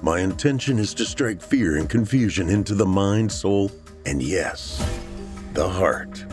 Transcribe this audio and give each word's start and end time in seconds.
My 0.00 0.20
intention 0.20 0.78
is 0.78 0.94
to 0.94 1.04
strike 1.04 1.42
fear 1.42 1.76
and 1.76 1.90
confusion 1.90 2.48
into 2.48 2.74
the 2.74 2.86
mind, 2.86 3.32
soul, 3.32 3.70
and 4.06 4.22
yes, 4.22 4.78
the 5.54 5.68
heart. 5.68 6.24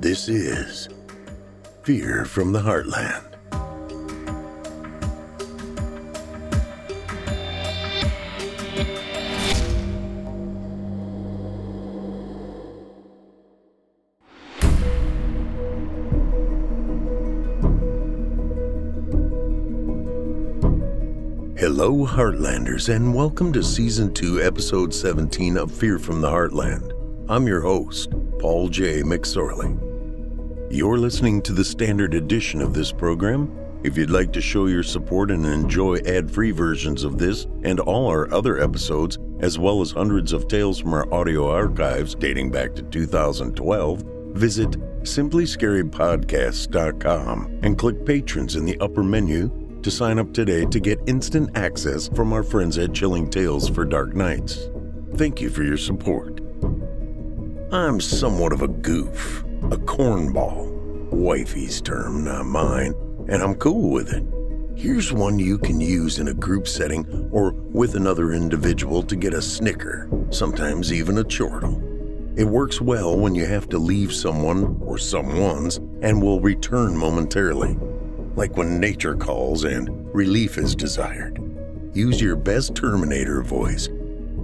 This 0.00 0.28
is 0.28 0.88
Fear 1.82 2.24
from 2.26 2.52
the 2.52 2.60
Heartland. 2.60 3.29
Heartlanders, 22.20 22.92
and 22.94 23.14
welcome 23.14 23.50
to 23.54 23.62
Season 23.62 24.12
2, 24.12 24.42
Episode 24.42 24.92
17 24.92 25.56
of 25.56 25.72
Fear 25.72 25.98
from 25.98 26.20
the 26.20 26.28
Heartland. 26.28 26.92
I'm 27.30 27.46
your 27.46 27.62
host, 27.62 28.12
Paul 28.38 28.68
J. 28.68 29.00
McSorley. 29.00 29.74
You're 30.70 30.98
listening 30.98 31.40
to 31.40 31.54
the 31.54 31.64
standard 31.64 32.12
edition 32.12 32.60
of 32.60 32.74
this 32.74 32.92
program. 32.92 33.50
If 33.84 33.96
you'd 33.96 34.10
like 34.10 34.34
to 34.34 34.40
show 34.42 34.66
your 34.66 34.82
support 34.82 35.30
and 35.30 35.46
enjoy 35.46 36.00
ad 36.00 36.30
free 36.30 36.50
versions 36.50 37.04
of 37.04 37.16
this 37.16 37.46
and 37.62 37.80
all 37.80 38.06
our 38.06 38.30
other 38.34 38.60
episodes, 38.60 39.16
as 39.38 39.58
well 39.58 39.80
as 39.80 39.90
hundreds 39.90 40.34
of 40.34 40.46
tales 40.46 40.78
from 40.78 40.92
our 40.92 41.10
audio 41.14 41.50
archives 41.50 42.14
dating 42.14 42.50
back 42.50 42.74
to 42.74 42.82
2012, 42.82 44.04
visit 44.32 44.72
simplyscarypodcast.com 45.04 47.60
and 47.62 47.78
click 47.78 48.04
Patrons 48.04 48.56
in 48.56 48.66
the 48.66 48.78
upper 48.80 49.02
menu 49.02 49.59
to 49.82 49.90
sign 49.90 50.18
up 50.18 50.32
today 50.32 50.64
to 50.66 50.80
get 50.80 51.00
instant 51.06 51.56
access 51.56 52.08
from 52.08 52.32
our 52.32 52.42
friends 52.42 52.76
at 52.78 52.92
Chilling 52.92 53.30
Tales 53.30 53.68
for 53.68 53.84
Dark 53.84 54.14
Nights. 54.14 54.68
Thank 55.14 55.40
you 55.40 55.50
for 55.50 55.62
your 55.62 55.76
support. 55.76 56.40
I'm 57.72 58.00
somewhat 58.00 58.52
of 58.52 58.62
a 58.62 58.68
goof, 58.68 59.42
a 59.64 59.76
cornball, 59.76 60.68
wifey's 61.10 61.80
term, 61.80 62.24
not 62.24 62.46
mine, 62.46 62.94
and 63.28 63.42
I'm 63.42 63.54
cool 63.54 63.90
with 63.90 64.12
it. 64.12 64.24
Here's 64.76 65.12
one 65.12 65.38
you 65.38 65.58
can 65.58 65.80
use 65.80 66.18
in 66.18 66.28
a 66.28 66.34
group 66.34 66.66
setting 66.66 67.28
or 67.32 67.52
with 67.52 67.94
another 67.94 68.32
individual 68.32 69.02
to 69.04 69.16
get 69.16 69.34
a 69.34 69.42
snicker, 69.42 70.08
sometimes 70.30 70.92
even 70.92 71.18
a 71.18 71.24
chortle. 71.24 71.82
It 72.36 72.44
works 72.44 72.80
well 72.80 73.18
when 73.18 73.34
you 73.34 73.46
have 73.46 73.68
to 73.70 73.78
leave 73.78 74.12
someone 74.12 74.80
or 74.82 74.98
someone's 74.98 75.76
and 76.02 76.22
will 76.22 76.40
return 76.40 76.96
momentarily 76.96 77.76
like 78.36 78.56
when 78.56 78.80
nature 78.80 79.14
calls 79.14 79.64
and 79.64 79.88
relief 80.14 80.58
is 80.58 80.74
desired. 80.74 81.38
Use 81.94 82.20
your 82.20 82.36
best 82.36 82.74
Terminator 82.74 83.42
voice. 83.42 83.88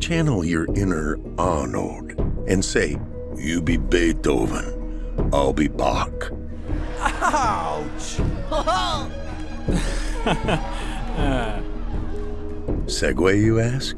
Channel 0.01 0.45
your 0.45 0.67
inner 0.75 1.19
Arnold 1.39 2.13
and 2.49 2.65
say, 2.65 2.97
You 3.37 3.63
be 3.63 3.77
Beethoven, 3.77 5.31
I'll 5.33 5.53
be 5.53 5.69
Bach. 5.69 6.31
Ouch! 6.99 8.19
Segue, 12.87 13.43
you 13.43 13.61
ask? 13.61 13.97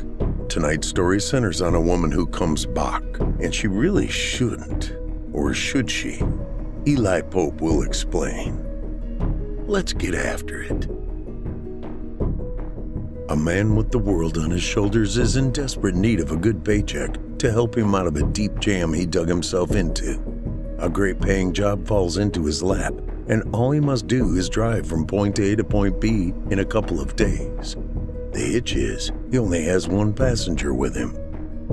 Tonight's 0.48 0.88
story 0.88 1.20
centers 1.20 1.60
on 1.60 1.74
a 1.74 1.80
woman 1.80 2.10
who 2.10 2.26
comes 2.26 2.64
Bach, 2.64 3.02
and 3.18 3.54
she 3.54 3.66
really 3.66 4.08
shouldn't. 4.08 4.94
Or 5.32 5.52
should 5.52 5.90
she? 5.90 6.22
Eli 6.86 7.20
Pope 7.22 7.60
will 7.60 7.82
explain. 7.82 8.64
Let's 9.68 9.92
get 9.92 10.14
after 10.14 10.62
it. 10.62 10.86
A 13.28 13.36
man 13.36 13.76
with 13.76 13.90
the 13.90 13.98
world 13.98 14.38
on 14.38 14.50
his 14.50 14.62
shoulders 14.62 15.18
is 15.18 15.36
in 15.36 15.52
desperate 15.52 15.94
need 15.94 16.20
of 16.20 16.32
a 16.32 16.38
good 16.38 16.64
paycheck 16.64 17.18
to 17.36 17.52
help 17.52 17.76
him 17.76 17.94
out 17.94 18.06
of 18.06 18.16
a 18.16 18.22
deep 18.22 18.58
jam 18.60 18.94
he 18.94 19.04
dug 19.04 19.28
himself 19.28 19.72
into. 19.72 20.18
A 20.78 20.88
great 20.88 21.20
paying 21.20 21.52
job 21.52 21.86
falls 21.86 22.16
into 22.16 22.46
his 22.46 22.62
lap, 22.62 22.94
and 23.28 23.42
all 23.54 23.70
he 23.70 23.78
must 23.78 24.06
do 24.06 24.36
is 24.36 24.48
drive 24.48 24.86
from 24.86 25.06
point 25.06 25.38
A 25.38 25.54
to 25.54 25.64
point 25.64 26.00
B 26.00 26.32
in 26.48 26.60
a 26.60 26.64
couple 26.64 26.98
of 26.98 27.14
days. 27.14 27.76
The 28.32 28.40
hitch 28.40 28.74
is, 28.74 29.12
he 29.30 29.36
only 29.36 29.64
has 29.64 29.86
one 29.86 30.14
passenger 30.14 30.72
with 30.72 30.96
him 30.96 31.14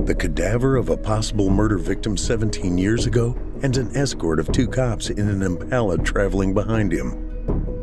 the 0.04 0.14
cadaver 0.14 0.76
of 0.76 0.90
a 0.90 0.96
possible 0.96 1.48
murder 1.48 1.78
victim 1.78 2.18
17 2.18 2.76
years 2.76 3.06
ago, 3.06 3.34
and 3.62 3.74
an 3.78 3.96
escort 3.96 4.38
of 4.38 4.52
two 4.52 4.68
cops 4.68 5.08
in 5.08 5.26
an 5.26 5.42
Impala 5.42 5.96
traveling 5.96 6.52
behind 6.52 6.92
him. 6.92 7.25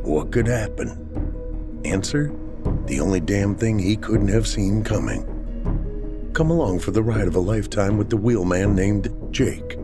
What 0.03 0.33
could 0.33 0.47
happen? 0.47 1.81
Answer 1.85 2.33
the 2.87 2.99
only 2.99 3.21
damn 3.21 3.55
thing 3.55 3.79
he 3.79 3.95
couldn't 3.95 4.27
have 4.27 4.45
seen 4.45 4.83
coming. 4.83 5.23
Come 6.33 6.51
along 6.51 6.79
for 6.79 6.91
the 6.91 7.01
ride 7.01 7.27
of 7.27 7.37
a 7.37 7.39
lifetime 7.39 7.97
with 7.97 8.09
the 8.09 8.17
wheelman 8.17 8.75
named 8.75 9.09
Jake. 9.31 9.75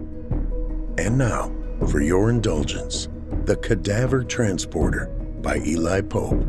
And 0.98 1.18
now, 1.18 1.56
for 1.90 2.02
your 2.02 2.30
indulgence, 2.30 3.08
The 3.46 3.56
Cadaver 3.56 4.26
Transporter 4.26 5.06
by 5.42 5.60
Eli 5.66 6.02
Pope. 6.02 6.46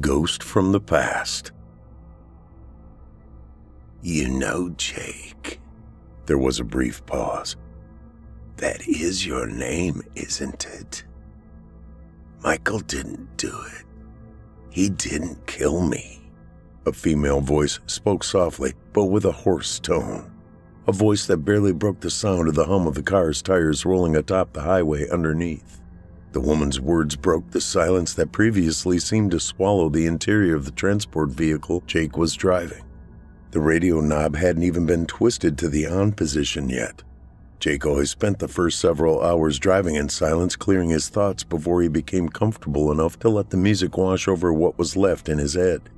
Ghost 0.00 0.44
from 0.44 0.70
the 0.70 0.80
Past. 0.80 1.50
You 4.02 4.28
know, 4.28 4.70
Jake. 4.70 5.60
There 6.26 6.38
was 6.38 6.60
a 6.60 6.64
brief 6.64 7.04
pause. 7.06 7.56
That 8.58 8.86
is 8.86 9.26
your 9.26 9.46
name, 9.46 10.02
isn't 10.14 10.66
it? 10.66 11.04
Michael 12.42 12.80
didn't 12.80 13.36
do 13.36 13.48
it. 13.48 13.84
He 14.70 14.88
didn't 14.88 15.46
kill 15.46 15.80
me. 15.80 16.20
A 16.86 16.92
female 16.92 17.40
voice 17.40 17.80
spoke 17.86 18.22
softly, 18.22 18.74
but 18.92 19.06
with 19.06 19.24
a 19.24 19.32
hoarse 19.32 19.80
tone. 19.80 20.32
A 20.86 20.92
voice 20.92 21.26
that 21.26 21.38
barely 21.38 21.72
broke 21.72 22.00
the 22.00 22.10
sound 22.10 22.48
of 22.48 22.54
the 22.54 22.64
hum 22.64 22.86
of 22.86 22.94
the 22.94 23.02
car's 23.02 23.42
tires 23.42 23.84
rolling 23.84 24.16
atop 24.16 24.52
the 24.52 24.62
highway 24.62 25.08
underneath. 25.10 25.80
The 26.32 26.40
woman's 26.40 26.80
words 26.80 27.16
broke 27.16 27.50
the 27.50 27.60
silence 27.60 28.14
that 28.14 28.32
previously 28.32 28.98
seemed 28.98 29.32
to 29.32 29.40
swallow 29.40 29.88
the 29.88 30.06
interior 30.06 30.54
of 30.54 30.64
the 30.64 30.70
transport 30.70 31.30
vehicle 31.30 31.82
Jake 31.86 32.16
was 32.16 32.34
driving. 32.34 32.84
The 33.58 33.64
radio 33.64 34.00
knob 34.00 34.36
hadn't 34.36 34.62
even 34.62 34.86
been 34.86 35.04
twisted 35.04 35.58
to 35.58 35.68
the 35.68 35.84
on 35.84 36.12
position 36.12 36.70
yet. 36.70 37.02
Jake 37.58 37.84
always 37.84 38.08
spent 38.08 38.38
the 38.38 38.46
first 38.46 38.78
several 38.78 39.20
hours 39.20 39.58
driving 39.58 39.96
in 39.96 40.08
silence, 40.08 40.54
clearing 40.54 40.90
his 40.90 41.08
thoughts 41.08 41.42
before 41.42 41.82
he 41.82 41.88
became 41.88 42.28
comfortable 42.28 42.92
enough 42.92 43.18
to 43.18 43.28
let 43.28 43.50
the 43.50 43.56
music 43.56 43.98
wash 43.98 44.28
over 44.28 44.52
what 44.52 44.78
was 44.78 44.96
left 44.96 45.28
in 45.28 45.38
his 45.38 45.54
head. 45.54 45.90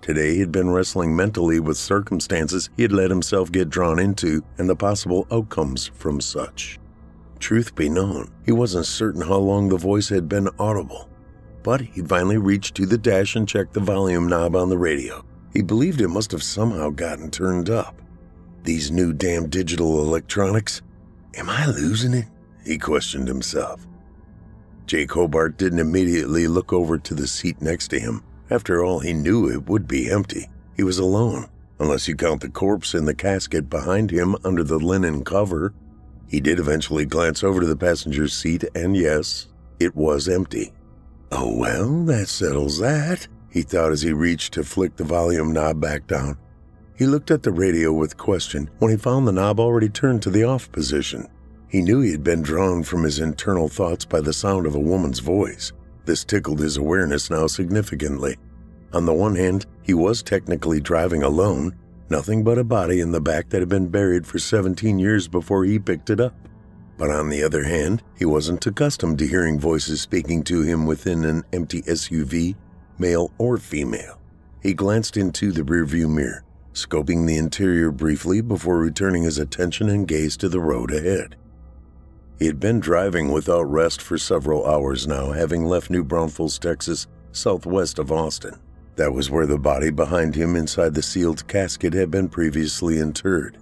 Today 0.00 0.36
he'd 0.36 0.52
been 0.52 0.70
wrestling 0.70 1.14
mentally 1.14 1.60
with 1.60 1.76
circumstances 1.76 2.70
he 2.78 2.82
had 2.82 2.92
let 2.92 3.10
himself 3.10 3.52
get 3.52 3.68
drawn 3.68 3.98
into 3.98 4.42
and 4.56 4.66
the 4.66 4.74
possible 4.74 5.26
outcomes 5.30 5.88
from 5.88 6.18
such. 6.18 6.80
Truth 7.40 7.74
be 7.74 7.90
known, 7.90 8.32
he 8.46 8.52
wasn't 8.52 8.86
certain 8.86 9.20
how 9.20 9.36
long 9.36 9.68
the 9.68 9.76
voice 9.76 10.08
had 10.08 10.30
been 10.30 10.48
audible, 10.58 11.10
but 11.62 11.82
he 11.82 12.00
finally 12.00 12.38
reached 12.38 12.74
to 12.76 12.86
the 12.86 12.96
dash 12.96 13.36
and 13.36 13.46
checked 13.46 13.74
the 13.74 13.80
volume 13.80 14.26
knob 14.26 14.56
on 14.56 14.70
the 14.70 14.78
radio. 14.78 15.22
He 15.52 15.62
believed 15.62 16.00
it 16.00 16.08
must 16.08 16.32
have 16.32 16.42
somehow 16.42 16.90
gotten 16.90 17.30
turned 17.30 17.68
up. 17.68 18.00
These 18.64 18.90
new 18.90 19.12
damn 19.12 19.48
digital 19.48 20.00
electronics. 20.00 20.80
Am 21.34 21.50
I 21.50 21.66
losing 21.66 22.14
it? 22.14 22.26
He 22.64 22.78
questioned 22.78 23.28
himself. 23.28 23.86
Jake 24.86 25.12
Hobart 25.12 25.58
didn't 25.58 25.78
immediately 25.78 26.46
look 26.46 26.72
over 26.72 26.96
to 26.98 27.14
the 27.14 27.26
seat 27.26 27.60
next 27.60 27.88
to 27.88 28.00
him. 28.00 28.22
After 28.50 28.82
all, 28.82 29.00
he 29.00 29.12
knew 29.12 29.48
it 29.48 29.68
would 29.68 29.86
be 29.86 30.10
empty. 30.10 30.48
He 30.76 30.82
was 30.82 30.98
alone, 30.98 31.48
unless 31.78 32.08
you 32.08 32.14
count 32.14 32.40
the 32.40 32.48
corpse 32.48 32.94
in 32.94 33.04
the 33.04 33.14
casket 33.14 33.68
behind 33.68 34.10
him 34.10 34.36
under 34.44 34.62
the 34.62 34.78
linen 34.78 35.24
cover. 35.24 35.74
He 36.28 36.40
did 36.40 36.58
eventually 36.58 37.04
glance 37.04 37.42
over 37.42 37.60
to 37.60 37.66
the 37.66 37.76
passenger's 37.76 38.34
seat, 38.34 38.64
and 38.74 38.96
yes, 38.96 39.48
it 39.80 39.94
was 39.94 40.28
empty. 40.28 40.72
Oh, 41.30 41.56
well, 41.56 42.04
that 42.04 42.28
settles 42.28 42.78
that 42.78 43.28
he 43.52 43.62
thought 43.62 43.92
as 43.92 44.02
he 44.02 44.12
reached 44.12 44.54
to 44.54 44.64
flick 44.64 44.96
the 44.96 45.04
volume 45.04 45.52
knob 45.52 45.80
back 45.80 46.06
down. 46.06 46.38
He 46.96 47.06
looked 47.06 47.30
at 47.30 47.42
the 47.42 47.52
radio 47.52 47.92
with 47.92 48.16
question 48.16 48.70
when 48.78 48.90
he 48.90 48.96
found 48.96 49.26
the 49.26 49.32
knob 49.32 49.60
already 49.60 49.88
turned 49.88 50.22
to 50.22 50.30
the 50.30 50.44
off 50.44 50.72
position. 50.72 51.28
He 51.68 51.82
knew 51.82 52.00
he 52.00 52.12
had 52.12 52.24
been 52.24 52.42
drawn 52.42 52.82
from 52.82 53.02
his 53.02 53.18
internal 53.18 53.68
thoughts 53.68 54.04
by 54.04 54.20
the 54.20 54.32
sound 54.32 54.66
of 54.66 54.74
a 54.74 54.80
woman's 54.80 55.18
voice. 55.18 55.72
This 56.04 56.24
tickled 56.24 56.60
his 56.60 56.76
awareness 56.76 57.30
now 57.30 57.46
significantly. 57.46 58.36
On 58.92 59.06
the 59.06 59.14
one 59.14 59.36
hand, 59.36 59.66
he 59.82 59.94
was 59.94 60.22
technically 60.22 60.80
driving 60.80 61.22
alone, 61.22 61.74
nothing 62.10 62.44
but 62.44 62.58
a 62.58 62.64
body 62.64 63.00
in 63.00 63.10
the 63.10 63.20
back 63.20 63.48
that 63.50 63.60
had 63.60 63.68
been 63.68 63.88
buried 63.88 64.26
for 64.26 64.38
17 64.38 64.98
years 64.98 65.28
before 65.28 65.64
he 65.64 65.78
picked 65.78 66.10
it 66.10 66.20
up. 66.20 66.34
But 66.98 67.10
on 67.10 67.30
the 67.30 67.42
other 67.42 67.64
hand, 67.64 68.02
he 68.18 68.24
wasn't 68.24 68.66
accustomed 68.66 69.18
to 69.18 69.26
hearing 69.26 69.58
voices 69.58 70.00
speaking 70.00 70.42
to 70.44 70.62
him 70.62 70.86
within 70.86 71.24
an 71.24 71.42
empty 71.52 71.82
SUV, 71.82 72.54
male 72.98 73.30
or 73.38 73.58
female. 73.58 74.18
He 74.62 74.74
glanced 74.74 75.16
into 75.16 75.52
the 75.52 75.62
rearview 75.62 76.08
mirror, 76.08 76.44
scoping 76.72 77.26
the 77.26 77.36
interior 77.36 77.90
briefly 77.90 78.40
before 78.40 78.78
returning 78.78 79.24
his 79.24 79.38
attention 79.38 79.88
and 79.88 80.06
gaze 80.06 80.36
to 80.38 80.48
the 80.48 80.60
road 80.60 80.92
ahead. 80.92 81.36
He 82.38 82.46
had 82.46 82.58
been 82.58 82.80
driving 82.80 83.30
without 83.30 83.70
rest 83.70 84.02
for 84.02 84.18
several 84.18 84.66
hours 84.66 85.06
now, 85.06 85.32
having 85.32 85.64
left 85.64 85.90
New 85.90 86.02
Braunfels, 86.02 86.58
Texas, 86.58 87.06
southwest 87.32 87.98
of 87.98 88.10
Austin. 88.10 88.58
That 88.96 89.12
was 89.12 89.30
where 89.30 89.46
the 89.46 89.58
body 89.58 89.90
behind 89.90 90.34
him 90.34 90.56
inside 90.56 90.94
the 90.94 91.02
sealed 91.02 91.46
casket 91.48 91.94
had 91.94 92.10
been 92.10 92.28
previously 92.28 92.98
interred. 92.98 93.58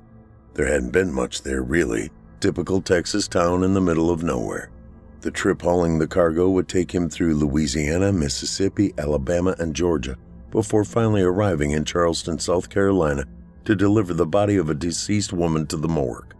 There 0.55 0.67
hadn't 0.67 0.91
been 0.91 1.13
much 1.13 1.43
there, 1.43 1.63
really. 1.63 2.11
Typical 2.41 2.81
Texas 2.81 3.29
town 3.29 3.63
in 3.63 3.75
the 3.75 3.81
middle 3.81 4.11
of 4.11 4.23
nowhere. 4.23 4.71
The 5.21 5.31
trip 5.31 5.61
hauling 5.63 5.99
the 5.99 6.07
cargo 6.07 6.49
would 6.51 6.69
take 6.69 6.93
him 6.93 7.11
through 7.11 7.35
Louisiana, 7.35 8.13
Mississippi, 8.13 8.95
Alabama, 8.97 9.55
and 9.59 9.77
Georgia 9.77 10.17
before 10.51 10.85
finally 10.85 11.23
arriving 11.23 11.73
in 11.73 11.85
Charleston, 11.85 12.39
South 12.39 12.71
Carolina 12.71 13.25
to 13.65 13.77
deliver 13.77 14.15
the 14.15 14.27
body 14.27 14.57
of 14.57 14.71
a 14.71 14.75
deceased 14.75 15.33
woman 15.33 15.67
to 15.67 15.77
the 15.77 15.89
morgue. 15.89 16.35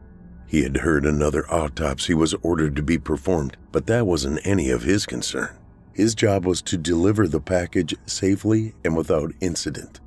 He 0.47 0.63
had 0.63 0.79
heard 0.79 1.05
another 1.05 1.49
autopsy 1.53 2.15
was 2.15 2.35
ordered 2.43 2.75
to 2.77 2.83
be 2.83 2.99
performed, 2.99 3.57
but 3.71 3.87
that 3.87 4.07
wasn't 4.07 4.45
any 4.45 4.71
of 4.71 4.83
his 4.83 5.07
concern. 5.07 5.57
His 5.93 6.15
job 6.15 6.45
was 6.45 6.63
to 6.63 6.77
deliver 6.77 7.29
the 7.29 7.41
package 7.41 7.95
safely 8.07 8.75
and 8.85 8.97
without 8.97 9.33
incident. 9.41 10.01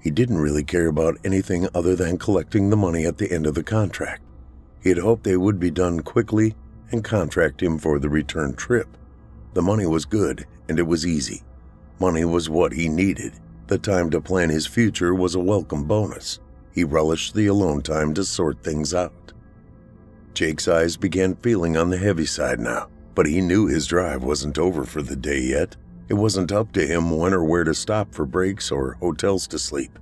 He 0.00 0.10
didn't 0.10 0.38
really 0.38 0.64
care 0.64 0.88
about 0.88 1.18
anything 1.24 1.68
other 1.74 1.94
than 1.94 2.18
collecting 2.18 2.70
the 2.70 2.76
money 2.76 3.04
at 3.04 3.18
the 3.18 3.30
end 3.30 3.46
of 3.46 3.54
the 3.54 3.62
contract. 3.62 4.22
He 4.82 4.88
had 4.88 4.98
hoped 4.98 5.24
they 5.24 5.36
would 5.36 5.60
be 5.60 5.70
done 5.70 6.00
quickly 6.00 6.54
and 6.94 7.04
contract 7.04 7.60
him 7.60 7.76
for 7.76 7.98
the 7.98 8.08
return 8.08 8.54
trip. 8.54 8.96
The 9.52 9.62
money 9.62 9.84
was 9.84 10.04
good 10.04 10.46
and 10.68 10.78
it 10.78 10.86
was 10.86 11.06
easy. 11.06 11.42
Money 11.98 12.24
was 12.24 12.48
what 12.48 12.72
he 12.72 12.88
needed. 12.88 13.34
The 13.66 13.78
time 13.78 14.10
to 14.10 14.20
plan 14.20 14.48
his 14.48 14.66
future 14.66 15.12
was 15.12 15.34
a 15.34 15.40
welcome 15.40 15.84
bonus. 15.84 16.38
He 16.72 16.84
relished 16.84 17.34
the 17.34 17.48
alone 17.48 17.82
time 17.82 18.14
to 18.14 18.24
sort 18.24 18.62
things 18.62 18.94
out. 18.94 19.32
Jake's 20.34 20.68
eyes 20.68 20.96
began 20.96 21.34
feeling 21.36 21.76
on 21.76 21.90
the 21.90 21.98
heavy 21.98 22.26
side 22.26 22.60
now, 22.60 22.88
but 23.14 23.26
he 23.26 23.40
knew 23.40 23.66
his 23.66 23.86
drive 23.86 24.22
wasn't 24.22 24.58
over 24.58 24.84
for 24.84 25.02
the 25.02 25.16
day 25.16 25.40
yet. 25.40 25.76
It 26.08 26.14
wasn't 26.14 26.52
up 26.52 26.72
to 26.72 26.86
him 26.86 27.10
when 27.10 27.34
or 27.34 27.44
where 27.44 27.64
to 27.64 27.74
stop 27.74 28.14
for 28.14 28.26
breaks 28.26 28.70
or 28.70 28.94
hotels 29.00 29.46
to 29.48 29.58
sleep. 29.58 29.98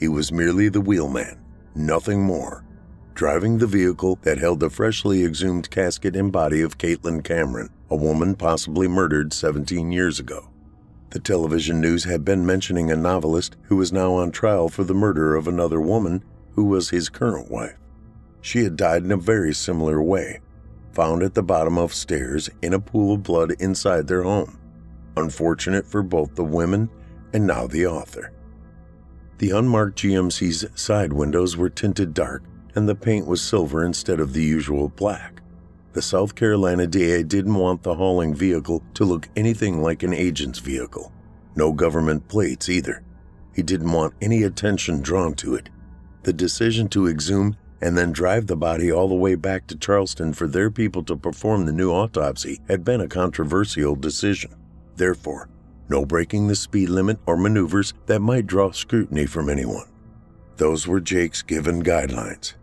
He 0.00 0.08
was 0.08 0.32
merely 0.32 0.68
the 0.68 0.80
wheelman, 0.80 1.38
nothing 1.74 2.22
more 2.22 2.64
driving 3.16 3.56
the 3.56 3.66
vehicle 3.66 4.18
that 4.20 4.36
held 4.36 4.60
the 4.60 4.68
freshly 4.68 5.24
exhumed 5.24 5.70
casket 5.70 6.14
and 6.14 6.30
body 6.30 6.60
of 6.60 6.76
Caitlin 6.76 7.24
Cameron, 7.24 7.70
a 7.88 7.96
woman 7.96 8.34
possibly 8.34 8.86
murdered 8.86 9.32
17 9.32 9.90
years 9.90 10.20
ago. 10.20 10.50
The 11.10 11.18
television 11.18 11.80
news 11.80 12.04
had 12.04 12.26
been 12.26 12.44
mentioning 12.44 12.90
a 12.90 12.96
novelist 12.96 13.56
who 13.62 13.76
was 13.76 13.90
now 13.90 14.12
on 14.12 14.32
trial 14.32 14.68
for 14.68 14.84
the 14.84 14.92
murder 14.92 15.34
of 15.34 15.48
another 15.48 15.80
woman 15.80 16.22
who 16.56 16.66
was 16.66 16.90
his 16.90 17.08
current 17.08 17.50
wife. 17.50 17.78
She 18.42 18.64
had 18.64 18.76
died 18.76 19.02
in 19.02 19.10
a 19.10 19.16
very 19.16 19.54
similar 19.54 20.02
way, 20.02 20.40
found 20.92 21.22
at 21.22 21.32
the 21.32 21.42
bottom 21.42 21.78
of 21.78 21.94
stairs 21.94 22.50
in 22.60 22.74
a 22.74 22.80
pool 22.80 23.14
of 23.14 23.22
blood 23.22 23.52
inside 23.58 24.08
their 24.08 24.24
home. 24.24 24.58
Unfortunate 25.16 25.86
for 25.86 26.02
both 26.02 26.34
the 26.34 26.44
women 26.44 26.90
and 27.32 27.46
now 27.46 27.66
the 27.66 27.86
author. 27.86 28.34
The 29.38 29.52
unmarked 29.52 30.00
GMC's 30.00 30.66
side 30.78 31.14
windows 31.14 31.56
were 31.56 31.70
tinted 31.70 32.12
dark 32.12 32.42
and 32.76 32.88
the 32.88 32.94
paint 32.94 33.26
was 33.26 33.40
silver 33.40 33.84
instead 33.84 34.20
of 34.20 34.32
the 34.32 34.44
usual 34.44 34.88
black. 34.90 35.40
The 35.94 36.02
South 36.02 36.34
Carolina 36.34 36.86
DA 36.86 37.22
didn't 37.22 37.54
want 37.54 37.82
the 37.82 37.94
hauling 37.94 38.34
vehicle 38.34 38.82
to 38.94 39.04
look 39.04 39.28
anything 39.34 39.80
like 39.80 40.02
an 40.02 40.12
agent's 40.12 40.58
vehicle. 40.58 41.10
No 41.56 41.72
government 41.72 42.28
plates 42.28 42.68
either. 42.68 43.02
He 43.54 43.62
didn't 43.62 43.90
want 43.90 44.12
any 44.20 44.42
attention 44.42 45.00
drawn 45.00 45.32
to 45.36 45.54
it. 45.54 45.70
The 46.24 46.34
decision 46.34 46.88
to 46.88 47.08
exhume 47.08 47.56
and 47.80 47.96
then 47.96 48.12
drive 48.12 48.46
the 48.46 48.56
body 48.56 48.92
all 48.92 49.08
the 49.08 49.14
way 49.14 49.36
back 49.36 49.66
to 49.68 49.76
Charleston 49.76 50.34
for 50.34 50.46
their 50.46 50.70
people 50.70 51.02
to 51.04 51.16
perform 51.16 51.64
the 51.64 51.72
new 51.72 51.90
autopsy 51.90 52.60
had 52.68 52.84
been 52.84 53.00
a 53.00 53.08
controversial 53.08 53.96
decision. 53.96 54.54
Therefore, 54.96 55.48
no 55.88 56.04
breaking 56.04 56.48
the 56.48 56.56
speed 56.56 56.90
limit 56.90 57.18
or 57.24 57.38
maneuvers 57.38 57.94
that 58.04 58.20
might 58.20 58.46
draw 58.46 58.70
scrutiny 58.70 59.24
from 59.24 59.48
anyone. 59.48 59.86
Those 60.56 60.86
were 60.86 61.00
Jake's 61.00 61.42
given 61.42 61.82
guidelines. 61.82 62.54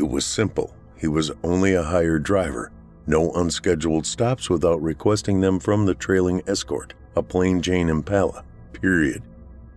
It 0.00 0.08
was 0.08 0.24
simple. 0.24 0.74
He 0.96 1.08
was 1.08 1.30
only 1.44 1.74
a 1.74 1.82
hired 1.82 2.22
driver, 2.22 2.72
no 3.06 3.32
unscheduled 3.32 4.06
stops 4.06 4.48
without 4.48 4.80
requesting 4.80 5.42
them 5.42 5.60
from 5.60 5.84
the 5.84 5.94
trailing 5.94 6.40
escort, 6.46 6.94
a 7.16 7.22
plain 7.22 7.60
Jane 7.60 7.90
Impala, 7.90 8.42
period. 8.72 9.22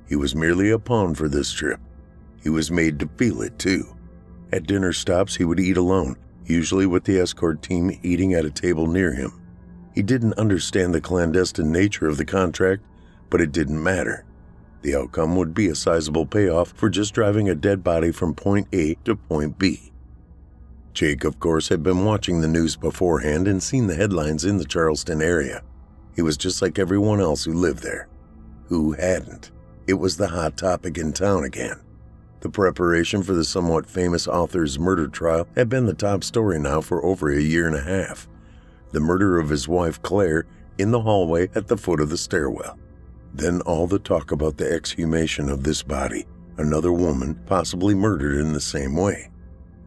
He 0.08 0.16
was 0.16 0.34
merely 0.34 0.70
a 0.70 0.80
pawn 0.80 1.14
for 1.14 1.28
this 1.28 1.52
trip. 1.52 1.82
He 2.42 2.48
was 2.48 2.72
made 2.72 3.00
to 3.00 3.10
feel 3.18 3.42
it, 3.42 3.60
too. 3.60 3.98
At 4.54 4.66
dinner 4.66 4.94
stops, 4.94 5.36
he 5.36 5.44
would 5.44 5.60
eat 5.60 5.76
alone, 5.76 6.16
usually 6.46 6.86
with 6.86 7.04
the 7.04 7.20
escort 7.20 7.62
team 7.62 8.00
eating 8.02 8.34
at 8.34 8.46
a 8.46 8.50
table 8.50 8.88
near 8.88 9.12
him. 9.12 9.42
He 9.94 10.04
didn't 10.04 10.40
understand 10.40 10.94
the 10.94 11.02
clandestine 11.02 11.70
nature 11.70 12.08
of 12.08 12.16
the 12.16 12.24
contract, 12.24 12.82
but 13.30 13.42
it 13.42 13.52
didn't 13.52 13.84
matter. 13.84 14.24
The 14.84 14.96
outcome 14.96 15.36
would 15.36 15.54
be 15.54 15.68
a 15.68 15.76
sizable 15.76 16.26
payoff 16.26 16.72
for 16.78 16.90
just 16.90 17.14
driving 17.14 17.50
a 17.50 17.56
dead 17.56 17.84
body 17.84 18.14
from 18.14 18.34
point 18.34 18.70
A 18.72 18.96
to 19.04 19.18
point 19.18 19.60
B. 19.60 19.90
Jake, 20.94 21.24
of 21.24 21.40
course, 21.40 21.70
had 21.70 21.82
been 21.82 22.06
watching 22.06 22.42
the 22.42 22.48
news 22.48 22.76
beforehand 22.76 23.48
and 23.48 23.62
seen 23.62 23.88
the 23.88 23.96
headlines 23.96 24.46
in 24.46 24.58
the 24.58 24.66
Charleston 24.66 25.22
area. 25.22 25.64
He 26.16 26.22
was 26.22 26.38
just 26.38 26.62
like 26.62 26.78
everyone 26.78 27.20
else 27.20 27.44
who 27.44 27.54
lived 27.54 27.82
there. 27.82 28.08
Who 28.68 28.92
hadn't? 28.92 29.52
It 29.88 29.96
was 29.96 30.18
the 30.18 30.28
hot 30.28 30.56
topic 30.56 30.98
in 30.98 31.12
town 31.12 31.44
again. 31.44 31.82
The 32.42 32.50
preparation 32.50 33.24
for 33.24 33.34
the 33.34 33.44
somewhat 33.44 33.90
famous 33.90 34.28
author's 34.28 34.78
murder 34.78 35.08
trial 35.08 35.48
had 35.56 35.68
been 35.68 35.88
the 35.88 35.94
top 35.94 36.24
story 36.24 36.60
now 36.60 36.82
for 36.82 37.04
over 37.04 37.32
a 37.32 37.42
year 37.42 37.66
and 37.66 37.76
a 37.76 37.82
half. 37.82 38.28
The 38.92 39.00
murder 39.00 39.40
of 39.40 39.50
his 39.50 39.68
wife, 39.68 40.02
Claire, 40.04 40.46
in 40.78 40.92
the 40.92 41.02
hallway 41.02 41.50
at 41.56 41.68
the 41.68 41.78
foot 41.78 42.02
of 42.02 42.10
the 42.10 42.18
stairwell. 42.18 42.78
Then 43.34 43.62
all 43.62 43.88
the 43.88 43.98
talk 43.98 44.32
about 44.32 44.58
the 44.58 44.72
exhumation 44.72 45.50
of 45.50 45.64
this 45.64 45.82
body, 45.82 46.28
another 46.58 46.94
woman 46.94 47.42
possibly 47.48 47.96
murdered 47.96 48.40
in 48.40 48.54
the 48.54 48.62
same 48.62 48.96
way. 48.96 49.32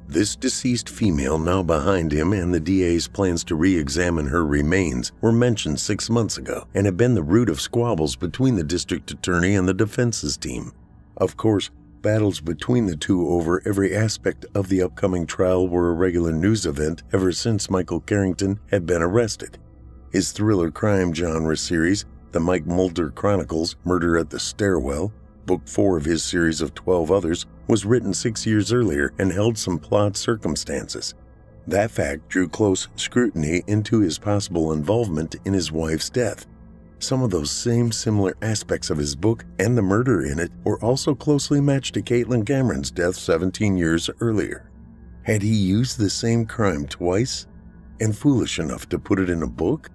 This 0.09 0.37
deceased 0.37 0.89
female 0.89 1.37
now 1.37 1.65
behind 1.65 2.13
him 2.13 2.33
and 2.33 2.55
the 2.55 2.61
DA's 2.61 3.09
plans 3.09 3.43
to 3.45 3.57
re 3.57 3.77
examine 3.77 4.27
her 4.27 4.47
remains 4.47 5.11
were 5.21 5.33
mentioned 5.33 5.81
six 5.81 6.09
months 6.09 6.39
ago 6.39 6.69
and 6.75 6.87
have 6.87 6.97
been 6.97 7.15
the 7.15 7.25
root 7.25 7.51
of 7.51 7.61
squabbles 7.61 8.15
between 8.15 8.55
the 8.55 8.63
district 8.63 9.11
attorney 9.11 9.57
and 9.57 9.69
the 9.69 9.75
defense's 9.75 10.37
team. 10.37 10.73
Of 11.17 11.37
course, 11.37 11.71
battles 12.03 12.41
between 12.41 12.87
the 12.87 12.97
two 12.97 13.29
over 13.29 13.61
every 13.67 13.97
aspect 13.97 14.47
of 14.55 14.69
the 14.69 14.81
upcoming 14.81 15.27
trial 15.27 15.67
were 15.67 15.91
a 15.91 15.95
regular 15.95 16.33
news 16.33 16.67
event 16.67 17.03
ever 17.13 17.33
since 17.33 17.69
Michael 17.69 18.01
Carrington 18.01 18.61
had 18.71 18.87
been 18.87 19.03
arrested. 19.03 19.59
His 20.13 20.31
thriller 20.31 20.71
crime 20.71 21.13
genre 21.13 21.57
series, 21.57 22.05
The 22.31 22.39
Mike 22.39 22.65
Mulder 22.65 23.11
Chronicles 23.11 23.75
Murder 23.85 24.17
at 24.17 24.31
the 24.31 24.39
Stairwell, 24.39 25.13
book 25.47 25.63
four 25.67 25.97
of 25.97 26.05
his 26.05 26.23
series 26.23 26.61
of 26.61 26.75
12 26.75 27.11
others, 27.11 27.47
was 27.69 27.87
written 27.87 28.13
six 28.13 28.45
years 28.45 28.73
earlier 28.73 29.13
and 29.19 29.33
held 29.33 29.57
some 29.57 29.79
plot 29.79 30.17
circumstances. 30.17 31.15
That 31.67 31.91
fact 31.91 32.29
drew 32.29 32.49
close 32.49 32.89
scrutiny 32.97 33.63
into 33.67 34.01
his 34.01 34.19
possible 34.19 34.73
involvement 34.73 35.37
in 35.45 35.53
his 35.53 35.73
wife's 35.73 36.11
death. 36.11 36.47
Some 36.99 37.23
of 37.23 37.31
those 37.31 37.51
same 37.51 37.93
similar 37.93 38.37
aspects 38.41 38.89
of 38.89 38.99
his 38.99 39.17
book 39.17 39.45
and 39.59 39.77
the 39.77 39.83
murder 39.83 40.25
in 40.25 40.39
it 40.39 40.51
were 40.65 40.83
also 40.83 41.15
closely 41.15 41.61
matched 41.61 41.95
to 41.95 42.03
Caitlin 42.03 42.47
Cameron's 42.47 42.91
death 42.91 43.17
17 43.17 43.77
years 43.77 44.09
earlier. 44.21 44.71
Had 45.25 45.43
he 45.43 45.55
used 45.55 45.99
the 45.99 46.09
same 46.09 46.47
crime 46.47 46.87
twice 46.87 47.47
and 48.01 48.17
foolish 48.17 48.59
enough 48.59 48.89
to 48.91 48.99
put 48.99 49.19
it 49.19 49.29
in 49.29 49.43
a 49.43 49.49
book? 49.49 49.91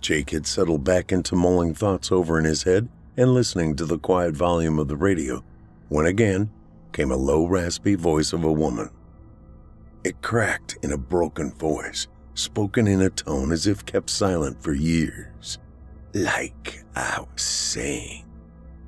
Jake 0.00 0.30
had 0.30 0.46
settled 0.46 0.84
back 0.84 1.12
into 1.12 1.36
mulling 1.36 1.72
thoughts 1.72 2.12
over 2.12 2.38
in 2.38 2.44
his 2.44 2.64
head 2.64 2.88
and 3.16 3.34
listening 3.34 3.76
to 3.76 3.84
the 3.84 3.98
quiet 3.98 4.34
volume 4.34 4.78
of 4.78 4.88
the 4.88 4.96
radio 4.96 5.42
when 5.88 6.06
again 6.06 6.50
came 6.92 7.10
a 7.10 7.16
low, 7.16 7.46
raspy 7.46 7.94
voice 7.94 8.32
of 8.32 8.44
a 8.44 8.52
woman. 8.52 8.90
It 10.04 10.22
cracked 10.22 10.78
in 10.82 10.92
a 10.92 10.98
broken 10.98 11.52
voice, 11.52 12.08
spoken 12.34 12.86
in 12.86 13.00
a 13.02 13.10
tone 13.10 13.52
as 13.52 13.66
if 13.66 13.86
kept 13.86 14.10
silent 14.10 14.62
for 14.62 14.72
years. 14.72 15.58
Like 16.12 16.84
I 16.94 17.20
was 17.20 17.42
saying, 17.42 18.26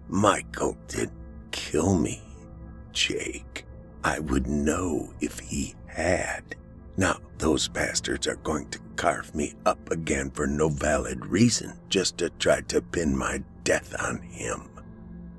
Michael 0.09 0.77
didn't 0.89 1.13
kill 1.51 1.99
me. 1.99 2.23
Jake. 2.93 3.65
I 4.05 4.21
would 4.21 4.47
know 4.47 5.13
if 5.21 5.41
he 5.41 5.75
had. 5.89 6.55
Now, 6.97 7.19
those 7.39 7.67
bastards 7.67 8.29
are 8.29 8.37
going 8.37 8.69
to 8.71 8.79
carve 8.95 9.35
me 9.35 9.55
up 9.67 9.91
again 9.91 10.31
for 10.31 10.47
no 10.47 10.69
valid 10.69 11.27
reason, 11.27 11.77
just 11.89 12.17
to 12.19 12.31
try 12.31 12.61
to 12.63 12.81
pin 12.81 13.17
my 13.17 13.43
death 13.67 13.97
on 14.01 14.23
him. 14.23 14.71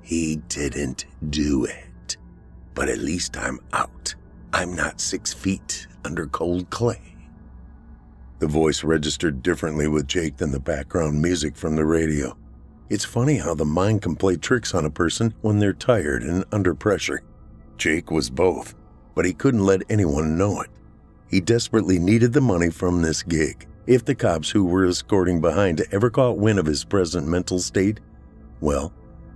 He 0.02 0.36
didn't 0.48 1.06
do 1.30 1.64
it. 1.64 2.18
But 2.74 2.90
at 2.90 2.98
least 2.98 3.38
I'm 3.38 3.58
out. 3.72 4.14
I'm 4.52 4.76
not 4.76 5.00
six 5.00 5.32
feet 5.32 5.86
under 6.04 6.26
cold 6.26 6.68
clay. 6.68 7.16
The 8.38 8.46
voice 8.46 8.84
registered 8.84 9.42
differently 9.42 9.88
with 9.88 10.06
Jake 10.06 10.36
than 10.36 10.52
the 10.52 10.60
background 10.60 11.20
music 11.20 11.56
from 11.56 11.74
the 11.74 11.86
radio. 11.86 12.36
It's 12.90 13.04
funny 13.04 13.38
how 13.38 13.54
the 13.54 13.64
mind 13.64 14.02
can 14.02 14.14
play 14.14 14.36
tricks 14.36 14.74
on 14.74 14.84
a 14.84 14.90
person 14.90 15.32
when 15.40 15.58
they're 15.58 15.72
tired 15.72 16.22
and 16.22 16.44
under 16.52 16.74
pressure. 16.74 17.22
Jake 17.78 18.10
was 18.10 18.28
both, 18.28 18.74
but 19.14 19.24
he 19.24 19.32
couldn't 19.32 19.64
let 19.64 19.82
anyone 19.90 20.36
know 20.36 20.60
it. 20.60 20.70
He 21.30 21.40
desperately 21.40 21.98
needed 21.98 22.34
the 22.34 22.40
money 22.42 22.70
from 22.70 23.00
this 23.00 23.22
gig. 23.22 23.66
If 23.86 24.04
the 24.04 24.14
cops 24.14 24.50
who 24.50 24.66
were 24.66 24.86
escorting 24.86 25.40
behind 25.40 25.82
ever 25.92 26.10
caught 26.10 26.36
wind 26.36 26.58
of 26.58 26.66
his 26.66 26.84
present 26.84 27.26
mental 27.26 27.58
state, 27.58 28.00
well, 28.60 28.92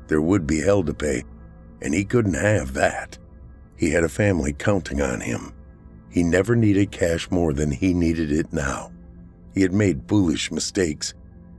there 0.09 0.23
would 0.23 0.47
be 0.47 0.61
hell 0.61 0.83
to 0.85 0.95
pay, 0.95 1.25
and 1.81 1.95
he 1.95 2.05
couldn't 2.05 2.35
have 2.35 2.75
that. 2.75 3.19
He 3.77 3.91
had 3.91 4.05
a 4.05 4.09
family 4.09 4.53
counting 4.53 5.01
on 5.01 5.21
him. 5.21 5.53
He 6.11 6.23
never 6.23 6.55
needed 6.55 6.93
cash 6.93 7.31
more 7.31 7.53
than 7.53 7.71
he 7.71 7.95
needed 7.95 8.31
it 8.31 8.53
now. 8.53 8.93
He 9.55 9.63
had 9.63 9.73
made 9.73 10.09
foolish 10.09 10.53
mistakes. 10.53 11.15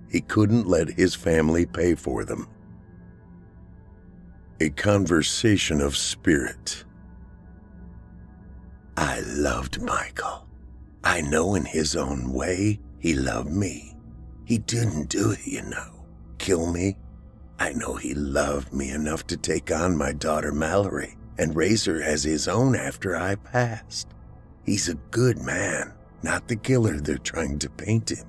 He 0.10 0.22
couldn't 0.22 0.68
let 0.68 0.90
his 0.90 1.16
family 1.16 1.66
pay 1.66 1.96
for 1.96 2.24
them. 2.24 2.48
A 4.60 4.70
conversation 4.70 5.82
of 5.82 5.98
spirit. 5.98 6.86
I 8.96 9.22
loved 9.22 9.82
Michael. 9.82 10.48
I 11.04 11.22
know 11.22 11.56
in 11.56 11.66
his 11.66 11.96
own 11.96 12.32
way 12.32 12.80
he 13.00 13.16
loved 13.16 13.52
me. 13.52 13.98
He 14.46 14.60
didn't 14.60 15.10
do 15.10 15.32
it, 15.32 15.46
you 15.46 15.64
know. 15.64 16.06
Kill 16.38 16.72
me. 16.72 16.98
I 17.60 17.74
know 17.74 17.96
he 17.96 18.14
loved 18.14 18.74
me 18.74 18.90
enough 18.90 19.28
to 19.28 19.38
take 19.38 19.72
on 19.72 19.98
my 19.98 20.12
daughter 20.12 20.52
Mallory 20.52 21.18
and 21.38 21.56
raise 21.56 21.86
her 21.86 22.02
as 22.02 22.24
his 22.24 22.48
own 22.48 22.76
after 22.76 23.16
I 23.16 23.36
passed. 23.36 24.08
He's 24.66 24.90
a 24.90 24.96
good 25.12 25.40
man, 25.40 25.94
not 26.22 26.48
the 26.48 26.56
killer 26.56 27.00
they're 27.00 27.18
trying 27.18 27.60
to 27.60 27.70
paint 27.70 28.12
him. 28.12 28.26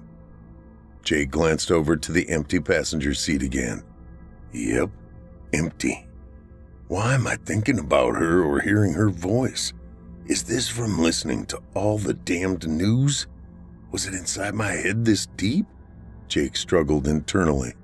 Jay 1.02 1.26
glanced 1.26 1.70
over 1.70 1.96
to 1.96 2.12
the 2.12 2.28
empty 2.28 2.60
passenger 2.60 3.14
seat 3.14 3.42
again. 3.42 3.82
Yep, 4.52 4.90
empty. 5.52 6.06
Why 6.88 7.14
am 7.14 7.26
I 7.26 7.36
thinking 7.36 7.78
about 7.78 8.16
her 8.16 8.42
or 8.42 8.60
hearing 8.60 8.94
her 8.94 9.10
voice? 9.10 9.72
Is 10.26 10.42
this 10.42 10.68
from 10.68 10.98
listening 10.98 11.44
to 11.46 11.60
all 11.74 11.98
the 11.98 12.14
damned 12.14 12.66
news? 12.66 13.26
Was 13.90 14.06
it 14.06 14.14
inside 14.14 14.54
my 14.54 14.72
head 14.72 15.04
this 15.04 15.26
deep? 15.36 15.66
Jake 16.28 16.56
struggled 16.56 17.06
internally. 17.06 17.74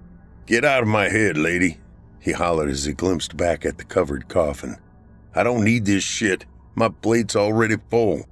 Get 0.51 0.65
out 0.65 0.83
of 0.83 0.89
my 0.89 1.09
head, 1.09 1.37
lady, 1.37 1.79
he 2.19 2.33
hollered 2.33 2.71
as 2.71 2.85
he 2.85 2.93
glimpsed 2.93 3.37
back 3.37 3.65
at 3.65 3.79
the 3.79 3.85
covered 3.85 4.27
coffin. 4.27 4.79
I 5.33 5.45
don't 5.45 5.63
need 5.63 5.85
this 5.85 6.03
shit. 6.03 6.45
My 6.75 6.89
plate's 6.89 7.37
already 7.37 7.77
full. 7.89 8.27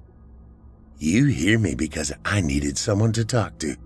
You 0.98 1.26
hear 1.26 1.60
me 1.60 1.76
because 1.76 2.12
I 2.24 2.40
needed 2.40 2.76
someone 2.76 3.12
to 3.12 3.24
talk 3.24 3.58
to. 3.58 3.76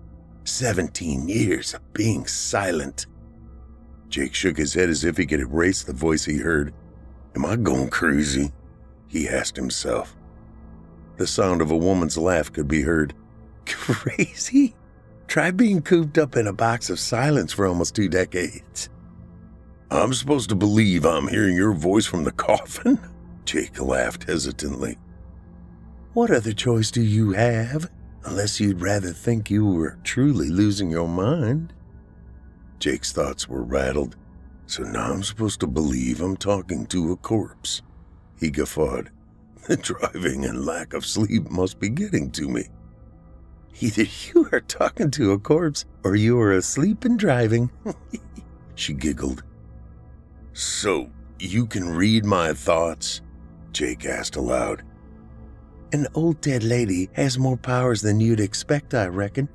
17 0.45 1.29
years 1.29 1.75
of 1.75 1.93
being 1.93 2.25
silent. 2.25 3.05
Jake 4.09 4.33
shook 4.33 4.57
his 4.57 4.73
head 4.73 4.89
as 4.89 5.03
if 5.03 5.15
he 5.15 5.27
could 5.27 5.41
erase 5.41 5.83
the 5.83 5.93
voice 5.93 6.25
he 6.25 6.39
heard. 6.39 6.73
Am 7.35 7.45
I 7.45 7.55
going 7.55 7.91
crazy? 7.91 8.51
He 9.09 9.29
asked 9.29 9.57
himself. 9.57 10.15
The 11.17 11.27
sound 11.27 11.61
of 11.61 11.69
a 11.69 11.77
woman's 11.77 12.17
laugh 12.17 12.51
could 12.51 12.67
be 12.67 12.81
heard. 12.81 13.13
Crazy? 13.67 14.73
Try 15.27 15.51
being 15.51 15.81
cooped 15.81 16.17
up 16.17 16.35
in 16.35 16.47
a 16.47 16.53
box 16.53 16.89
of 16.89 16.99
silence 16.99 17.53
for 17.53 17.65
almost 17.65 17.95
two 17.95 18.09
decades. 18.09 18.89
I'm 19.89 20.13
supposed 20.13 20.49
to 20.49 20.55
believe 20.55 21.05
I'm 21.05 21.27
hearing 21.27 21.55
your 21.55 21.73
voice 21.73 22.05
from 22.05 22.23
the 22.23 22.31
coffin? 22.47 22.99
Jake 23.45 23.79
laughed 23.79 24.23
hesitantly. 24.23 24.97
What 26.13 26.31
other 26.31 26.53
choice 26.53 26.91
do 26.91 27.01
you 27.01 27.31
have? 27.31 27.89
Unless 28.25 28.59
you'd 28.59 28.81
rather 28.81 29.11
think 29.11 29.49
you 29.49 29.65
were 29.65 29.97
truly 30.03 30.49
losing 30.49 30.89
your 30.89 31.07
mind. 31.07 31.73
Jake's 32.79 33.11
thoughts 33.11 33.47
were 33.47 33.63
rattled. 33.63 34.15
So 34.65 34.83
now 34.83 35.11
I'm 35.11 35.23
supposed 35.23 35.59
to 35.59 35.67
believe 35.67 36.21
I'm 36.21 36.37
talking 36.37 36.85
to 36.87 37.11
a 37.11 37.17
corpse. 37.17 37.81
He 38.39 38.49
guffawed. 38.49 39.09
The 39.67 39.77
driving 40.13 40.45
and 40.45 40.65
lack 40.65 40.93
of 40.93 41.05
sleep 41.05 41.49
must 41.49 41.79
be 41.79 41.89
getting 41.89 42.31
to 42.31 42.47
me. 42.47 42.67
Either 43.79 44.03
you 44.03 44.47
are 44.51 44.61
talking 44.61 45.11
to 45.11 45.31
a 45.31 45.39
corpse 45.39 45.85
or 46.03 46.15
you 46.15 46.39
are 46.39 46.53
asleep 46.53 47.05
and 47.05 47.17
driving. 47.17 47.71
she 48.75 48.93
giggled. 48.93 49.43
So, 50.53 51.09
you 51.39 51.65
can 51.65 51.89
read 51.89 52.25
my 52.25 52.53
thoughts? 52.53 53.21
Jake 53.71 54.05
asked 54.05 54.35
aloud. 54.35 54.83
An 55.91 56.07
old 56.13 56.41
dead 56.41 56.63
lady 56.63 57.09
has 57.13 57.37
more 57.37 57.57
powers 57.57 58.01
than 58.01 58.19
you'd 58.19 58.39
expect, 58.39 58.93
I 58.93 59.07
reckon. 59.07 59.49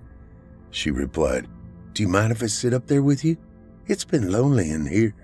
She 0.71 0.91
replied, 0.91 1.49
Do 1.95 2.03
you 2.03 2.09
mind 2.09 2.33
if 2.33 2.43
I 2.43 2.47
sit 2.47 2.75
up 2.75 2.87
there 2.87 3.03
with 3.03 3.25
you? 3.25 3.37
It's 3.87 4.05
been 4.05 4.31
lonely 4.31 4.71
in 4.71 4.87
here. 4.87 5.15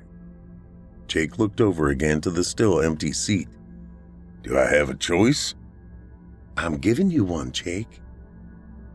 Jake 1.06 1.38
looked 1.38 1.60
over 1.60 1.88
again 1.88 2.20
to 2.22 2.30
the 2.30 2.42
still 2.42 2.80
empty 2.80 3.12
seat. 3.12 3.48
Do 4.42 4.58
I 4.58 4.66
have 4.66 4.90
a 4.90 4.94
choice? 4.94 5.54
I'm 6.56 6.78
giving 6.78 7.10
you 7.10 7.24
one, 7.24 7.52
Jake. 7.52 8.00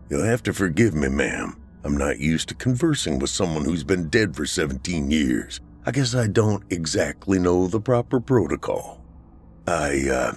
You'll 0.10 0.24
have 0.24 0.44
to 0.44 0.54
forgive 0.54 0.96
me, 0.96 1.08
ma'am. 1.08 1.56
I'm 1.84 1.96
not 1.96 2.20
used 2.20 2.50
to 2.50 2.56
conversing 2.56 3.20
with 3.20 3.30
someone 3.30 3.64
who's 3.64 3.84
been 3.84 4.10
dead 4.10 4.36
for 4.36 4.46
17 4.46 5.12
years. 5.12 5.62
I 5.86 5.92
guess 5.92 6.14
I 6.16 6.28
don't 6.28 6.64
exactly 6.72 7.40
know 7.40 7.68
the 7.68 7.80
proper 7.80 8.20
protocol. 8.20 9.04
I, 9.68 10.10
uh, 10.10 10.34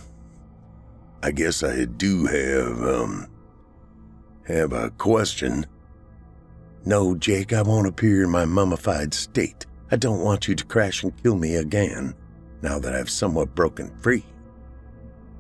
I 1.23 1.31
guess 1.31 1.63
I 1.63 1.87
do 1.87 2.27
have, 2.27 2.83
um, 2.83 3.27
have 4.47 4.73
a 4.73 4.91
question. 4.91 5.67
No, 6.85 7.15
Jake, 7.15 7.53
I 7.53 7.63
won't 7.63 7.87
appear 7.87 8.25
in 8.25 8.31
my 8.31 8.45
mummified 8.45 9.15
state. 9.15 9.67
I 9.91 9.97
don't 9.97 10.21
want 10.21 10.49
you 10.49 10.55
to 10.55 10.65
crash 10.65 11.03
and 11.03 11.23
kill 11.23 11.37
me 11.37 11.57
again, 11.57 12.15
now 12.61 12.79
that 12.79 12.95
I've 12.95 13.11
somewhat 13.11 13.55
broken 13.55 13.91
free. 14.01 14.25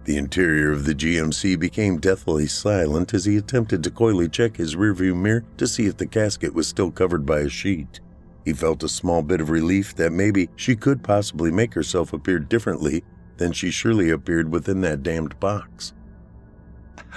The 0.04 0.16
interior 0.16 0.72
of 0.72 0.84
the 0.84 0.94
GMC 0.94 1.58
became 1.60 1.98
deathly 1.98 2.48
silent 2.48 3.14
as 3.14 3.24
he 3.24 3.36
attempted 3.36 3.84
to 3.84 3.90
coyly 3.90 4.28
check 4.28 4.56
his 4.56 4.74
rearview 4.74 5.14
mirror 5.14 5.44
to 5.58 5.68
see 5.68 5.86
if 5.86 5.96
the 5.96 6.06
casket 6.06 6.52
was 6.54 6.66
still 6.66 6.90
covered 6.90 7.24
by 7.24 7.40
a 7.40 7.48
sheet. 7.48 8.00
He 8.44 8.52
felt 8.52 8.82
a 8.82 8.88
small 8.88 9.22
bit 9.22 9.40
of 9.40 9.50
relief 9.50 9.94
that 9.94 10.12
maybe 10.12 10.48
she 10.56 10.74
could 10.74 11.04
possibly 11.04 11.52
make 11.52 11.74
herself 11.74 12.12
appear 12.12 12.40
differently 12.40 13.04
than 13.36 13.52
she 13.52 13.70
surely 13.70 14.10
appeared 14.10 14.50
within 14.50 14.80
that 14.80 15.04
damned 15.04 15.38
box. 15.38 15.92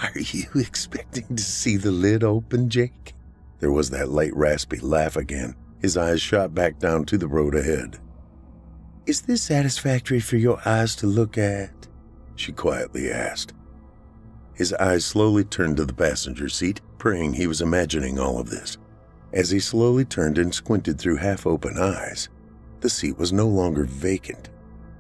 Are 0.03 0.19
you 0.19 0.45
expecting 0.55 1.35
to 1.35 1.43
see 1.43 1.77
the 1.77 1.91
lid 1.91 2.23
open, 2.23 2.69
Jake? 2.69 3.15
There 3.59 3.71
was 3.71 3.89
that 3.89 4.09
light, 4.09 4.35
raspy 4.35 4.77
laugh 4.77 5.15
again. 5.15 5.55
His 5.79 5.97
eyes 5.97 6.21
shot 6.21 6.53
back 6.53 6.77
down 6.77 7.05
to 7.05 7.17
the 7.17 7.27
road 7.27 7.55
ahead. 7.55 7.97
Is 9.05 9.21
this 9.21 9.43
satisfactory 9.43 10.19
for 10.19 10.37
your 10.37 10.59
eyes 10.67 10.95
to 10.97 11.07
look 11.07 11.37
at? 11.37 11.84
She 12.35 12.51
quietly 12.51 13.11
asked. 13.11 13.53
His 14.53 14.73
eyes 14.73 15.05
slowly 15.05 15.43
turned 15.43 15.77
to 15.77 15.85
the 15.85 15.93
passenger 15.93 16.49
seat, 16.49 16.81
praying 16.97 17.33
he 17.33 17.47
was 17.47 17.61
imagining 17.61 18.19
all 18.19 18.39
of 18.39 18.49
this. 18.49 18.77
As 19.33 19.49
he 19.49 19.59
slowly 19.59 20.05
turned 20.05 20.37
and 20.37 20.53
squinted 20.53 20.97
through 20.97 21.17
half 21.17 21.45
open 21.45 21.77
eyes, 21.77 22.29
the 22.79 22.89
seat 22.89 23.17
was 23.17 23.33
no 23.33 23.47
longer 23.47 23.83
vacant. 23.83 24.49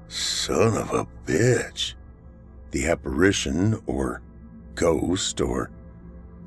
Son 0.07 0.75
of 0.75 0.93
a 0.93 1.07
bitch. 1.25 1.93
The 2.71 2.87
apparition, 2.87 3.81
or 3.85 4.21
ghost, 4.75 5.39
or, 5.39 5.71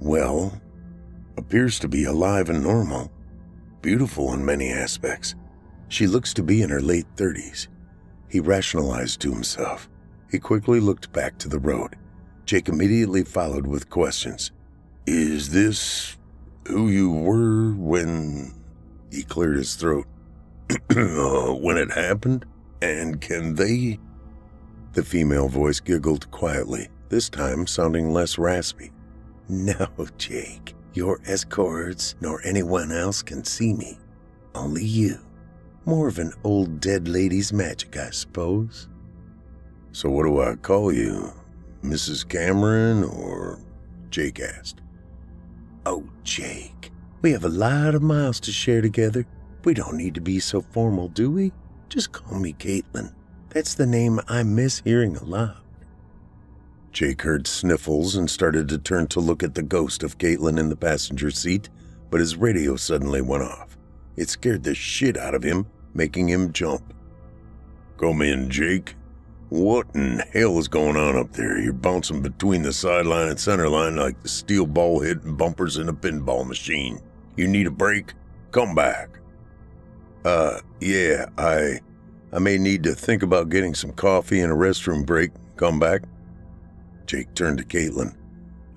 well, 0.01 0.61
appears 1.39 1.79
to 1.79 1.89
be 1.89 2.05
alive 2.05 2.51
and 2.51 2.63
normal, 2.63 3.11
beautiful 3.81 4.35
in 4.35 4.45
many 4.45 4.71
aspects. 4.71 5.35
She 5.89 6.07
looks 6.07 6.35
to 6.35 6.43
be 6.43 6.61
in 6.61 6.69
her 6.69 6.83
late 6.83 7.07
30s. 7.17 7.69
He 8.29 8.41
rationalized 8.41 9.21
to 9.21 9.33
himself. 9.33 9.89
He 10.31 10.39
quickly 10.39 10.81
looked 10.81 11.13
back 11.13 11.39
to 11.39 11.49
the 11.49 11.59
road. 11.59 11.97
Jake 12.45 12.69
immediately 12.69 13.25
followed 13.25 13.67
with 13.67 13.91
questions. 13.91 14.53
Is 15.07 15.51
this 15.51 16.19
who 16.69 16.89
you 16.89 17.11
were 17.11 17.73
when. 17.73 18.55
He 19.11 19.23
cleared 19.23 19.57
his 19.57 19.75
throat. 19.75 20.07
uh, 20.91 21.55
when 21.55 21.79
it 21.79 21.91
happened? 21.91 22.45
And 22.83 23.21
can 23.21 23.55
they? 23.55 23.99
The 24.93 25.03
female 25.03 25.49
voice 25.49 25.81
giggled 25.81 26.31
quietly, 26.31 26.89
this 27.09 27.29
time 27.29 27.67
sounding 27.67 28.13
less 28.13 28.39
raspy. 28.39 28.93
No, 29.51 29.89
Jake. 30.19 30.75
Your 30.93 31.21
escorts 31.25 32.17
nor 32.21 32.45
anyone 32.45 32.93
else 32.93 33.23
can 33.23 33.45
see 33.45 33.73
me. 33.73 33.99
Only 34.55 34.85
you. 34.85 35.21
More 35.87 36.07
of 36.07 36.19
an 36.19 36.35
old 36.45 36.81
dead 36.81 37.09
lady's 37.09 37.51
magic, 37.51 37.97
I 37.97 38.11
suppose. 38.11 38.89
So, 39.93 40.11
what 40.11 40.25
do 40.25 40.41
I 40.41 40.55
call 40.57 40.93
you? 40.93 41.33
Mrs. 41.83 42.29
Cameron 42.29 43.05
or 43.05 43.59
Jake 44.11 44.41
asked. 44.41 44.81
Oh, 45.87 46.05
Jake, 46.25 46.91
we 47.23 47.33
have 47.33 47.45
a 47.45 47.49
lot 47.49 47.95
of 47.95 48.03
miles 48.03 48.41
to 48.41 48.53
share 48.53 48.83
together. 48.83 49.27
We 49.65 49.75
don't 49.75 49.97
need 49.97 50.15
to 50.15 50.21
be 50.21 50.41
so 50.41 50.61
formal, 50.61 51.09
do 51.09 51.31
we? 51.31 51.53
Just 51.89 52.13
call 52.13 52.39
me 52.39 52.53
Caitlin. 52.53 53.13
That's 53.51 53.75
the 53.75 53.87
name 53.87 54.21
I 54.29 54.43
miss 54.43 54.83
hearing 54.85 55.17
a 55.17 55.25
lot. 55.25 55.57
Jake 56.93 57.23
heard 57.23 57.47
sniffles 57.47 58.17
and 58.17 58.29
started 58.29 58.69
to 58.69 58.79
turn 58.79 59.07
to 59.09 59.21
look 59.21 59.43
at 59.43 59.55
the 59.55 59.63
ghost 59.63 60.03
of 60.03 60.19
Caitlin 60.19 60.59
in 60.59 60.69
the 60.69 60.77
passenger 60.77 61.31
seat, 61.31 61.69
but 62.11 62.21
his 62.21 62.37
radio 62.37 62.77
suddenly 62.77 63.21
went 63.21 63.45
off. 63.45 63.79
It 64.17 64.29
scared 64.29 64.65
the 64.65 64.75
shit 64.75 65.17
out 65.17 65.35
of 65.35 65.43
him, 65.43 65.67
making 65.95 66.29
him 66.29 66.53
jump. 66.53 66.93
Come 67.99 68.23
in, 68.23 68.51
Jake. 68.51 68.97
What 69.51 69.87
in 69.95 70.19
hell 70.33 70.59
is 70.59 70.69
going 70.69 70.97
on 70.97 71.17
up 71.17 71.33
there? 71.33 71.59
You're 71.59 71.73
bouncing 71.73 72.21
between 72.21 72.63
the 72.63 72.73
sideline 72.73 73.29
and 73.29 73.41
center 73.41 73.69
line 73.69 73.97
like 73.97 74.23
the 74.23 74.29
steel 74.29 74.67
ball 74.67 75.01
hitting 75.01 75.37
bumpers 75.37 75.79
in 75.79 75.89
a 75.89 75.95
pinball 75.95 76.47
machine. 76.47 77.01
You 77.37 77.49
need 77.49 77.67
a 77.67 77.71
break? 77.71 78.13
Come 78.51 78.75
back. 78.75 79.21
Uh, 80.25 80.61
yeah, 80.81 81.27
I. 81.39 81.81
I 82.31 82.41
may 82.41 82.59
need 82.59 82.83
to 82.83 82.95
think 82.95 83.23
about 83.23 83.49
getting 83.49 83.75
some 83.75 83.93
coffee 83.93 84.41
and 84.41 84.53
a 84.53 84.55
restroom 84.55 85.07
break. 85.07 85.31
Come 85.57 85.79
back. 85.79 86.03
Jake 87.07 87.33
turned 87.35 87.57
to 87.57 87.65
Caitlin. 87.65 88.15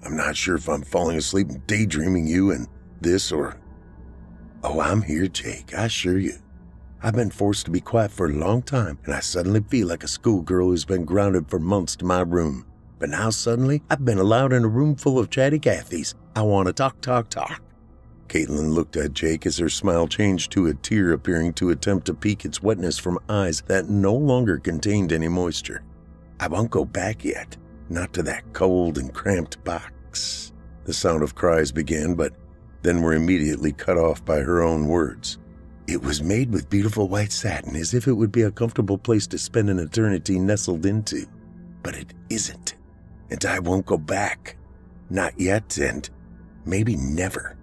I'm 0.05 0.15
not 0.15 0.37
sure 0.37 0.55
if 0.55 0.69
I'm 0.69 0.83
falling 0.83 1.17
asleep 1.17 1.49
and 1.49 1.67
daydreaming 1.67 2.27
you 2.27 2.51
and 2.51 2.67
this 3.01 3.29
or. 3.29 3.57
Oh, 4.63 4.79
I'm 4.79 5.01
here, 5.01 5.27
Jake, 5.27 5.73
I 5.77 5.85
assure 5.85 6.17
you. 6.17 6.35
I've 7.03 7.15
been 7.15 7.31
forced 7.31 7.65
to 7.65 7.71
be 7.71 7.81
quiet 7.81 8.11
for 8.11 8.27
a 8.27 8.33
long 8.33 8.61
time, 8.61 8.99
and 9.05 9.13
I 9.15 9.21
suddenly 9.21 9.61
feel 9.61 9.87
like 9.87 10.03
a 10.03 10.07
schoolgirl 10.07 10.67
who's 10.67 10.85
been 10.85 11.03
grounded 11.03 11.49
for 11.49 11.57
months 11.57 11.95
to 11.95 12.05
my 12.05 12.21
room. 12.21 12.65
But 12.99 13.09
now 13.09 13.31
suddenly, 13.31 13.81
I've 13.89 14.05
been 14.05 14.19
allowed 14.19 14.53
in 14.53 14.63
a 14.63 14.67
room 14.67 14.95
full 14.95 15.17
of 15.17 15.31
chatty 15.31 15.57
Cathy's. 15.57 16.13
I 16.35 16.43
want 16.43 16.67
to 16.67 16.73
talk, 16.73 17.01
talk, 17.01 17.29
talk. 17.29 17.63
Caitlin 18.27 18.73
looked 18.73 18.97
at 18.97 19.13
Jake 19.13 19.47
as 19.47 19.57
her 19.57 19.67
smile 19.67 20.07
changed 20.07 20.51
to 20.51 20.67
a 20.67 20.75
tear 20.75 21.11
appearing 21.11 21.53
to 21.53 21.71
attempt 21.71 22.05
to 22.05 22.13
peek 22.13 22.45
its 22.45 22.61
wetness 22.61 22.99
from 22.99 23.17
eyes 23.27 23.63
that 23.65 23.89
no 23.89 24.13
longer 24.13 24.59
contained 24.59 25.11
any 25.11 25.27
moisture. 25.27 25.83
I 26.39 26.47
won't 26.47 26.69
go 26.69 26.85
back 26.85 27.25
yet, 27.25 27.57
not 27.89 28.13
to 28.13 28.23
that 28.23 28.53
cold 28.53 28.99
and 28.99 29.11
cramped 29.11 29.63
box. 29.63 30.53
The 30.85 30.93
sound 30.93 31.23
of 31.23 31.33
cries 31.33 31.71
began, 31.71 32.13
but 32.13 32.33
then 32.83 33.01
were 33.01 33.13
immediately 33.13 33.73
cut 33.73 33.97
off 33.97 34.23
by 34.23 34.39
her 34.39 34.61
own 34.61 34.87
words. 34.87 35.39
It 35.87 36.01
was 36.01 36.21
made 36.21 36.51
with 36.53 36.69
beautiful 36.69 37.07
white 37.07 37.31
satin 37.31 37.75
as 37.75 37.93
if 37.93 38.07
it 38.07 38.13
would 38.13 38.31
be 38.31 38.43
a 38.43 38.51
comfortable 38.51 38.97
place 38.97 39.27
to 39.27 39.37
spend 39.37 39.69
an 39.69 39.79
eternity 39.79 40.39
nestled 40.39 40.85
into. 40.85 41.25
But 41.83 41.95
it 41.95 42.13
isn't. 42.29 42.75
And 43.29 43.43
I 43.45 43.59
won't 43.59 43.85
go 43.85 43.97
back. 43.97 44.57
Not 45.09 45.37
yet, 45.39 45.77
and 45.77 46.09
maybe 46.65 46.95
never. 46.95 47.57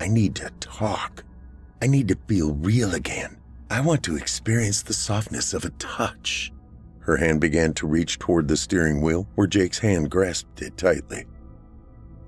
I 0.00 0.08
need 0.08 0.36
to 0.36 0.50
talk. 0.60 1.24
I 1.80 1.86
need 1.86 2.08
to 2.08 2.18
feel 2.28 2.52
real 2.54 2.94
again. 2.94 3.38
I 3.70 3.80
want 3.80 4.04
to 4.04 4.16
experience 4.16 4.82
the 4.82 4.92
softness 4.92 5.54
of 5.54 5.64
a 5.64 5.70
touch. 5.70 6.52
Her 7.00 7.16
hand 7.16 7.40
began 7.40 7.72
to 7.74 7.88
reach 7.88 8.18
toward 8.20 8.46
the 8.46 8.56
steering 8.56 9.00
wheel, 9.00 9.26
where 9.34 9.48
Jake's 9.48 9.78
hand 9.78 10.10
grasped 10.10 10.62
it 10.62 10.76
tightly. 10.76 11.24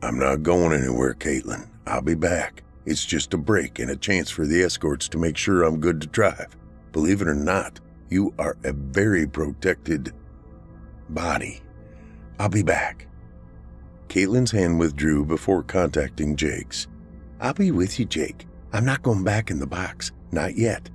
I'm 0.03 0.19
not 0.19 0.43
going 0.43 0.73
anywhere, 0.73 1.15
Caitlin. 1.15 1.69
I'll 1.87 2.03
be 2.03 2.15
back. 2.15 2.64
It's 2.87 3.05
just 3.05 3.35
a 3.35 3.39
break 3.39 3.79
and 3.79 3.91
a 3.91 3.97
chance 3.97 4.31
for 4.31 4.47
the 4.47 4.63
escorts 4.63 5.09
to 5.09 5.19
make 5.19 5.37
sure 5.37 5.63
I'm 5.63 5.81
good 5.81 6.01
to 6.03 6.07
drive. 6.07 6.57
Believe 6.93 7.23
it 7.23 7.29
or 7.29 7.35
not, 7.35 7.81
you 8.11 8.35
are 8.39 8.57
a 8.65 8.73
very 8.73 9.27
protected 9.27 10.13
body. 11.09 11.61
I'll 12.39 12.49
be 12.49 12.63
back. 12.63 13.07
Caitlin's 14.09 14.51
hand 14.51 14.79
withdrew 14.79 15.25
before 15.25 15.63
contacting 15.63 16.37
Jake's. 16.37 16.87
I'll 17.41 17.55
be 17.55 17.71
with 17.71 17.99
you, 17.99 18.05
Jake. 18.05 18.47
I'm 18.73 18.85
not 18.85 19.03
going 19.03 19.25
back 19.25 19.51
in 19.51 19.59
the 19.59 19.67
box, 19.67 20.13
not 20.31 20.57
yet, 20.57 20.91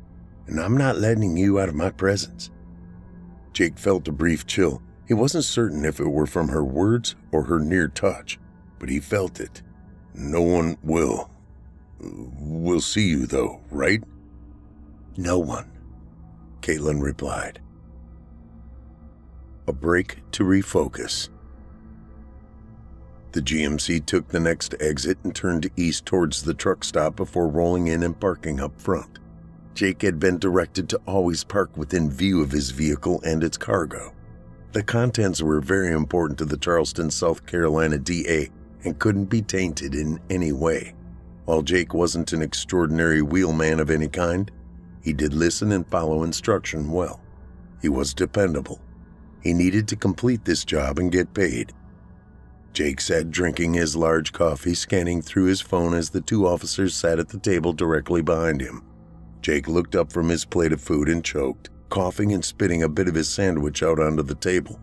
and 0.47 0.59
I'm 0.59 0.77
not 0.77 0.97
letting 0.97 1.35
you 1.37 1.59
out 1.59 1.69
of 1.69 1.75
my 1.75 1.89
presence. 1.89 2.51
Jake 3.51 3.77
felt 3.77 4.07
a 4.07 4.11
brief 4.11 4.45
chill. 4.45 4.81
He 5.07 5.13
wasn't 5.13 5.43
certain 5.43 5.83
if 5.85 5.99
it 5.99 6.07
were 6.07 6.27
from 6.27 6.49
her 6.49 6.63
words 6.63 7.15
or 7.31 7.43
her 7.43 7.59
near 7.59 7.87
touch, 7.87 8.39
but 8.77 8.89
he 8.89 8.99
felt 8.99 9.39
it. 9.39 9.63
No 10.13 10.41
one 10.41 10.77
will. 10.83 11.31
We'll 11.99 12.81
see 12.81 13.07
you, 13.07 13.25
though, 13.25 13.61
right? 13.69 14.03
No 15.17 15.37
one, 15.39 15.69
Caitlin 16.61 17.01
replied. 17.01 17.59
A 19.67 19.73
break 19.73 20.19
to 20.31 20.43
refocus. 20.43 21.29
The 23.31 23.41
GMC 23.41 24.05
took 24.05 24.29
the 24.29 24.39
next 24.39 24.73
exit 24.79 25.19
and 25.23 25.35
turned 25.35 25.69
east 25.77 26.05
towards 26.05 26.41
the 26.41 26.53
truck 26.53 26.83
stop 26.83 27.15
before 27.15 27.47
rolling 27.47 27.87
in 27.87 28.01
and 28.01 28.19
parking 28.19 28.59
up 28.59 28.79
front. 28.81 29.19
Jake 29.75 30.01
had 30.01 30.19
been 30.19 30.39
directed 30.39 30.89
to 30.89 31.01
always 31.05 31.43
park 31.43 31.77
within 31.77 32.09
view 32.09 32.41
of 32.41 32.51
his 32.51 32.71
vehicle 32.71 33.21
and 33.23 33.43
its 33.43 33.57
cargo. 33.57 34.13
The 34.71 34.83
contents 34.83 35.41
were 35.41 35.61
very 35.61 35.91
important 35.91 36.39
to 36.39 36.45
the 36.45 36.57
Charleston, 36.57 37.11
South 37.11 37.45
Carolina 37.45 37.97
DA 37.99 38.49
and 38.83 38.97
couldn't 38.97 39.25
be 39.25 39.41
tainted 39.41 39.93
in 39.93 40.19
any 40.29 40.51
way. 40.51 40.95
While 41.49 41.63
Jake 41.63 41.95
wasn't 41.95 42.31
an 42.31 42.43
extraordinary 42.43 43.23
wheelman 43.23 43.79
of 43.79 43.89
any 43.89 44.07
kind, 44.07 44.51
he 45.01 45.13
did 45.13 45.33
listen 45.33 45.71
and 45.71 45.83
follow 45.87 46.21
instruction 46.21 46.91
well. 46.91 47.21
He 47.81 47.89
was 47.89 48.13
dependable. 48.13 48.79
He 49.41 49.53
needed 49.53 49.87
to 49.87 49.95
complete 49.95 50.45
this 50.45 50.63
job 50.63 50.99
and 50.99 51.11
get 51.11 51.33
paid. 51.33 51.73
Jake 52.71 53.01
sat 53.01 53.31
drinking 53.31 53.73
his 53.73 53.95
large 53.95 54.31
coffee, 54.31 54.75
scanning 54.75 55.23
through 55.23 55.45
his 55.45 55.59
phone 55.59 55.95
as 55.95 56.11
the 56.11 56.21
two 56.21 56.45
officers 56.45 56.93
sat 56.93 57.17
at 57.17 57.29
the 57.29 57.39
table 57.39 57.73
directly 57.73 58.21
behind 58.21 58.61
him. 58.61 58.83
Jake 59.41 59.67
looked 59.67 59.95
up 59.95 60.13
from 60.13 60.29
his 60.29 60.45
plate 60.45 60.71
of 60.71 60.79
food 60.79 61.09
and 61.09 61.25
choked, 61.25 61.71
coughing 61.89 62.31
and 62.31 62.45
spitting 62.45 62.83
a 62.83 62.87
bit 62.87 63.07
of 63.07 63.15
his 63.15 63.27
sandwich 63.27 63.81
out 63.81 63.99
onto 63.99 64.21
the 64.21 64.35
table. 64.35 64.79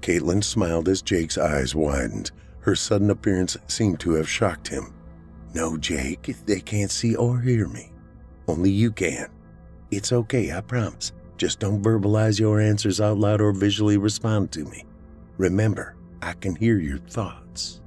Caitlin 0.00 0.44
smiled 0.44 0.88
as 0.88 1.02
Jake's 1.02 1.36
eyes 1.36 1.74
widened. 1.74 2.30
Her 2.60 2.76
sudden 2.76 3.10
appearance 3.10 3.56
seemed 3.66 3.98
to 3.98 4.12
have 4.12 4.28
shocked 4.28 4.68
him. 4.68 4.92
No, 5.56 5.78
Jake, 5.78 6.36
they 6.44 6.60
can't 6.60 6.90
see 6.90 7.16
or 7.16 7.40
hear 7.40 7.66
me. 7.66 7.90
Only 8.46 8.68
you 8.68 8.92
can. 8.92 9.30
It's 9.90 10.12
okay, 10.12 10.52
I 10.52 10.60
promise. 10.60 11.12
Just 11.38 11.60
don't 11.60 11.82
verbalize 11.82 12.38
your 12.38 12.60
answers 12.60 13.00
out 13.00 13.16
loud 13.16 13.40
or 13.40 13.52
visually 13.52 13.96
respond 13.96 14.52
to 14.52 14.66
me. 14.66 14.84
Remember, 15.38 15.96
I 16.20 16.34
can 16.34 16.56
hear 16.56 16.78
your 16.78 16.98
thoughts. 16.98 17.80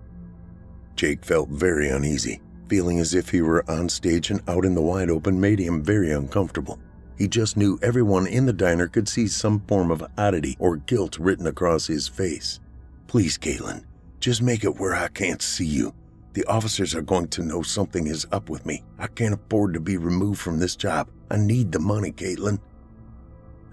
Jake 0.96 1.24
felt 1.24 1.50
very 1.50 1.90
uneasy. 1.90 2.42
Feeling 2.70 2.98
as 2.98 3.14
if 3.14 3.30
he 3.30 3.44
were 3.44 3.64
on 3.70 3.88
stage 3.88 4.32
and 4.32 4.42
out 4.50 4.66
in 4.66 4.74
the 4.74 4.82
wide 4.82 5.12
open 5.12 5.40
made 5.40 5.60
him 5.60 5.84
very 5.84 6.12
uncomfortable. 6.12 6.80
He 7.20 7.28
just 7.28 7.56
knew 7.56 7.78
everyone 7.84 8.26
in 8.26 8.48
the 8.48 8.52
diner 8.52 8.88
could 8.88 9.08
see 9.08 9.28
some 9.28 9.60
form 9.68 9.92
of 9.92 10.04
oddity 10.18 10.58
or 10.58 10.78
guilt 10.78 11.20
written 11.20 11.46
across 11.46 11.86
his 11.86 12.08
face. 12.08 12.62
Please, 13.06 13.38
Caitlin, 13.38 13.84
just 14.20 14.42
make 14.42 14.64
it 14.64 14.80
where 14.80 14.96
I 14.96 15.10
can't 15.10 15.44
see 15.44 15.68
you. 15.68 15.94
The 16.34 16.46
officers 16.46 16.94
are 16.94 17.02
going 17.02 17.28
to 17.30 17.44
know 17.44 17.62
something 17.62 18.08
is 18.08 18.28
up 18.32 18.50
with 18.50 18.66
me. 18.66 18.84
I 18.98 19.08
can't 19.08 19.34
afford 19.34 19.74
to 19.74 19.80
be 19.80 19.98
removed 19.98 20.40
from 20.40 20.60
this 20.60 20.76
job. 20.76 21.10
I 21.32 21.38
need 21.38 21.72
the 21.72 21.80
money, 21.80 22.12
Caitlin. 22.12 22.60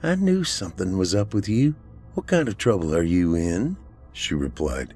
I 0.03 0.15
knew 0.15 0.45
something 0.45 0.97
was 0.97 1.15
up 1.15 1.35
with 1.35 1.49
you. 1.49 1.75
What 2.15 2.27
kind 2.27 2.49
of 2.49 2.57
trouble 2.57 2.95
are 2.95 3.03
you 3.03 3.35
in? 3.35 3.77
She 4.13 4.35
replied. 4.35 4.95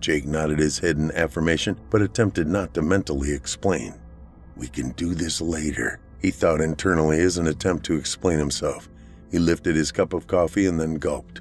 Jake 0.00 0.26
nodded 0.26 0.58
his 0.58 0.78
head 0.78 0.96
in 0.96 1.12
affirmation, 1.12 1.78
but 1.90 2.02
attempted 2.02 2.46
not 2.46 2.74
to 2.74 2.82
mentally 2.82 3.32
explain. 3.32 3.94
We 4.56 4.68
can 4.68 4.90
do 4.90 5.14
this 5.14 5.40
later, 5.40 6.00
he 6.20 6.30
thought 6.30 6.60
internally 6.60 7.20
as 7.20 7.38
an 7.38 7.46
attempt 7.46 7.86
to 7.86 7.96
explain 7.96 8.38
himself. 8.38 8.88
He 9.30 9.38
lifted 9.38 9.76
his 9.76 9.92
cup 9.92 10.12
of 10.12 10.26
coffee 10.26 10.66
and 10.66 10.78
then 10.78 10.96
gulped. 10.96 11.40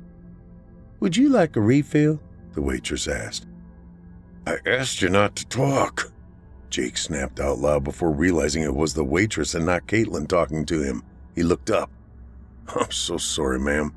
Would 1.01 1.17
you 1.17 1.29
like 1.29 1.55
a 1.55 1.61
refill? 1.61 2.21
The 2.53 2.61
waitress 2.61 3.07
asked. 3.07 3.47
I 4.49 4.57
asked 4.65 5.03
you 5.03 5.09
not 5.09 5.35
to 5.35 5.45
talk. 5.45 6.11
Jake 6.71 6.97
snapped 6.97 7.39
out 7.39 7.59
loud 7.59 7.83
before 7.83 8.09
realizing 8.11 8.63
it 8.63 8.73
was 8.73 8.95
the 8.95 9.03
waitress 9.03 9.53
and 9.53 9.67
not 9.67 9.85
Caitlin 9.85 10.27
talking 10.27 10.65
to 10.65 10.81
him. 10.81 11.03
He 11.35 11.43
looked 11.43 11.69
up. 11.69 11.91
I'm 12.75 12.89
so 12.89 13.17
sorry, 13.17 13.59
ma'am. 13.59 13.93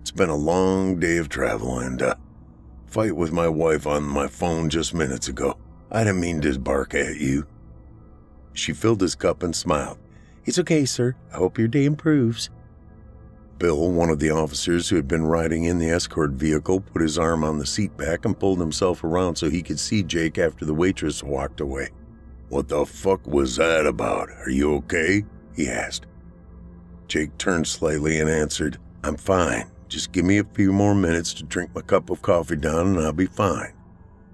It's 0.00 0.12
been 0.12 0.28
a 0.28 0.36
long 0.36 1.00
day 1.00 1.16
of 1.16 1.28
travel 1.28 1.80
and, 1.80 2.00
uh, 2.00 2.14
fight 2.86 3.16
with 3.16 3.32
my 3.32 3.48
wife 3.48 3.84
on 3.84 4.04
my 4.04 4.28
phone 4.28 4.70
just 4.70 4.94
minutes 4.94 5.26
ago. 5.26 5.58
I 5.90 6.04
didn't 6.04 6.20
mean 6.20 6.40
to 6.42 6.56
bark 6.56 6.94
at 6.94 7.16
you. 7.16 7.44
She 8.52 8.72
filled 8.72 9.00
his 9.00 9.16
cup 9.16 9.42
and 9.42 9.56
smiled. 9.56 9.98
It's 10.44 10.60
okay, 10.60 10.84
sir. 10.84 11.16
I 11.32 11.38
hope 11.38 11.58
your 11.58 11.66
day 11.66 11.84
improves. 11.84 12.48
Bill, 13.58 13.90
one 13.90 14.10
of 14.10 14.18
the 14.18 14.30
officers 14.30 14.88
who 14.88 14.96
had 14.96 15.08
been 15.08 15.24
riding 15.24 15.64
in 15.64 15.78
the 15.78 15.88
escort 15.88 16.32
vehicle, 16.32 16.80
put 16.80 17.00
his 17.00 17.18
arm 17.18 17.42
on 17.42 17.58
the 17.58 17.66
seat 17.66 17.96
back 17.96 18.26
and 18.26 18.38
pulled 18.38 18.60
himself 18.60 19.02
around 19.02 19.36
so 19.36 19.48
he 19.48 19.62
could 19.62 19.80
see 19.80 20.02
Jake 20.02 20.36
after 20.36 20.66
the 20.66 20.74
waitress 20.74 21.22
walked 21.22 21.60
away. 21.60 21.88
What 22.50 22.68
the 22.68 22.84
fuck 22.84 23.26
was 23.26 23.56
that 23.56 23.86
about? 23.86 24.28
Are 24.30 24.50
you 24.50 24.74
okay? 24.76 25.24
he 25.54 25.68
asked. 25.68 26.06
Jake 27.08 27.36
turned 27.38 27.66
slightly 27.66 28.20
and 28.20 28.28
answered, 28.28 28.78
I'm 29.02 29.16
fine. 29.16 29.70
Just 29.88 30.12
give 30.12 30.24
me 30.24 30.38
a 30.38 30.44
few 30.44 30.72
more 30.72 30.94
minutes 30.94 31.32
to 31.34 31.44
drink 31.44 31.70
my 31.74 31.80
cup 31.80 32.10
of 32.10 32.20
coffee 32.20 32.56
down 32.56 32.88
and 32.88 33.00
I'll 33.00 33.12
be 33.12 33.26
fine. 33.26 33.72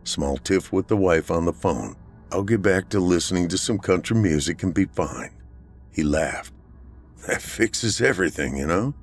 Small 0.04 0.37
tiff 0.37 0.72
with 0.72 0.88
the 0.88 0.96
wife 0.96 1.30
on 1.30 1.44
the 1.44 1.52
phone. 1.52 1.94
I'll 2.32 2.42
get 2.42 2.62
back 2.62 2.88
to 2.88 2.98
listening 2.98 3.48
to 3.48 3.58
some 3.58 3.78
country 3.78 4.16
music 4.16 4.62
and 4.62 4.74
be 4.74 4.87
fine. 4.87 5.30
He 5.92 6.02
laughed. 6.02 6.52
That 7.26 7.42
fixes 7.42 8.00
everything, 8.00 8.56
you 8.56 8.66
know? 8.66 8.94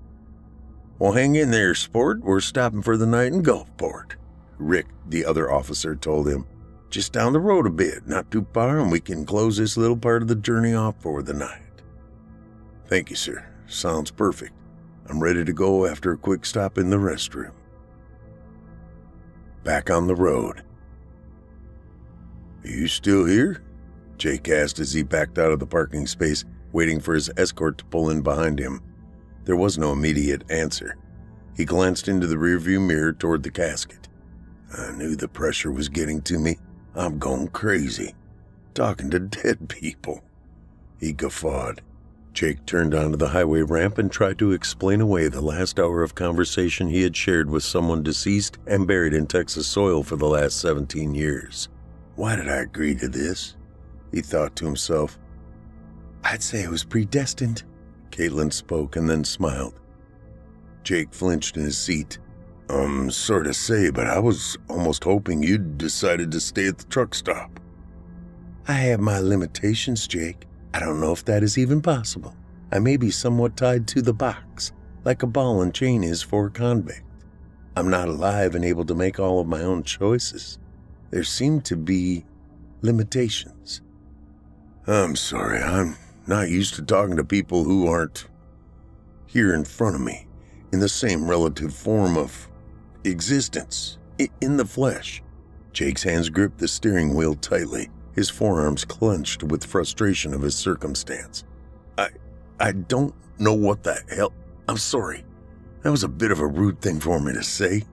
Well, 0.99 1.13
hang 1.13 1.35
in 1.35 1.49
there, 1.49 1.73
sport. 1.75 2.19
We're 2.21 2.41
stopping 2.41 2.81
for 2.81 2.97
the 2.97 3.05
night 3.05 3.31
in 3.31 3.41
Gulfport. 3.41 4.15
Rick, 4.57 4.87
the 5.07 5.23
other 5.23 5.49
officer, 5.49 5.95
told 5.95 6.27
him. 6.27 6.45
Just 6.89 7.13
down 7.13 7.31
the 7.31 7.39
road 7.39 7.65
a 7.65 7.69
bit, 7.69 8.05
not 8.05 8.29
too 8.29 8.45
far, 8.53 8.79
and 8.79 8.91
we 8.91 8.99
can 8.99 9.25
close 9.25 9.55
this 9.55 9.77
little 9.77 9.95
part 9.95 10.21
of 10.21 10.27
the 10.27 10.35
journey 10.35 10.73
off 10.73 10.95
for 10.99 11.23
the 11.23 11.33
night. 11.33 11.61
Thank 12.87 13.09
you, 13.09 13.15
sir. 13.15 13.47
Sounds 13.67 14.11
perfect. 14.11 14.51
I'm 15.07 15.23
ready 15.23 15.45
to 15.45 15.53
go 15.53 15.85
after 15.85 16.11
a 16.11 16.17
quick 16.17 16.45
stop 16.45 16.77
in 16.77 16.89
the 16.89 16.97
restroom. 16.97 17.53
Back 19.63 19.89
on 19.89 20.07
the 20.07 20.15
road. 20.15 20.63
Are 22.63 22.69
you 22.69 22.87
still 22.87 23.25
here? 23.25 23.63
Jake 24.17 24.49
asked 24.49 24.79
as 24.79 24.91
he 24.91 25.03
backed 25.03 25.37
out 25.37 25.53
of 25.53 25.59
the 25.59 25.65
parking 25.65 26.07
space, 26.07 26.43
waiting 26.73 26.99
for 26.99 27.13
his 27.13 27.31
escort 27.37 27.77
to 27.77 27.85
pull 27.85 28.09
in 28.09 28.21
behind 28.21 28.59
him. 28.59 28.81
There 29.45 29.55
was 29.55 29.77
no 29.77 29.91
immediate 29.91 30.49
answer. 30.49 30.97
He 31.55 31.65
glanced 31.65 32.07
into 32.07 32.27
the 32.27 32.35
rearview 32.35 32.85
mirror 32.85 33.13
toward 33.13 33.43
the 33.43 33.51
casket. 33.51 34.07
I 34.77 34.91
knew 34.91 35.15
the 35.15 35.27
pressure 35.27 35.71
was 35.71 35.89
getting 35.89 36.21
to 36.23 36.39
me. 36.39 36.57
I'm 36.95 37.17
going 37.19 37.49
crazy. 37.49 38.15
Talking 38.73 39.09
to 39.09 39.19
dead 39.19 39.69
people. 39.69 40.23
He 40.99 41.13
guffawed. 41.13 41.81
Jake 42.33 42.65
turned 42.65 42.93
onto 42.93 43.17
the 43.17 43.29
highway 43.29 43.61
ramp 43.61 43.97
and 43.97 44.11
tried 44.11 44.37
to 44.39 44.51
explain 44.51 45.01
away 45.01 45.27
the 45.27 45.41
last 45.41 45.79
hour 45.79 46.03
of 46.03 46.15
conversation 46.15 46.87
he 46.87 47.01
had 47.01 47.15
shared 47.15 47.49
with 47.49 47.63
someone 47.63 48.03
deceased 48.03 48.57
and 48.67 48.87
buried 48.87 49.13
in 49.13 49.27
Texas 49.27 49.67
soil 49.67 50.03
for 50.03 50.15
the 50.15 50.27
last 50.27 50.59
17 50.61 51.15
years. 51.15 51.67
Why 52.15 52.35
did 52.35 52.47
I 52.47 52.57
agree 52.57 52.95
to 52.95 53.07
this? 53.07 53.55
He 54.11 54.21
thought 54.21 54.55
to 54.57 54.65
himself. 54.65 55.17
I'd 56.23 56.43
say 56.43 56.63
it 56.63 56.69
was 56.69 56.83
predestined. 56.83 57.63
Caitlin 58.11 58.51
spoke 58.51 58.95
and 58.95 59.09
then 59.09 59.23
smiled. 59.23 59.79
Jake 60.83 61.13
flinched 61.13 61.57
in 61.57 61.63
his 61.63 61.77
seat. 61.77 62.19
Um, 62.69 63.09
sort 63.09 63.47
of 63.47 63.55
say, 63.55 63.89
but 63.89 64.07
I 64.07 64.19
was 64.19 64.57
almost 64.69 65.03
hoping 65.03 65.41
you'd 65.41 65.77
decided 65.77 66.31
to 66.31 66.39
stay 66.39 66.67
at 66.67 66.77
the 66.77 66.85
truck 66.85 67.15
stop. 67.15 67.59
I 68.67 68.73
have 68.73 68.99
my 68.99 69.19
limitations, 69.19 70.07
Jake. 70.07 70.45
I 70.73 70.79
don't 70.79 71.01
know 71.01 71.11
if 71.11 71.25
that 71.25 71.41
is 71.41 71.57
even 71.57 71.81
possible. 71.81 72.35
I 72.71 72.77
may 72.77 72.97
be 72.97 73.09
somewhat 73.09 73.57
tied 73.57 73.87
to 73.87 74.01
the 74.03 74.13
box, 74.13 74.71
like 75.03 75.23
a 75.23 75.27
ball 75.27 75.63
and 75.63 75.73
chain 75.73 76.03
is 76.03 76.21
for 76.21 76.47
a 76.47 76.51
convict. 76.51 77.01
I'm 77.75 77.89
not 77.89 78.09
alive 78.09 78.53
and 78.53 78.63
able 78.63 78.85
to 78.85 78.93
make 78.93 79.19
all 79.19 79.39
of 79.39 79.47
my 79.47 79.61
own 79.61 79.83
choices. 79.83 80.59
There 81.09 81.23
seem 81.23 81.61
to 81.61 81.75
be 81.75 82.25
limitations. 82.81 83.81
I'm 84.85 85.15
sorry, 85.15 85.59
I'm 85.59 85.95
not 86.27 86.49
used 86.49 86.75
to 86.75 86.81
talking 86.81 87.17
to 87.17 87.23
people 87.23 87.63
who 87.63 87.87
aren't 87.87 88.27
here 89.25 89.53
in 89.53 89.63
front 89.63 89.95
of 89.95 90.01
me, 90.01 90.27
in 90.71 90.79
the 90.79 90.89
same 90.89 91.29
relative 91.29 91.73
form 91.73 92.17
of 92.17 92.47
existence, 93.03 93.97
in 94.41 94.57
the 94.57 94.65
flesh. 94.65 95.23
Jake's 95.71 96.03
hands 96.03 96.29
gripped 96.29 96.57
the 96.57 96.67
steering 96.67 97.13
wheel 97.15 97.35
tightly 97.35 97.89
his 98.19 98.29
forearms 98.29 98.83
clenched 98.83 99.43
with 99.43 99.63
frustration 99.63 100.33
of 100.33 100.41
his 100.41 100.53
circumstance. 100.53 101.45
I 101.97 102.09
I 102.59 102.73
don't 102.73 103.15
know 103.37 103.53
what 103.53 103.83
the 103.83 103.97
hell. 104.09 104.33
I'm 104.67 104.75
sorry. 104.75 105.23
That 105.83 105.91
was 105.91 106.03
a 106.03 106.09
bit 106.09 106.31
of 106.31 106.41
a 106.41 106.47
rude 106.47 106.81
thing 106.81 106.99
for 106.99 107.21
me 107.21 107.31
to 107.31 107.41
say. 107.41 107.83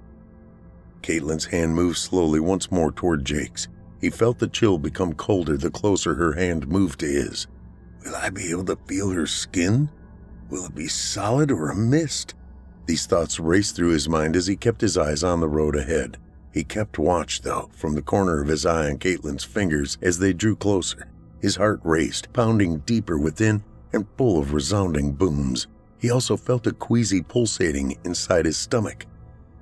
Caitlin's 1.03 1.45
hand 1.45 1.77
moved 1.77 1.99
slowly 1.99 2.41
once 2.41 2.73
more 2.73 2.91
toward 2.91 3.25
Jake's. 3.25 3.69
He 4.01 4.11
felt 4.11 4.41
the 4.41 4.49
chill 4.49 4.79
become 4.79 5.15
colder 5.15 5.57
the 5.57 5.71
closer 5.71 6.15
her 6.15 6.33
hand 6.33 6.67
moved 6.67 6.99
to 7.01 7.07
his. 7.07 7.47
Will 8.07 8.15
I 8.15 8.31
be 8.31 8.51
able 8.51 8.65
to 8.67 8.79
feel 8.87 9.11
her 9.11 9.27
skin? 9.27 9.91
Will 10.49 10.67
it 10.67 10.77
be 10.77 10.87
solid 10.87 11.51
or 11.51 11.71
a 11.71 11.75
mist? 11.75 12.37
These 12.87 13.07
thoughts 13.07 13.41
raced 13.41 13.75
through 13.75 13.89
his 13.89 14.09
mind 14.09 14.37
as 14.37 14.47
he 14.47 14.55
kept 14.55 14.81
his 14.81 14.97
eyes 14.97 15.25
on 15.25 15.41
the 15.41 15.49
road 15.49 15.75
ahead. 15.75 16.17
He 16.53 16.63
kept 16.63 17.01
watch, 17.01 17.43
though, 17.43 17.69
from 17.73 17.97
the 17.97 18.03
corner 18.03 18.41
of 18.41 18.47
his 18.47 18.65
eye 18.65 18.91
on 18.91 18.99
Caitlin's 18.99 19.43
fingers 19.43 19.99
as 20.03 20.21
they 20.21 20.33
drew 20.33 20.55
closer. 20.55 21.09
His 21.41 21.57
heart 21.57 21.81
raced, 21.83 22.33
pounding 22.33 22.79
deeper 22.87 23.19
within 23.19 23.65
and 23.93 24.07
full 24.17 24.39
of 24.39 24.55
resounding 24.55 25.11
booms. 25.11 25.67
He 25.99 26.09
also 26.09 26.37
felt 26.37 26.69
a 26.69 26.73
queasy 26.73 27.23
pulsating 27.23 27.99
inside 28.05 28.47
his 28.47 28.57
stomach. 28.57 29.05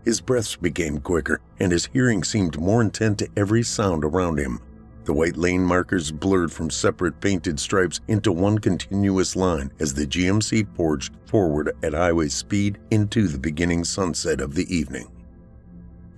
His 0.05 0.21
breaths 0.21 0.57
became 0.57 0.99
quicker, 0.99 1.41
and 1.59 1.73
his 1.73 1.87
hearing 1.87 2.23
seemed 2.23 2.61
more 2.61 2.83
intent 2.83 3.21
to 3.21 3.29
every 3.39 3.63
sound 3.63 4.05
around 4.05 4.39
him. 4.39 4.61
The 5.05 5.13
white 5.13 5.37
lane 5.37 5.63
markers 5.63 6.11
blurred 6.11 6.51
from 6.51 6.71
separate 6.71 7.21
painted 7.21 7.61
stripes 7.61 8.01
into 8.09 8.33
one 8.33 8.59
continuous 8.59 9.37
line 9.37 9.71
as 9.79 9.93
the 9.93 10.07
GMC 10.07 10.67
forged 10.75 11.15
forward 11.27 11.77
at 11.83 11.93
highway 11.93 12.29
speed 12.29 12.79
into 12.91 13.29
the 13.29 13.39
beginning 13.39 13.85
sunset 13.85 14.41
of 14.41 14.55
the 14.55 14.75
evening. 14.75 15.11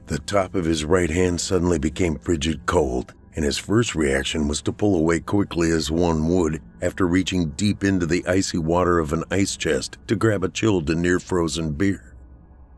The 0.07 0.20
top 0.20 0.55
of 0.55 0.64
his 0.64 0.85
right 0.85 1.11
hand 1.11 1.40
suddenly 1.40 1.81
became 1.81 2.16
frigid 2.20 2.64
cold, 2.66 3.12
and 3.35 3.44
his 3.44 3.59
first 3.59 3.96
reaction 3.96 4.46
was 4.46 4.62
to 4.62 4.72
pull 4.72 4.94
away 4.94 5.18
quickly 5.18 5.72
as 5.72 5.90
one 5.90 6.29
would 6.29 6.62
after 6.81 7.09
reaching 7.09 7.51
deep 7.51 7.83
into 7.83 8.07
the 8.07 8.25
icy 8.27 8.59
water 8.59 9.01
of 9.01 9.12
an 9.12 9.25
ice 9.33 9.57
chest 9.57 9.99
to 10.07 10.14
grab 10.14 10.44
a 10.44 10.49
chilled 10.49 10.88
and 10.90 11.03
near 11.03 11.18
frozen 11.18 11.72
beer. 11.72 12.14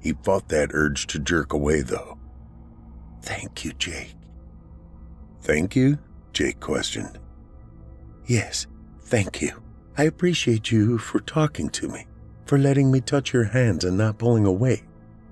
He 0.00 0.14
fought 0.22 0.48
that 0.48 0.70
urge 0.72 1.06
to 1.08 1.18
jerk 1.18 1.52
away, 1.52 1.82
though. 1.82 2.18
Thank 3.20 3.64
you, 3.64 3.72
Jake. 3.74 4.14
Thank 5.48 5.74
you? 5.74 5.98
Jake 6.34 6.60
questioned. 6.60 7.18
Yes, 8.26 8.66
thank 9.00 9.40
you. 9.40 9.62
I 9.96 10.02
appreciate 10.02 10.70
you 10.70 10.98
for 10.98 11.20
talking 11.20 11.70
to 11.70 11.88
me, 11.88 12.06
for 12.44 12.58
letting 12.58 12.90
me 12.90 13.00
touch 13.00 13.32
your 13.32 13.44
hands 13.44 13.82
and 13.82 13.96
not 13.96 14.18
pulling 14.18 14.44
away. 14.44 14.82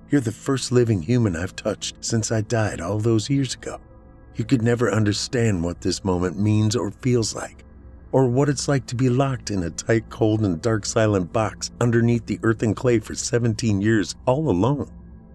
You're 0.09 0.21
the 0.21 0.31
first 0.31 0.71
living 0.71 1.03
human 1.03 1.35
I've 1.35 1.55
touched 1.55 2.03
since 2.03 2.31
I 2.31 2.41
died 2.41 2.81
all 2.81 2.97
those 2.97 3.29
years 3.29 3.53
ago. 3.53 3.79
You 4.35 4.43
could 4.43 4.63
never 4.63 4.91
understand 4.91 5.63
what 5.63 5.81
this 5.81 6.03
moment 6.03 6.39
means 6.39 6.75
or 6.75 6.89
feels 6.89 7.35
like, 7.35 7.63
or 8.11 8.27
what 8.27 8.49
it's 8.49 8.67
like 8.67 8.87
to 8.87 8.95
be 8.95 9.09
locked 9.09 9.51
in 9.51 9.61
a 9.61 9.69
tight, 9.69 10.09
cold, 10.09 10.41
and 10.41 10.59
dark, 10.59 10.87
silent 10.87 11.31
box 11.31 11.69
underneath 11.79 12.25
the 12.25 12.39
earth 12.41 12.63
and 12.63 12.75
clay 12.75 12.97
for 12.97 13.13
17 13.13 13.81
years 13.81 14.15
all 14.25 14.49
alone. 14.49 14.91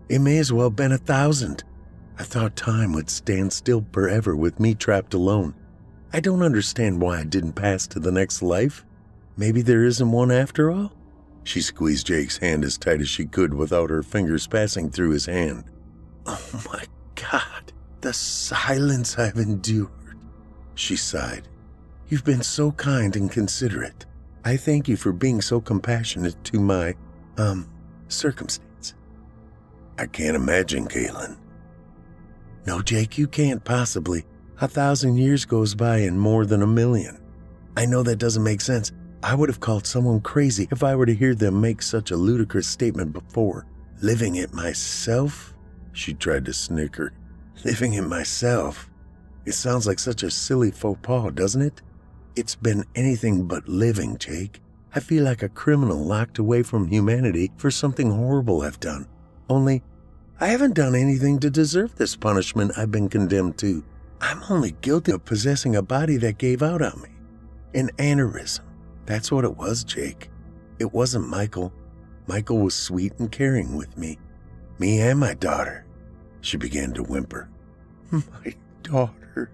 It 0.09 0.19
may 0.19 0.39
as 0.39 0.53
well 0.53 0.71
have 0.71 0.77
been 0.77 0.91
a 0.91 0.99
thousand. 0.99 1.63
I 2.19 2.25
thought 2.25 2.57
time 2.57 2.93
would 2.93 3.11
stand 3.11 3.53
still 3.53 3.85
forever 3.93 4.37
with 4.37 4.61
me 4.61 4.75
trapped 4.75 5.15
alone. 5.15 5.55
I 6.13 6.21
don't 6.21 6.43
understand 6.43 7.01
why 7.01 7.21
I 7.21 7.25
didn't 7.25 7.55
pass 7.55 7.87
to 7.89 7.99
the 7.99 8.13
next 8.13 8.43
life. 8.43 8.85
Maybe 9.37 9.63
there 9.63 9.85
isn't 9.85 10.13
one 10.13 10.31
after 10.31 10.71
all? 10.71 10.93
She 11.45 11.61
squeezed 11.61 12.07
Jake's 12.07 12.37
hand 12.39 12.65
as 12.65 12.77
tight 12.79 13.01
as 13.01 13.09
she 13.09 13.25
could 13.25 13.55
without 13.55 13.91
her 13.91 14.03
fingers 14.03 14.47
passing 14.47 14.91
through 14.91 15.11
his 15.11 15.27
hand. 15.27 15.65
Oh 16.27 16.63
my 16.71 16.85
God, 17.15 17.73
the 18.01 18.13
silence 18.13 19.19
I've 19.19 19.37
endured. 19.39 19.91
She 20.75 20.97
sighed. 20.97 21.49
You've 22.09 22.25
been 22.25 22.43
so 22.43 22.73
kind 22.73 23.17
and 23.17 23.31
considerate. 23.31 24.07
I 24.45 24.57
thank 24.57 24.87
you 24.87 24.97
for 24.97 25.13
being 25.13 25.41
so 25.41 25.61
compassionate 25.61 26.43
to 26.45 26.61
my, 26.61 26.95
um, 27.39 27.69
circumstance. 28.09 28.95
I 29.99 30.07
can't 30.07 30.37
imagine, 30.37 30.87
Caitlin. 30.87 31.37
No, 32.67 32.81
Jake, 32.81 33.19
you 33.19 33.27
can't 33.27 33.65
possibly. 33.65 34.25
A 34.61 34.69
thousand 34.69 35.17
years 35.17 35.45
goes 35.45 35.75
by 35.75 35.99
in 35.99 36.17
more 36.19 36.47
than 36.47 36.63
a 36.63 36.67
million. 36.67 37.21
I 37.77 37.87
know 37.87 38.03
that 38.03 38.17
doesn't 38.17 38.43
make 38.43 38.61
sense, 38.61 38.93
I 39.25 39.35
would 39.35 39.49
have 39.49 39.61
called 39.61 39.87
someone 39.87 40.21
crazy 40.21 40.67
if 40.71 40.83
I 40.83 40.97
were 40.97 41.07
to 41.07 41.15
hear 41.15 41.35
them 41.35 41.61
make 41.61 41.81
such 41.81 42.11
a 42.11 42.17
ludicrous 42.17 42.67
statement 42.67 43.13
before. 43.13 43.67
Living 44.01 44.37
it 44.37 44.53
myself? 44.53 45.55
She 45.93 46.13
tried 46.13 46.45
to 46.47 46.53
snicker. 46.53 47.13
Living 47.65 47.93
it 47.95 48.03
myself? 48.03 48.91
It 49.45 49.53
sounds 49.53 49.87
like 49.87 50.01
such 50.01 50.23
a 50.23 50.31
silly 50.31 50.73
faux 50.73 50.99
pas, 51.03 51.31
doesn't 51.33 51.63
it? 51.63 51.83
It's 52.35 52.57
been 52.57 52.85
anything 52.95 53.47
but 53.47 53.69
living, 53.69 54.19
Jake. 54.19 54.61
I 54.95 55.01
feel 55.01 55.25
like 55.25 55.43
a 55.43 55.49
criminal 55.49 56.05
locked 56.05 56.39
away 56.39 56.63
from 56.63 56.89
humanity 56.89 57.53
for 57.57 57.71
something 57.71 58.11
horrible 58.11 58.63
I've 58.63 58.81
done. 58.81 59.07
Only, 59.49 59.83
I 60.43 60.49
haven't 60.49 60.75
done 60.75 60.97
anything 60.97 61.39
to 61.39 61.51
deserve 61.51 61.95
this 61.95 62.17
punishment 62.17 62.73
I've 62.77 62.91
been 62.91 63.09
condemned 63.09 63.59
to. 63.59 63.85
I'm 64.21 64.43
only 64.51 64.73
guilty 64.81 65.13
of 65.13 65.25
possessing 65.25 65.77
a 65.77 65.83
body 65.83 66.17
that 66.17 66.39
gave 66.39 66.65
out 66.65 66.83
on 66.83 67.01
me. 67.01 67.11
An 67.79 67.91
aneurysm. 67.91 68.65
That's 69.07 69.31
what 69.31 69.45
it 69.45 69.57
was, 69.57 69.85
Jake. 69.85 70.31
It 70.81 70.93
wasn't 70.93 71.29
Michael. 71.29 71.73
Michael 72.27 72.59
was 72.59 72.75
sweet 72.75 73.13
and 73.21 73.31
caring 73.31 73.77
with 73.77 73.97
me. 73.97 74.19
Me 74.81 75.01
and 75.01 75.21
my 75.21 75.35
daughter. 75.35 75.87
She 76.41 76.57
began 76.57 76.93
to 76.95 77.05
whimper. 77.05 77.49
My 78.11 78.57
daughter, 78.83 79.53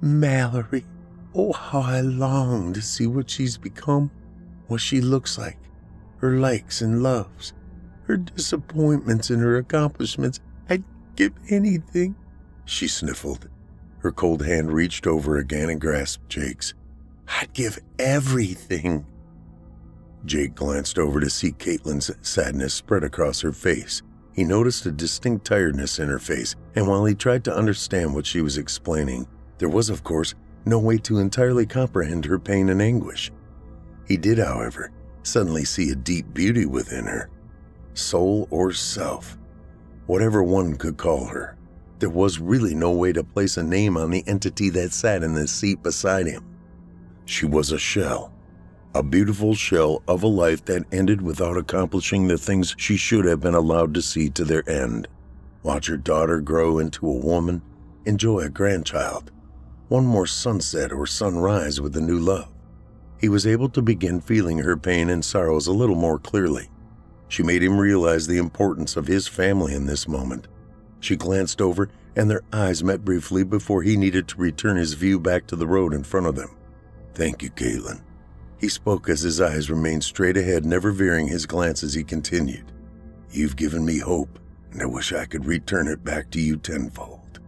Mallory. 0.00 0.86
Oh, 1.34 1.52
how 1.52 1.82
I 1.82 2.00
long 2.00 2.72
to 2.72 2.80
see 2.80 3.06
what 3.06 3.28
she's 3.28 3.58
become, 3.58 4.10
what 4.68 4.80
she 4.80 5.02
looks 5.02 5.36
like, 5.36 5.58
her 6.20 6.38
likes 6.38 6.80
and 6.80 7.02
loves, 7.02 7.52
her 8.12 8.18
disappointments 8.18 9.30
and 9.30 9.40
her 9.40 9.56
accomplishments. 9.56 10.38
I'd 10.68 10.84
give 11.16 11.32
anything. 11.48 12.14
She 12.66 12.86
sniffled. 12.86 13.48
Her 14.00 14.12
cold 14.12 14.44
hand 14.44 14.70
reached 14.70 15.06
over 15.06 15.38
again 15.38 15.70
and 15.70 15.80
grasped 15.80 16.28
Jake's. 16.28 16.74
I'd 17.40 17.54
give 17.54 17.78
everything. 17.98 19.06
Jake 20.26 20.54
glanced 20.54 20.98
over 20.98 21.20
to 21.20 21.30
see 21.30 21.52
Caitlin's 21.52 22.10
sadness 22.20 22.74
spread 22.74 23.02
across 23.02 23.40
her 23.40 23.52
face. 23.52 24.02
He 24.34 24.44
noticed 24.44 24.84
a 24.84 24.92
distinct 24.92 25.46
tiredness 25.46 25.98
in 25.98 26.08
her 26.08 26.18
face, 26.18 26.54
and 26.74 26.86
while 26.86 27.06
he 27.06 27.14
tried 27.14 27.44
to 27.44 27.56
understand 27.56 28.14
what 28.14 28.26
she 28.26 28.42
was 28.42 28.58
explaining, 28.58 29.26
there 29.56 29.70
was, 29.70 29.88
of 29.88 30.04
course, 30.04 30.34
no 30.66 30.78
way 30.78 30.98
to 30.98 31.18
entirely 31.18 31.64
comprehend 31.64 32.26
her 32.26 32.38
pain 32.38 32.68
and 32.68 32.82
anguish. 32.82 33.32
He 34.06 34.18
did, 34.18 34.38
however, 34.38 34.90
suddenly 35.22 35.64
see 35.64 35.90
a 35.90 35.96
deep 35.96 36.34
beauty 36.34 36.66
within 36.66 37.06
her. 37.06 37.30
Soul 37.94 38.48
or 38.50 38.72
self, 38.72 39.36
whatever 40.06 40.42
one 40.42 40.76
could 40.76 40.96
call 40.96 41.26
her, 41.26 41.56
there 41.98 42.10
was 42.10 42.38
really 42.38 42.74
no 42.74 42.90
way 42.90 43.12
to 43.12 43.22
place 43.22 43.56
a 43.56 43.62
name 43.62 43.96
on 43.96 44.10
the 44.10 44.24
entity 44.26 44.70
that 44.70 44.92
sat 44.92 45.22
in 45.22 45.34
the 45.34 45.46
seat 45.46 45.82
beside 45.82 46.26
him. 46.26 46.44
She 47.26 47.46
was 47.46 47.70
a 47.70 47.78
shell, 47.78 48.32
a 48.94 49.02
beautiful 49.02 49.54
shell 49.54 50.02
of 50.08 50.22
a 50.22 50.26
life 50.26 50.64
that 50.64 50.84
ended 50.90 51.22
without 51.22 51.56
accomplishing 51.56 52.26
the 52.26 52.38
things 52.38 52.74
she 52.78 52.96
should 52.96 53.24
have 53.26 53.40
been 53.40 53.54
allowed 53.54 53.94
to 53.94 54.02
see 54.02 54.30
to 54.30 54.44
their 54.44 54.68
end. 54.68 55.06
Watch 55.62 55.86
her 55.86 55.96
daughter 55.96 56.40
grow 56.40 56.78
into 56.78 57.06
a 57.06 57.24
woman, 57.24 57.62
enjoy 58.04 58.40
a 58.40 58.48
grandchild, 58.48 59.30
one 59.88 60.06
more 60.06 60.26
sunset 60.26 60.92
or 60.92 61.06
sunrise 61.06 61.80
with 61.80 61.96
a 61.96 62.00
new 62.00 62.18
love. 62.18 62.48
He 63.20 63.28
was 63.28 63.46
able 63.46 63.68
to 63.68 63.82
begin 63.82 64.20
feeling 64.20 64.58
her 64.58 64.76
pain 64.76 65.10
and 65.10 65.24
sorrows 65.24 65.68
a 65.68 65.72
little 65.72 65.94
more 65.94 66.18
clearly. 66.18 66.68
She 67.32 67.42
made 67.42 67.62
him 67.62 67.78
realize 67.78 68.26
the 68.26 68.36
importance 68.36 68.94
of 68.94 69.06
his 69.06 69.26
family 69.26 69.74
in 69.74 69.86
this 69.86 70.06
moment. 70.06 70.48
She 71.00 71.16
glanced 71.16 71.62
over, 71.62 71.88
and 72.14 72.30
their 72.30 72.42
eyes 72.52 72.84
met 72.84 73.06
briefly 73.06 73.42
before 73.42 73.82
he 73.82 73.96
needed 73.96 74.28
to 74.28 74.36
return 74.36 74.76
his 74.76 74.92
view 74.92 75.18
back 75.18 75.46
to 75.46 75.56
the 75.56 75.66
road 75.66 75.94
in 75.94 76.04
front 76.04 76.26
of 76.26 76.36
them. 76.36 76.54
Thank 77.14 77.42
you, 77.42 77.48
Caitlin. 77.48 78.02
He 78.58 78.68
spoke 78.68 79.08
as 79.08 79.22
his 79.22 79.40
eyes 79.40 79.70
remained 79.70 80.04
straight 80.04 80.36
ahead, 80.36 80.66
never 80.66 80.92
veering 80.92 81.26
his 81.26 81.46
glance 81.46 81.82
as 81.82 81.94
he 81.94 82.04
continued. 82.04 82.70
You've 83.30 83.56
given 83.56 83.86
me 83.86 83.98
hope, 83.98 84.38
and 84.70 84.82
I 84.82 84.84
wish 84.84 85.14
I 85.14 85.24
could 85.24 85.46
return 85.46 85.88
it 85.88 86.04
back 86.04 86.30
to 86.32 86.40
you 86.40 86.58
tenfold. 86.58 87.40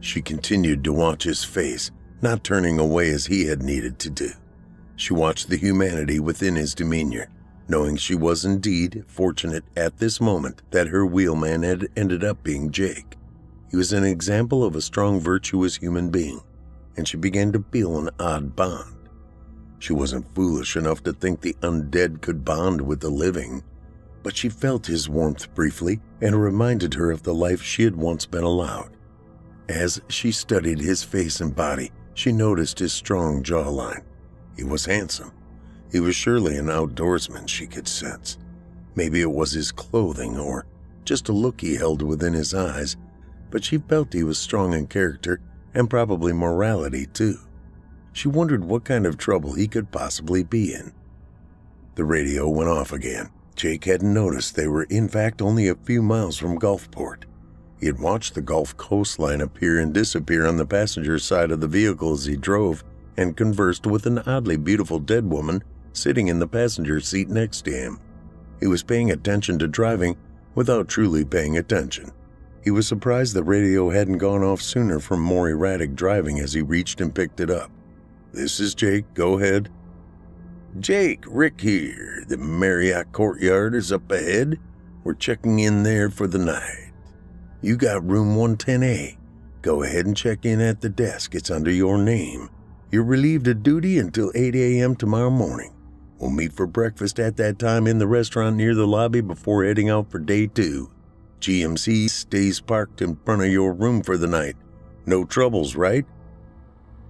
She 0.00 0.20
continued 0.20 0.82
to 0.82 0.92
watch 0.92 1.22
his 1.22 1.44
face, 1.44 1.92
not 2.22 2.42
turning 2.42 2.80
away 2.80 3.10
as 3.10 3.26
he 3.26 3.46
had 3.46 3.62
needed 3.62 4.00
to 4.00 4.10
do. 4.10 4.30
She 4.96 5.14
watched 5.14 5.48
the 5.48 5.56
humanity 5.56 6.18
within 6.18 6.56
his 6.56 6.74
demeanor, 6.74 7.28
knowing 7.70 7.96
she 7.96 8.16
was 8.16 8.44
indeed 8.44 9.04
fortunate 9.06 9.64
at 9.76 9.96
this 9.98 10.20
moment 10.20 10.60
that 10.72 10.88
her 10.88 11.06
wheelman 11.06 11.62
had 11.62 11.86
ended 11.96 12.24
up 12.24 12.42
being 12.42 12.70
Jake. 12.72 13.16
He 13.70 13.76
was 13.76 13.92
an 13.92 14.02
example 14.02 14.64
of 14.64 14.74
a 14.74 14.80
strong, 14.80 15.20
virtuous 15.20 15.76
human 15.76 16.10
being, 16.10 16.40
and 16.96 17.06
she 17.06 17.16
began 17.16 17.52
to 17.52 17.64
feel 17.70 17.96
an 17.96 18.10
odd 18.18 18.56
bond. 18.56 18.96
She 19.78 19.92
wasn't 19.92 20.34
foolish 20.34 20.76
enough 20.76 21.04
to 21.04 21.12
think 21.12 21.40
the 21.40 21.56
undead 21.62 22.20
could 22.20 22.44
bond 22.44 22.80
with 22.80 22.98
the 22.98 23.08
living, 23.08 23.62
but 24.24 24.36
she 24.36 24.48
felt 24.48 24.86
his 24.86 25.08
warmth 25.08 25.54
briefly 25.54 26.00
and 26.20 26.42
reminded 26.42 26.94
her 26.94 27.12
of 27.12 27.22
the 27.22 27.34
life 27.34 27.62
she 27.62 27.84
had 27.84 27.94
once 27.94 28.26
been 28.26 28.42
allowed. 28.42 28.90
As 29.68 30.00
she 30.08 30.32
studied 30.32 30.80
his 30.80 31.04
face 31.04 31.40
and 31.40 31.54
body, 31.54 31.92
she 32.14 32.32
noticed 32.32 32.80
his 32.80 32.92
strong 32.92 33.44
jawline. 33.44 34.02
He 34.56 34.64
was 34.64 34.84
handsome. 34.84 35.32
He 35.92 36.00
was 36.00 36.14
surely 36.14 36.56
an 36.56 36.66
outdoorsman, 36.66 37.48
she 37.48 37.66
could 37.66 37.88
sense. 37.88 38.38
Maybe 38.94 39.20
it 39.20 39.30
was 39.30 39.52
his 39.52 39.72
clothing 39.72 40.38
or 40.38 40.66
just 41.04 41.28
a 41.28 41.32
look 41.32 41.60
he 41.60 41.74
held 41.74 42.02
within 42.02 42.32
his 42.32 42.54
eyes, 42.54 42.96
but 43.50 43.64
she 43.64 43.78
felt 43.78 44.12
he 44.12 44.22
was 44.22 44.38
strong 44.38 44.72
in 44.72 44.86
character 44.86 45.40
and 45.74 45.90
probably 45.90 46.32
morality 46.32 47.06
too. 47.06 47.38
She 48.12 48.28
wondered 48.28 48.64
what 48.64 48.84
kind 48.84 49.06
of 49.06 49.18
trouble 49.18 49.54
he 49.54 49.66
could 49.66 49.90
possibly 49.90 50.42
be 50.42 50.72
in. 50.72 50.92
The 51.96 52.04
radio 52.04 52.48
went 52.48 52.70
off 52.70 52.92
again. 52.92 53.30
Jake 53.56 53.84
hadn't 53.84 54.14
noticed 54.14 54.54
they 54.54 54.68
were, 54.68 54.84
in 54.84 55.08
fact, 55.08 55.42
only 55.42 55.68
a 55.68 55.74
few 55.74 56.02
miles 56.02 56.38
from 56.38 56.58
Gulfport. 56.58 57.24
He 57.78 57.86
had 57.86 57.98
watched 57.98 58.34
the 58.34 58.42
Gulf 58.42 58.76
coastline 58.76 59.40
appear 59.40 59.78
and 59.78 59.92
disappear 59.92 60.46
on 60.46 60.56
the 60.56 60.66
passenger 60.66 61.18
side 61.18 61.50
of 61.50 61.60
the 61.60 61.68
vehicle 61.68 62.12
as 62.12 62.26
he 62.26 62.36
drove 62.36 62.84
and 63.16 63.36
conversed 63.36 63.86
with 63.86 64.06
an 64.06 64.18
oddly 64.20 64.56
beautiful 64.56 64.98
dead 64.98 65.28
woman 65.28 65.62
sitting 65.92 66.28
in 66.28 66.38
the 66.38 66.46
passenger 66.46 67.00
seat 67.00 67.28
next 67.28 67.62
to 67.62 67.70
him. 67.70 68.00
He 68.60 68.66
was 68.66 68.82
paying 68.82 69.10
attention 69.10 69.58
to 69.58 69.68
driving 69.68 70.16
without 70.54 70.88
truly 70.88 71.24
paying 71.24 71.58
attention. 71.58 72.12
He 72.62 72.70
was 72.70 72.86
surprised 72.86 73.34
the 73.34 73.42
radio 73.42 73.90
hadn't 73.90 74.18
gone 74.18 74.42
off 74.42 74.60
sooner 74.60 75.00
from 75.00 75.20
more 75.20 75.48
erratic 75.48 75.94
driving 75.94 76.38
as 76.38 76.52
he 76.52 76.62
reached 76.62 77.00
and 77.00 77.14
picked 77.14 77.40
it 77.40 77.50
up. 77.50 77.70
This 78.32 78.60
is 78.60 78.74
Jake. 78.74 79.12
Go 79.14 79.38
ahead. 79.38 79.70
Jake, 80.78 81.24
Rick 81.26 81.60
here. 81.62 82.24
The 82.28 82.36
Marriott 82.36 83.12
Courtyard 83.12 83.74
is 83.74 83.90
up 83.90 84.10
ahead. 84.12 84.60
We're 85.02 85.14
checking 85.14 85.58
in 85.58 85.82
there 85.82 86.10
for 86.10 86.26
the 86.26 86.38
night. 86.38 86.92
You 87.62 87.76
got 87.76 88.08
room 88.08 88.36
110A. 88.36 89.16
Go 89.62 89.82
ahead 89.82 90.06
and 90.06 90.16
check 90.16 90.44
in 90.44 90.60
at 90.60 90.80
the 90.80 90.88
desk. 90.88 91.34
It's 91.34 91.50
under 91.50 91.70
your 91.70 91.98
name. 91.98 92.50
You're 92.90 93.04
relieved 93.04 93.48
of 93.48 93.62
duty 93.62 93.98
until 93.98 94.32
8 94.34 94.54
a.m. 94.54 94.96
tomorrow 94.96 95.30
morning. 95.30 95.72
We'll 96.20 96.30
meet 96.30 96.52
for 96.52 96.66
breakfast 96.66 97.18
at 97.18 97.38
that 97.38 97.58
time 97.58 97.86
in 97.86 97.98
the 97.98 98.06
restaurant 98.06 98.56
near 98.56 98.74
the 98.74 98.86
lobby 98.86 99.22
before 99.22 99.64
heading 99.64 99.88
out 99.88 100.10
for 100.10 100.18
day 100.18 100.46
two. 100.46 100.90
GMC 101.40 102.10
stays 102.10 102.60
parked 102.60 103.00
in 103.00 103.16
front 103.24 103.40
of 103.40 103.48
your 103.48 103.72
room 103.72 104.02
for 104.02 104.18
the 104.18 104.26
night. 104.26 104.56
No 105.06 105.24
troubles, 105.24 105.74
right? 105.74 106.04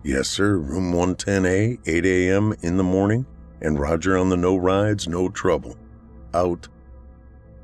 Yes, 0.04 0.28
sir. 0.28 0.56
Room 0.56 0.92
110A, 0.92 1.80
8 1.84 2.06
a.m. 2.06 2.54
in 2.62 2.76
the 2.76 2.84
morning, 2.84 3.26
and 3.60 3.80
Roger 3.80 4.16
on 4.16 4.28
the 4.28 4.36
no 4.36 4.56
rides, 4.56 5.08
no 5.08 5.28
trouble. 5.28 5.76
Out. 6.32 6.68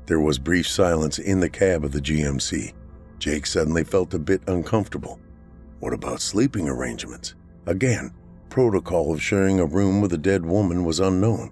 There 0.05 0.19
was 0.19 0.39
brief 0.39 0.67
silence 0.67 1.17
in 1.17 1.39
the 1.39 1.49
cab 1.49 1.85
of 1.85 1.93
the 1.93 2.01
GMC. 2.01 2.73
Jake 3.19 3.45
suddenly 3.45 3.85
felt 3.85 4.13
a 4.13 4.19
bit 4.19 4.41
uncomfortable. 4.47 5.21
What 5.79 5.93
about 5.93 6.19
sleeping 6.19 6.67
arrangements? 6.67 7.35
Again, 7.65 8.13
protocol 8.57 9.13
of 9.13 9.21
sharing 9.21 9.59
a 9.59 9.65
room 9.67 10.01
with 10.01 10.11
a 10.13 10.17
dead 10.17 10.43
woman 10.43 10.83
was 10.83 10.99
unknown. 10.99 11.51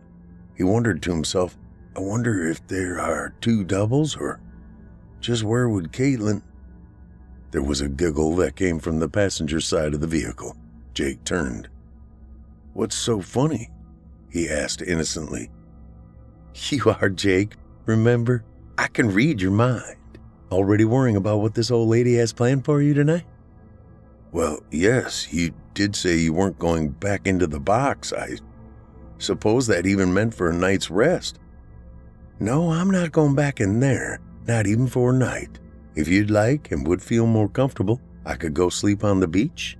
He 0.57 0.63
wondered 0.63 1.03
to 1.03 1.11
himself, 1.11 1.55
I 1.95 1.99
wonder 1.99 2.49
if 2.49 2.65
there 2.65 2.99
are 2.99 3.35
two 3.41 3.63
doubles 3.63 4.17
or 4.17 4.41
just 5.19 5.43
where 5.43 5.69
would 5.69 5.91
Caitlin? 5.91 6.41
There 7.51 7.61
was 7.61 7.81
a 7.81 7.89
giggle 7.89 8.35
that 8.37 8.55
came 8.55 8.79
from 8.79 8.97
the 8.97 9.07
passenger 9.07 9.61
side 9.61 9.93
of 9.93 10.01
the 10.01 10.07
vehicle. 10.07 10.57
Jake 10.95 11.23
turned. 11.25 11.69
What's 12.73 12.95
so 12.95 13.21
funny? 13.21 13.69
he 14.31 14.49
asked 14.49 14.81
innocently. 14.81 15.51
You 16.71 16.95
are 16.99 17.09
Jake, 17.09 17.53
remember? 17.85 18.43
I 18.79 18.87
can 18.87 19.11
read 19.11 19.43
your 19.43 19.51
mind. 19.51 19.97
Already 20.51 20.85
worrying 20.85 21.17
about 21.17 21.37
what 21.37 21.53
this 21.53 21.69
old 21.69 21.87
lady 21.87 22.15
has 22.15 22.33
planned 22.33 22.65
for 22.65 22.81
you 22.81 22.95
tonight? 22.95 23.25
Well, 24.31 24.63
yes, 24.71 25.31
you 25.31 25.53
did 25.75 25.95
say 25.95 26.17
you 26.17 26.33
weren't 26.33 26.57
going 26.57 26.89
back 26.89 27.27
into 27.27 27.45
the 27.45 27.59
box. 27.59 28.11
I 28.11 28.37
suppose 29.19 29.67
that 29.67 29.85
even 29.85 30.13
meant 30.13 30.33
for 30.33 30.49
a 30.49 30.55
night's 30.55 30.89
rest. 30.89 31.37
No, 32.39 32.71
I'm 32.71 32.89
not 32.89 33.11
going 33.11 33.35
back 33.35 33.61
in 33.61 33.79
there, 33.79 34.19
not 34.47 34.65
even 34.65 34.87
for 34.87 35.11
a 35.11 35.17
night. 35.17 35.59
If 35.95 36.07
you'd 36.07 36.31
like 36.31 36.71
and 36.71 36.87
would 36.87 37.01
feel 37.01 37.27
more 37.27 37.47
comfortable, 37.47 38.01
I 38.25 38.35
could 38.35 38.53
go 38.53 38.69
sleep 38.69 39.03
on 39.03 39.19
the 39.19 39.27
beach. 39.27 39.77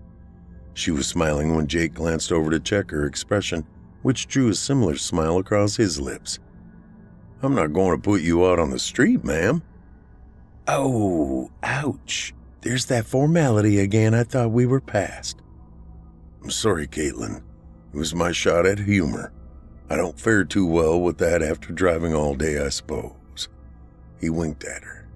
She 0.74 0.92
was 0.92 1.08
smiling 1.08 1.56
when 1.56 1.68
Jake 1.68 1.94
glanced 1.94 2.32
over 2.32 2.52
to 2.52 2.60
check 2.60 2.92
her 2.92 3.06
expression, 3.06 3.66
which 4.04 4.28
drew 4.28 4.50
a 4.50 4.54
similar 4.54 4.98
smile 4.98 5.38
across 5.38 5.76
his 5.76 6.00
lips. 6.00 6.40
I'm 7.42 7.56
not 7.56 7.74
going 7.74 7.92
to 7.92 8.02
put 8.02 8.22
you 8.22 8.46
out 8.46 8.60
on 8.60 8.70
the 8.70 8.80
street, 8.80 9.24
ma'am. 9.24 9.64
Oh, 10.68 11.52
ouch. 11.64 12.34
There's 12.62 12.86
that 12.88 13.06
formality 13.06 13.80
again 13.80 14.14
I 14.14 14.24
thought 14.24 14.52
we 14.52 14.66
were 14.66 14.82
past. 14.82 15.42
I'm 16.46 16.52
sorry, 16.52 16.86
Caitlin. 16.86 17.38
It 17.92 17.98
was 17.98 18.14
my 18.14 18.32
shot 18.32 18.68
at 18.68 18.78
humor. 18.78 19.34
I 19.90 19.96
don't 19.96 20.20
fare 20.20 20.44
too 20.44 20.68
well 20.68 21.02
with 21.02 21.18
that 21.18 21.42
after 21.42 21.74
driving 21.74 22.14
all 22.14 22.36
day, 22.36 22.64
I 22.64 22.70
suppose. 22.70 23.50
He 24.22 24.30
winked 24.30 24.64
at 24.64 24.84
her. 24.84 25.10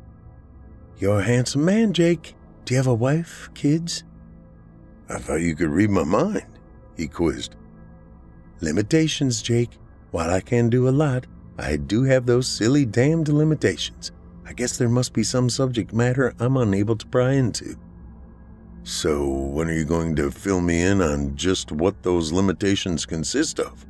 You're 0.97 1.19
a 1.19 1.23
handsome 1.23 1.63
man, 1.63 1.93
Jake. 1.93 2.33
Do 2.65 2.73
you 2.73 2.79
have 2.79 2.87
a 2.87 2.95
wife, 2.95 3.47
kids? 3.53 4.03
I 5.07 5.19
thought 5.19 5.41
you 5.41 5.55
could 5.55 5.69
read 5.69 5.91
my 5.91 6.03
mind, 6.03 6.47
he 6.97 7.07
quizzed. 7.07 7.55
Limitations, 8.61 9.43
Jake. 9.43 9.77
While 10.09 10.31
I 10.31 10.41
can 10.41 10.67
do 10.67 10.89
a 10.89 10.97
lot, 11.05 11.27
I 11.59 11.75
do 11.75 12.01
have 12.05 12.25
those 12.25 12.47
silly 12.47 12.87
damned 12.87 13.27
limitations. 13.27 14.11
I 14.47 14.53
guess 14.53 14.77
there 14.77 14.89
must 14.89 15.13
be 15.13 15.23
some 15.23 15.51
subject 15.51 15.93
matter 15.93 16.33
I'm 16.39 16.57
unable 16.57 16.95
to 16.95 17.05
pry 17.05 17.33
into. 17.33 17.75
So, 18.89 19.29
when 19.29 19.69
are 19.69 19.73
you 19.73 19.85
going 19.85 20.15
to 20.15 20.31
fill 20.31 20.61
me 20.61 20.81
in 20.81 20.99
on 20.99 21.35
just 21.35 21.71
what 21.71 22.01
those 22.01 22.31
limitations 22.31 23.05
consist 23.05 23.59
of? 23.59 23.85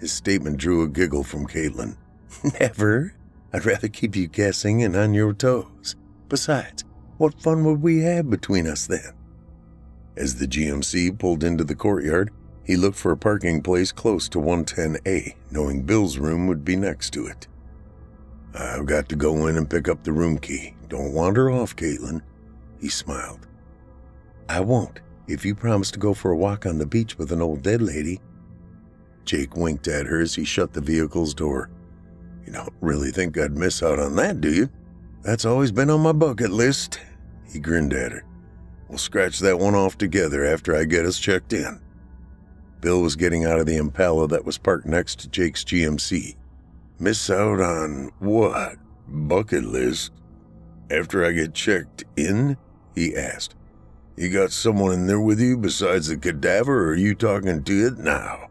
His 0.00 0.12
statement 0.12 0.56
drew 0.56 0.82
a 0.82 0.88
giggle 0.88 1.22
from 1.22 1.46
Caitlin. 1.46 1.96
Never. 2.60 3.14
I'd 3.52 3.64
rather 3.64 3.86
keep 3.86 4.16
you 4.16 4.26
guessing 4.26 4.82
and 4.82 4.96
on 4.96 5.14
your 5.14 5.32
toes. 5.32 5.94
Besides, 6.28 6.82
what 7.18 7.40
fun 7.40 7.64
would 7.64 7.82
we 7.82 8.00
have 8.00 8.28
between 8.28 8.66
us 8.66 8.88
then? 8.88 9.14
As 10.16 10.40
the 10.40 10.48
GMC 10.48 11.16
pulled 11.16 11.44
into 11.44 11.62
the 11.62 11.76
courtyard, 11.76 12.32
he 12.64 12.74
looked 12.74 12.98
for 12.98 13.12
a 13.12 13.16
parking 13.16 13.62
place 13.62 13.92
close 13.92 14.28
to 14.30 14.40
110A, 14.40 15.36
knowing 15.52 15.82
Bill's 15.82 16.18
room 16.18 16.48
would 16.48 16.64
be 16.64 16.74
next 16.74 17.12
to 17.12 17.28
it. 17.28 17.46
I've 18.54 18.86
got 18.86 19.08
to 19.10 19.16
go 19.16 19.46
in 19.46 19.56
and 19.56 19.70
pick 19.70 19.88
up 19.88 20.02
the 20.02 20.12
room 20.12 20.38
key. 20.38 20.74
Don't 20.88 21.14
wander 21.14 21.48
off, 21.48 21.76
Caitlin. 21.76 22.22
He 22.80 22.88
smiled. 22.88 23.46
I 24.48 24.60
won't, 24.60 25.00
if 25.26 25.44
you 25.44 25.54
promise 25.54 25.90
to 25.92 25.98
go 25.98 26.14
for 26.14 26.30
a 26.30 26.36
walk 26.36 26.66
on 26.66 26.78
the 26.78 26.86
beach 26.86 27.18
with 27.18 27.32
an 27.32 27.42
old 27.42 27.62
dead 27.62 27.80
lady. 27.82 28.20
Jake 29.24 29.56
winked 29.56 29.88
at 29.88 30.06
her 30.06 30.20
as 30.20 30.34
he 30.34 30.44
shut 30.44 30.72
the 30.72 30.80
vehicle's 30.80 31.34
door. 31.34 31.70
You 32.46 32.52
don't 32.52 32.72
really 32.80 33.10
think 33.10 33.38
I'd 33.38 33.56
miss 33.56 33.82
out 33.82 33.98
on 33.98 34.16
that, 34.16 34.40
do 34.40 34.52
you? 34.52 34.68
That's 35.22 35.46
always 35.46 35.72
been 35.72 35.88
on 35.88 36.00
my 36.00 36.12
bucket 36.12 36.50
list. 36.50 37.00
He 37.50 37.58
grinned 37.58 37.94
at 37.94 38.12
her. 38.12 38.24
We'll 38.88 38.98
scratch 38.98 39.38
that 39.38 39.58
one 39.58 39.74
off 39.74 39.96
together 39.96 40.44
after 40.44 40.76
I 40.76 40.84
get 40.84 41.06
us 41.06 41.18
checked 41.18 41.54
in. 41.54 41.80
Bill 42.80 43.00
was 43.00 43.16
getting 43.16 43.46
out 43.46 43.58
of 43.58 43.66
the 43.66 43.78
Impala 43.78 44.28
that 44.28 44.44
was 44.44 44.58
parked 44.58 44.86
next 44.86 45.20
to 45.20 45.28
Jake's 45.28 45.64
GMC. 45.64 46.36
Miss 46.98 47.30
out 47.30 47.60
on 47.60 48.10
what? 48.18 48.76
Bucket 49.08 49.64
list? 49.64 50.12
After 50.90 51.24
I 51.24 51.32
get 51.32 51.54
checked 51.54 52.04
in? 52.16 52.58
He 52.94 53.16
asked. 53.16 53.56
You 54.16 54.30
got 54.30 54.52
someone 54.52 54.92
in 54.92 55.06
there 55.06 55.20
with 55.20 55.40
you 55.40 55.56
besides 55.56 56.06
the 56.06 56.16
cadaver, 56.16 56.84
or 56.84 56.92
are 56.92 56.96
you 56.96 57.14
talking 57.14 57.64
to 57.64 57.86
it 57.86 57.98
now? 57.98 58.48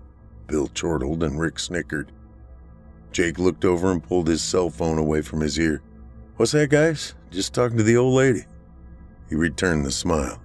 Bill 0.48 0.68
chortled 0.68 1.24
and 1.24 1.40
Rick 1.40 1.58
snickered. 1.58 2.12
Jake 3.14 3.40
looked 3.40 3.64
over 3.64 3.92
and 3.92 4.04
pulled 4.04 4.28
his 4.28 4.42
cell 4.42 4.70
phone 4.70 4.98
away 4.98 5.22
from 5.22 5.40
his 5.40 5.58
ear. 5.58 5.82
What's 6.36 6.52
that, 6.52 6.70
guys? 6.70 7.16
Just 7.32 7.54
talking 7.54 7.78
to 7.78 7.84
the 7.84 7.96
old 7.96 8.14
lady. 8.16 8.44
He 9.30 9.36
returned 9.36 9.86
the 9.86 9.92
smile. 9.92 10.42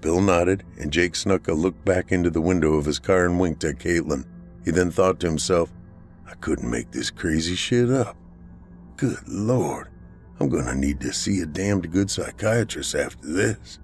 Bill 0.00 0.20
nodded, 0.20 0.64
and 0.78 0.92
Jake 0.92 1.14
snuck 1.14 1.48
a 1.48 1.52
look 1.52 1.84
back 1.84 2.10
into 2.10 2.30
the 2.30 2.40
window 2.40 2.74
of 2.74 2.86
his 2.86 2.98
car 2.98 3.26
and 3.26 3.38
winked 3.38 3.64
at 3.64 3.78
Caitlin. 3.78 4.24
He 4.64 4.70
then 4.70 4.90
thought 4.90 5.20
to 5.20 5.26
himself, 5.26 5.72
I 6.26 6.34
couldn't 6.34 6.70
make 6.70 6.90
this 6.90 7.10
crazy 7.10 7.54
shit 7.54 7.90
up. 7.90 8.16
Good 8.96 9.28
lord, 9.28 9.88
I'm 10.40 10.48
gonna 10.48 10.74
need 10.74 11.00
to 11.00 11.12
see 11.12 11.40
a 11.40 11.46
damned 11.46 11.90
good 11.90 12.10
psychiatrist 12.10 12.94
after 12.94 13.26
this. 13.26 13.78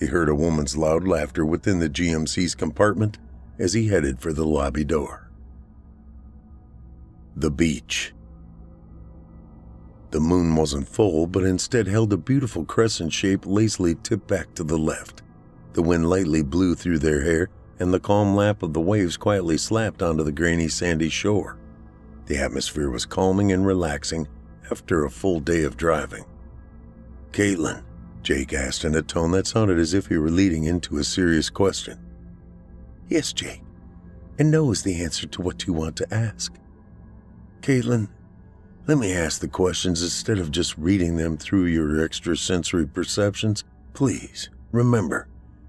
He 0.00 0.06
heard 0.06 0.30
a 0.30 0.34
woman's 0.34 0.78
loud 0.78 1.06
laughter 1.06 1.44
within 1.44 1.78
the 1.78 1.90
GMC's 1.90 2.54
compartment 2.54 3.18
as 3.58 3.74
he 3.74 3.88
headed 3.88 4.18
for 4.18 4.32
the 4.32 4.46
lobby 4.46 4.82
door. 4.82 5.30
The 7.36 7.50
beach. 7.50 8.14
The 10.10 10.20
moon 10.20 10.56
wasn't 10.56 10.88
full, 10.88 11.26
but 11.26 11.44
instead 11.44 11.86
held 11.86 12.12
a 12.14 12.16
beautiful 12.16 12.64
crescent 12.64 13.12
shape 13.12 13.44
lazily 13.44 13.94
tipped 13.94 14.26
back 14.26 14.54
to 14.54 14.64
the 14.64 14.78
left. 14.78 15.22
The 15.74 15.82
wind 15.82 16.08
lightly 16.08 16.42
blew 16.42 16.74
through 16.74 16.98
their 16.98 17.22
hair, 17.22 17.50
and 17.78 17.92
the 17.92 18.00
calm 18.00 18.34
lap 18.34 18.62
of 18.62 18.72
the 18.72 18.80
waves 18.80 19.18
quietly 19.18 19.58
slapped 19.58 20.02
onto 20.02 20.24
the 20.24 20.32
grainy 20.32 20.68
sandy 20.68 21.10
shore. 21.10 21.58
The 22.26 22.38
atmosphere 22.38 22.90
was 22.90 23.04
calming 23.04 23.52
and 23.52 23.66
relaxing 23.66 24.26
after 24.70 25.04
a 25.04 25.10
full 25.10 25.40
day 25.40 25.62
of 25.62 25.76
driving. 25.76 26.24
Caitlin, 27.32 27.82
Jake 28.22 28.52
asked 28.52 28.84
in 28.84 28.94
a 28.94 29.02
tone 29.02 29.30
that 29.32 29.46
sounded 29.46 29.78
as 29.78 29.94
if 29.94 30.06
he 30.06 30.18
were 30.18 30.30
leading 30.30 30.64
into 30.64 30.98
a 30.98 31.04
serious 31.04 31.48
question. 31.50 31.98
Yes, 33.08 33.32
Jake. 33.32 33.62
And 34.38 34.50
no 34.50 34.70
is 34.70 34.82
the 34.82 35.02
answer 35.02 35.26
to 35.26 35.42
what 35.42 35.66
you 35.66 35.72
want 35.72 35.96
to 35.96 36.14
ask. 36.14 36.54
Caitlin, 37.62 38.08
let 38.86 38.98
me 38.98 39.12
ask 39.12 39.40
the 39.40 39.48
questions 39.48 40.02
instead 40.02 40.38
of 40.38 40.50
just 40.50 40.76
reading 40.78 41.16
them 41.16 41.36
through 41.36 41.66
your 41.66 42.04
extrasensory 42.04 42.86
perceptions. 42.86 43.64
Please, 43.92 44.50
remember, 44.72 45.28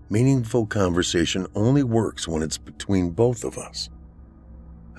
meaningful 0.09 0.65
conversation 0.65 1.47
only 1.55 1.83
works 1.83 2.27
when 2.27 2.41
it's 2.41 2.57
between 2.57 3.11
both 3.11 3.43
of 3.43 3.57
us. 3.57 3.89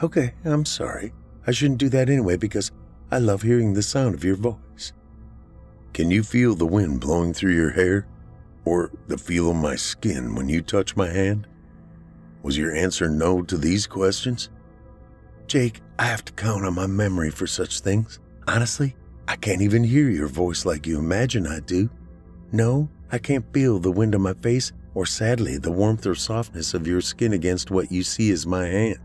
Okay, 0.03 0.35
I'm 0.45 0.65
sorry. 0.65 1.13
I 1.47 1.53
shouldn't 1.53 1.79
do 1.79 1.89
that 1.91 2.09
anyway 2.09 2.37
because 2.37 2.71
I 3.11 3.19
love 3.19 3.43
hearing 3.43 3.75
the 3.75 3.83
sound 3.83 4.15
of 4.15 4.25
your 4.25 4.37
voice. 4.37 4.93
Can 5.93 6.11
you 6.11 6.23
feel 6.23 6.55
the 6.55 6.67
wind 6.67 7.01
blowing 7.01 7.33
through 7.33 7.55
your 7.55 7.71
hair? 7.71 8.07
Or 8.65 8.91
the 9.09 9.19
feel 9.19 9.51
of 9.51 9.57
my 9.57 9.77
skin 9.77 10.35
when 10.35 10.49
you 10.49 10.63
touch 10.63 10.97
my 10.97 11.09
hand? 11.09 11.47
Was 12.43 12.57
your 12.57 12.75
answer 12.75 13.09
no 13.09 13.43
to 13.43 13.57
these 13.57 13.87
questions? 13.87 14.51
Jake, 15.47 15.81
I 15.99 16.05
have 16.05 16.25
to 16.25 16.33
count 16.33 16.65
on 16.65 16.75
my 16.75 16.87
memory 16.87 17.31
for 17.31 17.47
such 17.47 17.81
things. 17.81 18.21
Honestly, 18.49 18.97
I 19.29 19.37
can't 19.37 19.63
even 19.63 19.85
hear 19.85 20.09
your 20.09 20.29
voice 20.29 20.65
like 20.65 20.87
you 20.87 20.99
imagine 20.99 21.47
I 21.47 21.61
do. 21.61 21.91
No, 22.53 22.89
I 23.11 23.19
can't 23.19 23.53
feel 23.53 23.79
the 23.79 23.93
wind 23.93 24.15
on 24.15 24.23
my 24.23 24.35
face 24.35 24.73
or 24.95 25.07
sadly 25.07 25.59
the 25.59 25.73
warmth 25.73 26.07
or 26.07 26.15
softness 26.15 26.75
of 26.75 26.87
your 26.87 27.01
skin 27.01 27.33
against 27.33 27.71
what 27.71 27.93
you 27.93 28.03
see 28.03 28.31
as 28.31 28.47
my 28.47 28.67
hand 28.67 28.99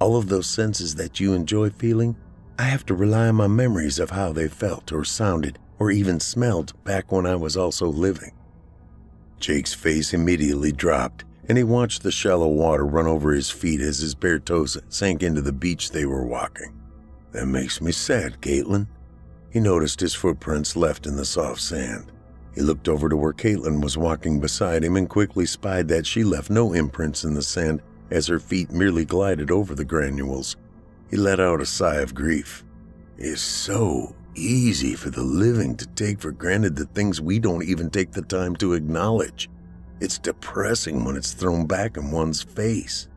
all 0.00 0.16
of 0.16 0.28
those 0.28 0.46
senses 0.46 0.94
that 0.94 1.20
you 1.20 1.34
enjoy 1.34 1.70
feeling, 1.70 2.16
I 2.58 2.62
have 2.64 2.86
to 2.86 2.94
rely 2.94 3.28
on 3.28 3.36
my 3.36 3.46
memories 3.46 3.98
of 3.98 4.10
how 4.10 4.32
they 4.32 4.48
felt 4.48 4.92
or 4.92 5.04
sounded 5.04 5.58
or 5.80 5.90
even 5.90 6.20
smelled 6.20 6.72
back 6.84 7.10
when 7.10 7.26
I 7.26 7.34
was 7.34 7.56
also 7.56 7.88
living. 7.88 8.32
Jake's 9.40 9.72
face 9.72 10.12
immediately 10.12 10.70
dropped, 10.70 11.24
and 11.48 11.56
he 11.56 11.64
watched 11.64 12.02
the 12.02 12.12
shallow 12.12 12.46
water 12.46 12.86
run 12.86 13.06
over 13.06 13.32
his 13.32 13.50
feet 13.50 13.80
as 13.80 13.98
his 13.98 14.14
bare 14.14 14.38
toes 14.38 14.76
sank 14.90 15.22
into 15.22 15.40
the 15.40 15.52
beach 15.52 15.90
they 15.90 16.04
were 16.04 16.26
walking. 16.26 16.78
That 17.32 17.46
makes 17.46 17.80
me 17.80 17.92
sad, 17.92 18.40
Caitlin. 18.42 18.86
He 19.50 19.58
noticed 19.58 20.00
his 20.00 20.14
footprints 20.14 20.76
left 20.76 21.06
in 21.06 21.16
the 21.16 21.24
soft 21.24 21.62
sand. 21.62 22.12
He 22.54 22.60
looked 22.60 22.88
over 22.88 23.08
to 23.08 23.16
where 23.16 23.32
Caitlin 23.32 23.82
was 23.82 23.96
walking 23.96 24.38
beside 24.38 24.84
him 24.84 24.96
and 24.96 25.08
quickly 25.08 25.46
spied 25.46 25.88
that 25.88 26.06
she 26.06 26.22
left 26.24 26.50
no 26.50 26.74
imprints 26.74 27.24
in 27.24 27.34
the 27.34 27.42
sand 27.42 27.80
as 28.10 28.26
her 28.26 28.38
feet 28.38 28.70
merely 28.70 29.04
glided 29.04 29.50
over 29.50 29.74
the 29.74 29.84
granules. 29.84 30.56
He 31.08 31.16
let 31.16 31.40
out 31.40 31.60
a 31.60 31.66
sigh 31.66 31.96
of 31.96 32.14
grief. 32.14 32.64
It's 33.16 33.40
so 33.40 34.14
easy 34.34 34.94
for 34.94 35.10
the 35.10 35.22
living 35.22 35.76
to 35.76 35.86
take 35.88 36.20
for 36.20 36.32
granted 36.32 36.76
the 36.76 36.86
things 36.86 37.20
we 37.20 37.38
don't 37.38 37.64
even 37.64 37.90
take 37.90 38.12
the 38.12 38.22
time 38.22 38.56
to 38.56 38.74
acknowledge. 38.74 39.48
It's 40.00 40.18
depressing 40.18 41.04
when 41.04 41.16
it's 41.16 41.32
thrown 41.32 41.66
back 41.66 41.96
in 41.96 42.10
one's 42.10 42.42
face. 42.42 43.08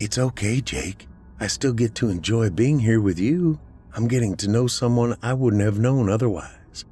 It's 0.00 0.18
okay, 0.18 0.60
Jake. 0.60 1.08
I 1.40 1.46
still 1.46 1.72
get 1.72 1.94
to 1.96 2.08
enjoy 2.08 2.50
being 2.50 2.78
here 2.80 3.00
with 3.00 3.18
you. 3.18 3.60
I'm 3.94 4.08
getting 4.08 4.36
to 4.36 4.48
know 4.48 4.66
someone 4.66 5.16
I 5.22 5.34
wouldn't 5.34 5.62
have 5.62 5.78
known 5.78 6.10
otherwise. 6.10 6.84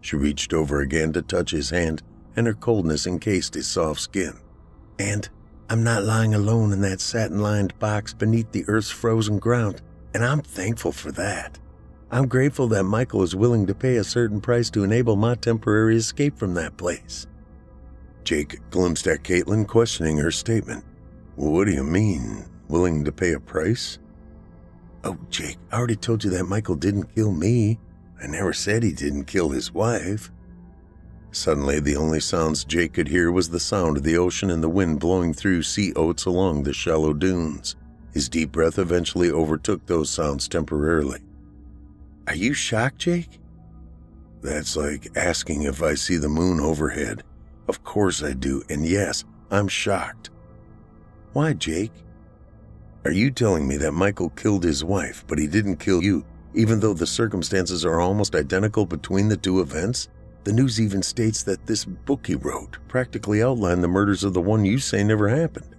She 0.00 0.16
reached 0.16 0.52
over 0.52 0.80
again 0.80 1.12
to 1.14 1.22
touch 1.22 1.50
his 1.50 1.70
hand, 1.70 2.02
and 2.36 2.46
her 2.46 2.54
coldness 2.54 3.06
encased 3.06 3.54
his 3.54 3.66
soft 3.66 4.00
skin. 4.00 4.34
And 4.98 5.28
I'm 5.68 5.82
not 5.82 6.04
lying 6.04 6.34
alone 6.34 6.72
in 6.72 6.82
that 6.82 7.00
satin 7.00 7.40
lined 7.40 7.78
box 7.78 8.12
beneath 8.12 8.52
the 8.52 8.64
Earth's 8.68 8.90
frozen 8.90 9.38
ground, 9.38 9.80
and 10.12 10.24
I'm 10.24 10.42
thankful 10.42 10.92
for 10.92 11.10
that. 11.12 11.58
I'm 12.14 12.28
grateful 12.28 12.68
that 12.68 12.84
Michael 12.84 13.24
is 13.24 13.34
willing 13.34 13.66
to 13.66 13.74
pay 13.74 13.96
a 13.96 14.04
certain 14.04 14.40
price 14.40 14.70
to 14.70 14.84
enable 14.84 15.16
my 15.16 15.34
temporary 15.34 15.96
escape 15.96 16.38
from 16.38 16.54
that 16.54 16.76
place. 16.76 17.26
Jake 18.22 18.60
glimpsed 18.70 19.08
at 19.08 19.24
Caitlin, 19.24 19.66
questioning 19.66 20.18
her 20.18 20.30
statement. 20.30 20.84
What 21.34 21.64
do 21.64 21.72
you 21.72 21.82
mean, 21.82 22.44
willing 22.68 23.04
to 23.04 23.10
pay 23.10 23.32
a 23.32 23.40
price? 23.40 23.98
Oh, 25.02 25.18
Jake, 25.28 25.56
I 25.72 25.76
already 25.76 25.96
told 25.96 26.22
you 26.22 26.30
that 26.30 26.44
Michael 26.44 26.76
didn't 26.76 27.12
kill 27.16 27.32
me. 27.32 27.80
I 28.22 28.28
never 28.28 28.52
said 28.52 28.84
he 28.84 28.92
didn't 28.92 29.24
kill 29.24 29.48
his 29.48 29.72
wife. 29.72 30.30
Suddenly, 31.32 31.80
the 31.80 31.96
only 31.96 32.20
sounds 32.20 32.64
Jake 32.64 32.92
could 32.92 33.08
hear 33.08 33.32
was 33.32 33.50
the 33.50 33.58
sound 33.58 33.96
of 33.96 34.04
the 34.04 34.18
ocean 34.18 34.52
and 34.52 34.62
the 34.62 34.68
wind 34.68 35.00
blowing 35.00 35.32
through 35.32 35.64
sea 35.64 35.92
oats 35.94 36.26
along 36.26 36.62
the 36.62 36.72
shallow 36.72 37.12
dunes. 37.12 37.74
His 38.12 38.28
deep 38.28 38.52
breath 38.52 38.78
eventually 38.78 39.32
overtook 39.32 39.84
those 39.86 40.10
sounds 40.10 40.46
temporarily. 40.46 41.18
Are 42.26 42.34
you 42.34 42.54
shocked, 42.54 42.98
Jake? 42.98 43.40
That's 44.42 44.76
like 44.76 45.08
asking 45.16 45.62
if 45.62 45.82
I 45.82 45.94
see 45.94 46.16
the 46.16 46.28
moon 46.28 46.60
overhead. 46.60 47.22
Of 47.68 47.82
course 47.84 48.22
I 48.22 48.32
do, 48.32 48.62
and 48.68 48.86
yes, 48.86 49.24
I'm 49.50 49.68
shocked. 49.68 50.30
Why, 51.32 51.52
Jake? 51.52 51.92
Are 53.04 53.12
you 53.12 53.30
telling 53.30 53.68
me 53.68 53.76
that 53.78 53.92
Michael 53.92 54.30
killed 54.30 54.64
his 54.64 54.84
wife, 54.84 55.24
but 55.26 55.38
he 55.38 55.46
didn't 55.46 55.76
kill 55.76 56.02
you, 56.02 56.24
even 56.54 56.80
though 56.80 56.94
the 56.94 57.06
circumstances 57.06 57.84
are 57.84 58.00
almost 58.00 58.34
identical 58.34 58.86
between 58.86 59.28
the 59.28 59.36
two 59.36 59.60
events? 59.60 60.08
The 60.44 60.52
news 60.52 60.80
even 60.80 61.02
states 61.02 61.42
that 61.44 61.66
this 61.66 61.84
book 61.84 62.26
he 62.26 62.34
wrote 62.34 62.78
practically 62.88 63.42
outlined 63.42 63.82
the 63.82 63.88
murders 63.88 64.24
of 64.24 64.34
the 64.34 64.40
one 64.40 64.64
you 64.64 64.78
say 64.78 65.02
never 65.02 65.28
happened. 65.28 65.74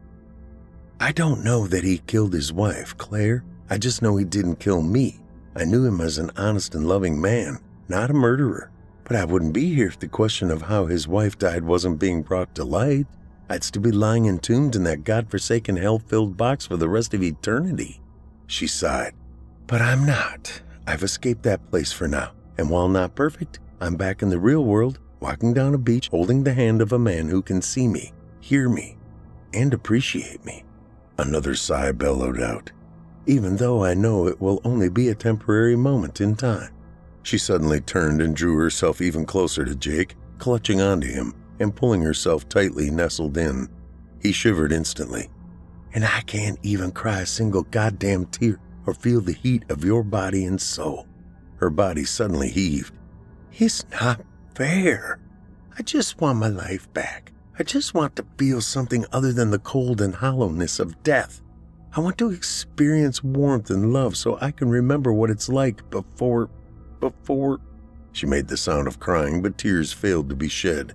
I 0.99 1.11
don't 1.11 1.43
know 1.43 1.67
that 1.67 1.83
he 1.83 1.99
killed 1.99 2.33
his 2.33 2.51
wife, 2.51 2.97
Claire. 2.97 3.43
I 3.69 3.77
just 3.77 4.01
know 4.01 4.17
he 4.17 4.25
didn't 4.25 4.57
kill 4.57 4.81
me. 4.81 5.19
I 5.55 5.63
knew 5.63 5.85
him 5.85 6.01
as 6.01 6.17
an 6.17 6.31
honest 6.35 6.75
and 6.75 6.87
loving 6.87 7.21
man, 7.21 7.59
not 7.87 8.09
a 8.09 8.13
murderer. 8.13 8.71
But 9.03 9.15
I 9.15 9.25
wouldn't 9.25 9.53
be 9.53 9.73
here 9.73 9.87
if 9.87 9.99
the 9.99 10.07
question 10.07 10.49
of 10.49 10.63
how 10.63 10.87
his 10.87 11.07
wife 11.07 11.37
died 11.37 11.63
wasn't 11.63 11.99
being 11.99 12.23
brought 12.23 12.55
to 12.55 12.63
light. 12.63 13.05
I'd 13.47 13.63
still 13.63 13.83
be 13.83 13.91
lying 13.91 14.25
entombed 14.25 14.75
in 14.75 14.83
that 14.85 15.03
god-forsaken 15.03 15.77
hell-filled 15.77 16.35
box 16.35 16.65
for 16.65 16.77
the 16.77 16.89
rest 16.89 17.13
of 17.13 17.21
eternity. 17.21 18.01
She 18.47 18.65
sighed. 18.65 19.13
But 19.67 19.81
I'm 19.81 20.05
not. 20.05 20.61
I've 20.87 21.03
escaped 21.03 21.43
that 21.43 21.69
place 21.69 21.91
for 21.91 22.07
now, 22.07 22.31
and 22.57 22.69
while 22.69 22.89
not 22.89 23.15
perfect, 23.15 23.59
I'm 23.79 23.95
back 23.95 24.23
in 24.23 24.29
the 24.29 24.39
real 24.39 24.63
world, 24.63 24.99
walking 25.19 25.53
down 25.53 25.73
a 25.73 25.77
beach 25.77 26.09
holding 26.09 26.43
the 26.43 26.53
hand 26.53 26.81
of 26.81 26.91
a 26.91 26.99
man 26.99 27.29
who 27.29 27.41
can 27.41 27.61
see 27.61 27.87
me, 27.87 28.11
hear 28.39 28.67
me, 28.67 28.97
and 29.53 29.73
appreciate 29.73 30.43
me. 30.43 30.63
Another 31.17 31.55
sigh 31.55 31.91
bellowed 31.91 32.41
out, 32.41 32.71
even 33.25 33.57
though 33.57 33.83
I 33.83 33.93
know 33.93 34.27
it 34.27 34.39
will 34.39 34.61
only 34.63 34.89
be 34.89 35.09
a 35.09 35.15
temporary 35.15 35.75
moment 35.75 36.21
in 36.21 36.35
time. 36.35 36.71
She 37.23 37.37
suddenly 37.37 37.81
turned 37.81 38.21
and 38.21 38.35
drew 38.35 38.55
herself 38.57 39.01
even 39.01 39.25
closer 39.25 39.65
to 39.65 39.75
Jake, 39.75 40.15
clutching 40.37 40.81
onto 40.81 41.07
him 41.07 41.33
and 41.59 41.75
pulling 41.75 42.01
herself 42.01 42.47
tightly 42.47 42.91
nestled 42.91 43.37
in. 43.37 43.67
He 44.21 44.31
shivered 44.31 44.71
instantly. 44.71 45.29
And 45.93 46.05
I 46.05 46.21
can't 46.21 46.59
even 46.61 46.91
cry 46.91 47.21
a 47.21 47.25
single 47.25 47.63
goddamn 47.63 48.25
tear 48.25 48.59
or 48.85 48.93
feel 48.93 49.21
the 49.21 49.33
heat 49.33 49.63
of 49.69 49.83
your 49.83 50.03
body 50.03 50.45
and 50.45 50.61
soul. 50.61 51.07
Her 51.57 51.69
body 51.69 52.03
suddenly 52.03 52.49
heaved. 52.49 52.93
It's 53.53 53.85
not 53.89 54.21
fair. 54.53 55.19
I 55.77 55.81
just 55.81 56.19
want 56.19 56.39
my 56.39 56.49
life 56.49 56.91
back. 56.93 57.31
I 57.57 57.63
just 57.63 57.93
want 57.93 58.15
to 58.17 58.25
feel 58.37 58.61
something 58.61 59.05
other 59.11 59.31
than 59.31 59.51
the 59.51 59.59
cold 59.59 60.01
and 60.01 60.13
hollowness 60.13 60.79
of 60.79 61.01
death. 61.03 61.41
I 61.97 62.01
want 62.01 62.17
to 62.17 62.31
experience 62.31 63.23
warmth 63.23 63.69
and 63.69 63.93
love 63.93 64.17
so 64.17 64.37
I 64.41 64.51
can 64.51 64.67
remember 64.67 65.13
what 65.13 65.29
it's 65.29 65.47
like 65.47 65.89
before. 65.89 66.49
before. 66.99 67.61
She 68.11 68.25
made 68.25 68.49
the 68.49 68.57
sound 68.57 68.87
of 68.87 68.99
crying, 68.99 69.41
but 69.41 69.57
tears 69.57 69.93
failed 69.93 70.27
to 70.27 70.35
be 70.35 70.49
shed. 70.49 70.93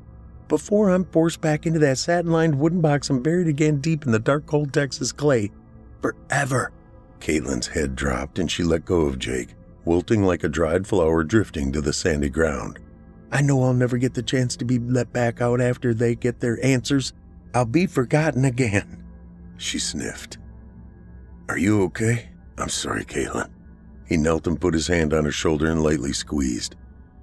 Before 0.48 0.90
I'm 0.90 1.06
forced 1.06 1.40
back 1.40 1.64
into 1.64 1.78
that 1.78 1.96
satin 1.96 2.30
lined 2.30 2.58
wooden 2.58 2.82
box 2.82 3.08
and 3.08 3.22
buried 3.22 3.46
again 3.46 3.80
deep 3.80 4.04
in 4.04 4.12
the 4.12 4.18
dark, 4.18 4.44
cold 4.44 4.74
Texas 4.74 5.10
clay. 5.10 5.50
Forever. 6.02 6.70
Caitlin's 7.20 7.68
head 7.68 7.96
dropped 7.96 8.38
and 8.38 8.50
she 8.50 8.62
let 8.62 8.84
go 8.84 9.02
of 9.02 9.18
Jake, 9.18 9.54
wilting 9.86 10.22
like 10.22 10.44
a 10.44 10.48
dried 10.48 10.86
flower 10.86 11.24
drifting 11.24 11.72
to 11.72 11.80
the 11.80 11.94
sandy 11.94 12.28
ground. 12.28 12.78
I 13.32 13.40
know 13.40 13.62
I'll 13.62 13.72
never 13.72 13.96
get 13.96 14.12
the 14.12 14.22
chance 14.22 14.54
to 14.56 14.66
be 14.66 14.78
let 14.78 15.14
back 15.14 15.40
out 15.40 15.62
after 15.62 15.94
they 15.94 16.14
get 16.14 16.40
their 16.40 16.62
answers. 16.62 17.14
I'll 17.54 17.64
be 17.64 17.86
forgotten 17.86 18.44
again. 18.44 19.02
She 19.56 19.78
sniffed. 19.78 20.39
Are 21.50 21.58
you 21.58 21.82
okay? 21.82 22.28
I'm 22.58 22.68
sorry, 22.68 23.04
Caitlin. 23.04 23.50
He 24.06 24.16
knelt 24.16 24.46
and 24.46 24.60
put 24.60 24.72
his 24.72 24.86
hand 24.86 25.12
on 25.12 25.24
her 25.24 25.32
shoulder 25.32 25.68
and 25.68 25.82
lightly 25.82 26.12
squeezed. 26.12 26.76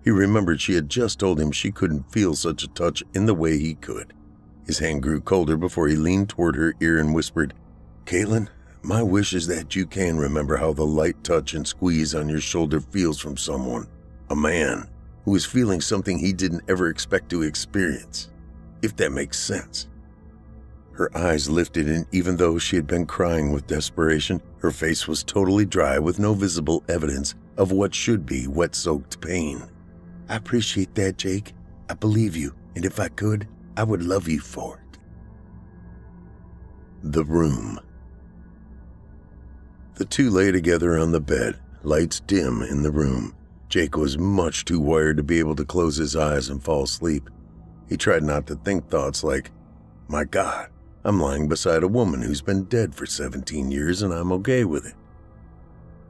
He 0.03 0.11
remembered 0.11 0.59
she 0.59 0.73
had 0.73 0.89
just 0.89 1.17
told 1.17 1.39
him 1.39 1.49
she 1.49 1.71
couldn't 1.71 2.11
feel 2.11 2.35
such 2.35 2.61
a 2.61 2.67
touch 2.67 3.01
in 3.13 3.25
the 3.25 3.33
way 3.33 3.57
he 3.57 3.75
could. 3.75 4.13
His 4.65 4.79
hand 4.79 5.01
grew 5.01 5.21
colder 5.21 5.55
before 5.55 5.87
he 5.87 5.95
leaned 5.95 6.27
toward 6.27 6.57
her 6.57 6.73
ear 6.81 6.99
and 6.99 7.15
whispered, 7.15 7.53
Caitlin, 8.03 8.49
my 8.81 9.01
wish 9.01 9.33
is 9.33 9.47
that 9.47 9.77
you 9.77 9.85
can 9.85 10.17
remember 10.17 10.57
how 10.57 10.73
the 10.73 10.85
light 10.85 11.23
touch 11.23 11.53
and 11.53 11.65
squeeze 11.65 12.13
on 12.13 12.27
your 12.27 12.41
shoulder 12.41 12.81
feels 12.81 13.21
from 13.21 13.37
someone, 13.37 13.87
a 14.29 14.35
man, 14.35 14.89
who 15.23 15.33
is 15.35 15.45
feeling 15.45 15.79
something 15.79 16.19
he 16.19 16.33
didn't 16.33 16.65
ever 16.67 16.89
expect 16.89 17.29
to 17.29 17.43
experience, 17.43 18.29
if 18.81 18.93
that 18.97 19.13
makes 19.13 19.39
sense. 19.39 19.87
Her 20.97 21.15
eyes 21.15 21.47
lifted, 21.47 21.87
and 21.87 22.07
even 22.11 22.37
though 22.37 22.57
she 22.57 22.75
had 22.75 22.87
been 22.87 23.05
crying 23.05 23.51
with 23.51 23.67
desperation, 23.67 24.41
her 24.61 24.71
face 24.71 25.07
was 25.07 25.23
totally 25.23 25.63
dry 25.63 25.99
with 25.99 26.17
no 26.17 26.33
visible 26.33 26.83
evidence 26.89 27.35
of 27.55 27.71
what 27.71 27.93
should 27.93 28.25
be 28.25 28.47
wet 28.47 28.73
soaked 28.73 29.21
pain. 29.21 29.61
I 30.27 30.37
appreciate 30.37 30.95
that, 30.95 31.17
Jake. 31.17 31.53
I 31.87 31.93
believe 31.93 32.35
you, 32.35 32.55
and 32.75 32.83
if 32.83 32.99
I 32.99 33.09
could, 33.09 33.47
I 33.77 33.83
would 33.83 34.01
love 34.01 34.27
you 34.27 34.39
for 34.39 34.79
it. 34.91 34.99
The 37.03 37.23
room. 37.23 37.79
The 39.95 40.05
two 40.05 40.31
lay 40.31 40.51
together 40.51 40.97
on 40.97 41.11
the 41.11 41.21
bed, 41.21 41.59
lights 41.83 42.21
dim 42.21 42.63
in 42.63 42.81
the 42.81 42.91
room. 42.91 43.35
Jake 43.69 43.95
was 43.95 44.17
much 44.17 44.65
too 44.65 44.79
wired 44.79 45.17
to 45.17 45.23
be 45.23 45.37
able 45.37 45.55
to 45.57 45.65
close 45.65 45.97
his 45.97 46.15
eyes 46.15 46.49
and 46.49 46.63
fall 46.63 46.83
asleep. 46.83 47.29
He 47.87 47.97
tried 47.97 48.23
not 48.23 48.47
to 48.47 48.55
think 48.55 48.89
thoughts 48.89 49.23
like, 49.23 49.51
My 50.07 50.23
God, 50.23 50.69
I'm 51.07 51.21
lying 51.21 51.47
beside 51.47 51.83
a 51.83 51.87
woman 51.87 52.21
who's 52.21 52.41
been 52.41 52.65
dead 52.65 52.93
for 52.93 53.05
17 53.05 53.71
years 53.71 54.01
and 54.01 54.13
I'm 54.13 54.33
okay 54.33 54.65
with 54.65 54.85
it. 54.85 54.95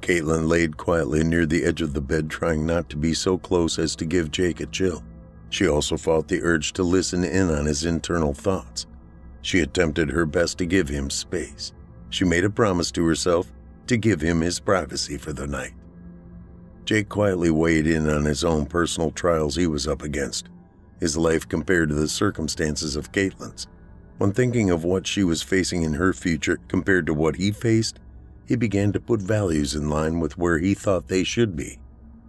Caitlin 0.01 0.47
laid 0.47 0.75
quietly 0.75 1.23
near 1.23 1.45
the 1.45 1.65
edge 1.65 1.83
of 1.83 1.93
the 1.93 2.01
bed, 2.01 2.31
trying 2.31 2.65
not 2.65 2.89
to 2.89 2.97
be 2.97 3.13
so 3.13 3.37
close 3.37 3.77
as 3.77 3.95
to 3.97 4.05
give 4.05 4.31
Jake 4.31 4.59
a 4.59 4.65
chill. 4.65 5.03
She 5.51 5.67
also 5.67 5.97
fought 5.97 6.27
the 6.27 6.41
urge 6.41 6.73
to 6.73 6.83
listen 6.83 7.23
in 7.23 7.51
on 7.51 7.67
his 7.67 7.85
internal 7.85 8.33
thoughts. 8.33 8.87
She 9.43 9.59
attempted 9.59 10.09
her 10.09 10.25
best 10.25 10.57
to 10.57 10.65
give 10.65 10.89
him 10.89 11.11
space. 11.11 11.73
She 12.09 12.25
made 12.25 12.43
a 12.43 12.49
promise 12.49 12.89
to 12.93 13.05
herself 13.05 13.53
to 13.85 13.97
give 13.97 14.19
him 14.19 14.41
his 14.41 14.59
privacy 14.59 15.19
for 15.19 15.31
the 15.31 15.45
night. 15.45 15.75
Jake 16.85 17.07
quietly 17.07 17.51
weighed 17.51 17.85
in 17.85 18.09
on 18.09 18.25
his 18.25 18.43
own 18.43 18.65
personal 18.65 19.11
trials 19.11 19.57
he 19.57 19.67
was 19.67 19.87
up 19.87 20.01
against, 20.01 20.49
his 20.99 21.15
life 21.15 21.47
compared 21.47 21.89
to 21.89 21.95
the 21.95 22.07
circumstances 22.07 22.95
of 22.95 23.11
Caitlin's. 23.11 23.67
When 24.17 24.31
thinking 24.31 24.71
of 24.71 24.83
what 24.83 25.05
she 25.05 25.23
was 25.23 25.43
facing 25.43 25.83
in 25.83 25.93
her 25.93 26.11
future 26.11 26.59
compared 26.67 27.05
to 27.05 27.13
what 27.13 27.35
he 27.35 27.51
faced, 27.51 27.99
he 28.47 28.55
began 28.55 28.91
to 28.93 28.99
put 28.99 29.21
values 29.21 29.75
in 29.75 29.89
line 29.89 30.19
with 30.19 30.37
where 30.37 30.57
he 30.57 30.73
thought 30.73 31.07
they 31.07 31.23
should 31.23 31.55
be. 31.55 31.79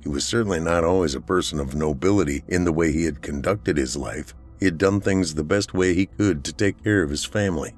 He 0.03 0.09
was 0.09 0.25
certainly 0.25 0.61
not 0.61 0.85
always 0.85 1.15
a 1.15 1.21
person 1.21 1.59
of 1.59 1.75
nobility 1.75 2.45
in 2.47 2.65
the 2.65 2.73
way 2.73 2.93
he 2.93 3.05
had 3.05 3.23
conducted 3.23 3.77
his 3.77 3.97
life. 3.97 4.35
He 4.59 4.67
had 4.67 4.77
done 4.77 5.01
things 5.01 5.35
the 5.35 5.45
best 5.45 5.73
way 5.73 5.95
he 5.95 6.07
could 6.07 6.45
to 6.45 6.53
take 6.53 6.83
care 6.83 7.03
of 7.03 7.11
his 7.11 7.25
family. 7.25 7.75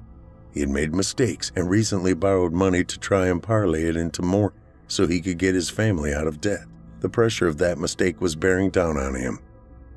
He 0.53 0.59
had 0.59 0.69
made 0.69 0.93
mistakes 0.93 1.51
and 1.55 1.69
recently 1.69 2.13
borrowed 2.13 2.51
money 2.51 2.83
to 2.83 2.99
try 2.99 3.27
and 3.27 3.41
parlay 3.41 3.83
it 3.83 3.95
into 3.95 4.21
more 4.21 4.53
so 4.87 5.07
he 5.07 5.21
could 5.21 5.37
get 5.37 5.55
his 5.55 5.69
family 5.69 6.13
out 6.13 6.27
of 6.27 6.41
debt. 6.41 6.65
The 6.99 7.09
pressure 7.09 7.47
of 7.47 7.57
that 7.59 7.77
mistake 7.77 8.19
was 8.19 8.35
bearing 8.35 8.71
down 8.71 8.97
on 8.97 9.15
him. 9.15 9.39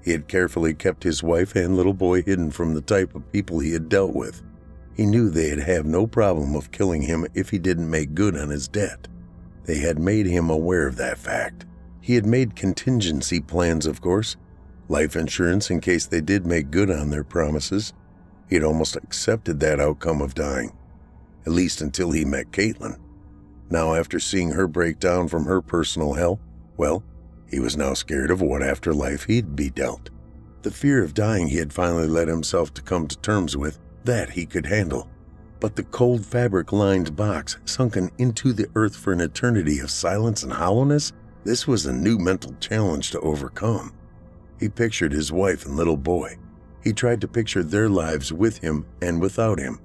He 0.04 0.12
had 0.12 0.28
carefully 0.28 0.74
kept 0.74 1.02
his 1.02 1.22
wife 1.22 1.56
and 1.56 1.76
little 1.76 1.94
boy 1.94 2.22
hidden 2.22 2.50
from 2.50 2.74
the 2.74 2.82
type 2.82 3.14
of 3.14 3.32
people 3.32 3.58
he 3.58 3.72
had 3.72 3.88
dealt 3.88 4.14
with. 4.14 4.42
He 4.94 5.06
knew 5.06 5.30
they'd 5.30 5.60
have 5.60 5.86
no 5.86 6.06
problem 6.06 6.54
of 6.54 6.70
killing 6.70 7.02
him 7.02 7.26
if 7.32 7.48
he 7.48 7.58
didn't 7.58 7.90
make 7.90 8.14
good 8.14 8.36
on 8.36 8.50
his 8.50 8.68
debt. 8.68 9.08
They 9.64 9.78
had 9.78 9.98
made 9.98 10.26
him 10.26 10.50
aware 10.50 10.86
of 10.86 10.96
that 10.96 11.16
fact. 11.16 11.64
He 12.02 12.16
had 12.16 12.26
made 12.26 12.54
contingency 12.54 13.40
plans, 13.40 13.86
of 13.86 14.02
course, 14.02 14.36
life 14.88 15.16
insurance 15.16 15.70
in 15.70 15.80
case 15.80 16.04
they 16.04 16.20
did 16.20 16.44
make 16.44 16.70
good 16.70 16.90
on 16.90 17.08
their 17.08 17.24
promises, 17.24 17.94
he 18.46 18.56
had 18.56 18.64
almost 18.64 18.96
accepted 18.96 19.58
that 19.60 19.80
outcome 19.80 20.20
of 20.20 20.34
dying, 20.34 20.76
at 21.46 21.52
least 21.52 21.80
until 21.80 22.10
he 22.10 22.26
met 22.26 22.52
Caitlin. 22.52 22.98
Now, 23.70 23.94
after 23.94 24.20
seeing 24.20 24.50
her 24.50 24.68
break 24.68 25.00
down 25.00 25.28
from 25.28 25.46
her 25.46 25.62
personal 25.62 26.12
hell, 26.12 26.38
well, 26.76 27.02
he 27.54 27.60
was 27.60 27.76
now 27.76 27.94
scared 27.94 28.32
of 28.32 28.42
what 28.42 28.64
afterlife 28.64 29.24
he'd 29.24 29.54
be 29.54 29.70
dealt. 29.70 30.10
The 30.62 30.72
fear 30.72 31.04
of 31.04 31.14
dying 31.14 31.46
he 31.46 31.58
had 31.58 31.72
finally 31.72 32.08
led 32.08 32.26
himself 32.26 32.74
to 32.74 32.82
come 32.82 33.06
to 33.06 33.16
terms 33.18 33.56
with, 33.56 33.78
that 34.02 34.30
he 34.30 34.44
could 34.44 34.66
handle. 34.66 35.08
But 35.60 35.76
the 35.76 35.84
cold 35.84 36.26
fabric 36.26 36.72
lined 36.72 37.14
box, 37.14 37.58
sunken 37.64 38.10
into 38.18 38.52
the 38.52 38.66
earth 38.74 38.96
for 38.96 39.12
an 39.12 39.20
eternity 39.20 39.78
of 39.78 39.90
silence 39.92 40.42
and 40.42 40.52
hollowness, 40.52 41.12
this 41.44 41.68
was 41.68 41.86
a 41.86 41.92
new 41.92 42.18
mental 42.18 42.56
challenge 42.58 43.12
to 43.12 43.20
overcome. 43.20 43.94
He 44.58 44.68
pictured 44.68 45.12
his 45.12 45.30
wife 45.30 45.64
and 45.64 45.76
little 45.76 45.96
boy, 45.96 46.36
he 46.82 46.92
tried 46.92 47.20
to 47.20 47.28
picture 47.28 47.62
their 47.62 47.88
lives 47.88 48.32
with 48.32 48.58
him 48.58 48.84
and 49.00 49.20
without 49.20 49.60
him, 49.60 49.78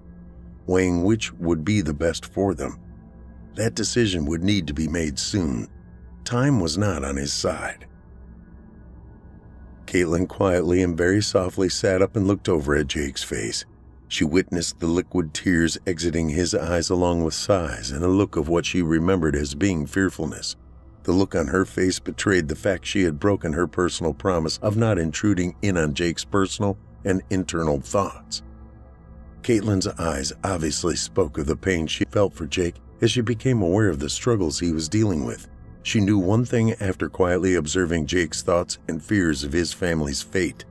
weighing 0.66 1.04
which 1.04 1.32
would 1.34 1.64
be 1.64 1.82
the 1.82 1.94
best 1.94 2.26
for 2.34 2.56
them. 2.56 2.80
That 3.54 3.76
decision 3.76 4.26
would 4.26 4.44
need 4.44 4.66
to 4.68 4.74
be 4.74 4.88
made 4.88 5.20
soon. 5.20 5.68
Time 6.30 6.60
was 6.60 6.78
not 6.78 7.04
on 7.04 7.16
his 7.16 7.34
side. 7.34 7.88
Caitlin 9.88 10.28
quietly 10.28 10.84
and 10.84 10.96
very 10.96 11.24
softly 11.24 11.70
sat 11.70 12.04
up 12.04 12.16
and 12.16 12.28
looked 12.28 12.48
over 12.48 12.76
at 12.76 12.86
Jake's 12.86 13.24
face. 13.24 13.66
She 14.08 14.24
witnessed 14.24 14.80
the 14.80 14.86
liquid 14.86 15.34
tears 15.34 15.80
exiting 15.88 16.30
his 16.30 16.54
eyes 16.54 16.92
along 16.92 17.24
with 17.24 17.34
sighs 17.34 17.90
and 17.90 18.04
a 18.06 18.08
look 18.08 18.36
of 18.36 18.48
what 18.48 18.68
she 18.68 18.84
remembered 18.84 19.36
as 19.36 19.56
being 19.56 19.88
fearfulness. 19.88 20.56
The 21.02 21.14
look 21.14 21.34
on 21.34 21.48
her 21.48 21.66
face 21.66 21.98
betrayed 21.98 22.48
the 22.48 22.56
fact 22.56 22.86
she 22.86 23.02
had 23.02 23.20
broken 23.20 23.54
her 23.54 23.66
personal 23.66 24.14
promise 24.14 24.60
of 24.60 24.78
not 24.78 25.00
intruding 25.00 25.56
in 25.64 25.78
on 25.78 25.96
Jake's 25.96 26.26
personal 26.26 26.78
and 27.06 27.24
internal 27.32 27.82
thoughts. 27.82 28.44
Caitlin's 29.42 29.88
eyes 29.88 30.32
obviously 30.44 30.96
spoke 30.96 31.40
of 31.40 31.48
the 31.48 31.56
pain 31.56 31.88
she 31.88 32.06
felt 32.06 32.36
for 32.36 32.46
Jake 32.46 32.76
as 33.02 33.10
she 33.10 33.22
became 33.22 33.64
aware 33.64 33.90
of 33.90 33.98
the 33.98 34.12
struggles 34.12 34.60
he 34.60 34.72
was 34.72 34.88
dealing 34.88 35.26
with. 35.26 35.48
She 35.84 36.00
knew 36.00 36.18
one 36.18 36.46
thing 36.46 36.74
after 36.74 37.10
quietly 37.10 37.56
observing 37.56 38.08
Jake's 38.08 38.42
thoughts 38.42 38.78
and 38.88 39.04
fears 39.04 39.44
of 39.44 39.54
his 39.54 39.74
family's 39.74 40.22
fate. 40.22 40.66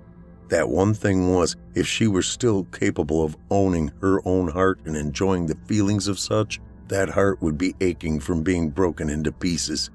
That 0.49 0.69
one 0.69 0.95
thing 0.95 1.33
was 1.35 1.57
if 1.75 1.87
she 1.87 2.07
were 2.07 2.23
still 2.23 2.65
capable 2.65 3.25
of 3.25 3.37
owning 3.51 3.93
her 4.01 4.21
own 4.27 4.49
heart 4.49 4.81
and 4.85 4.97
enjoying 4.97 5.47
the 5.47 5.59
feelings 5.67 6.09
of 6.09 6.19
such, 6.19 6.61
that 6.89 7.11
heart 7.11 7.43
would 7.43 7.59
be 7.59 7.75
aching 7.81 8.19
from 8.21 8.43
being 8.43 8.71
broken 8.71 9.11
into 9.11 9.33
pieces. 9.33 9.91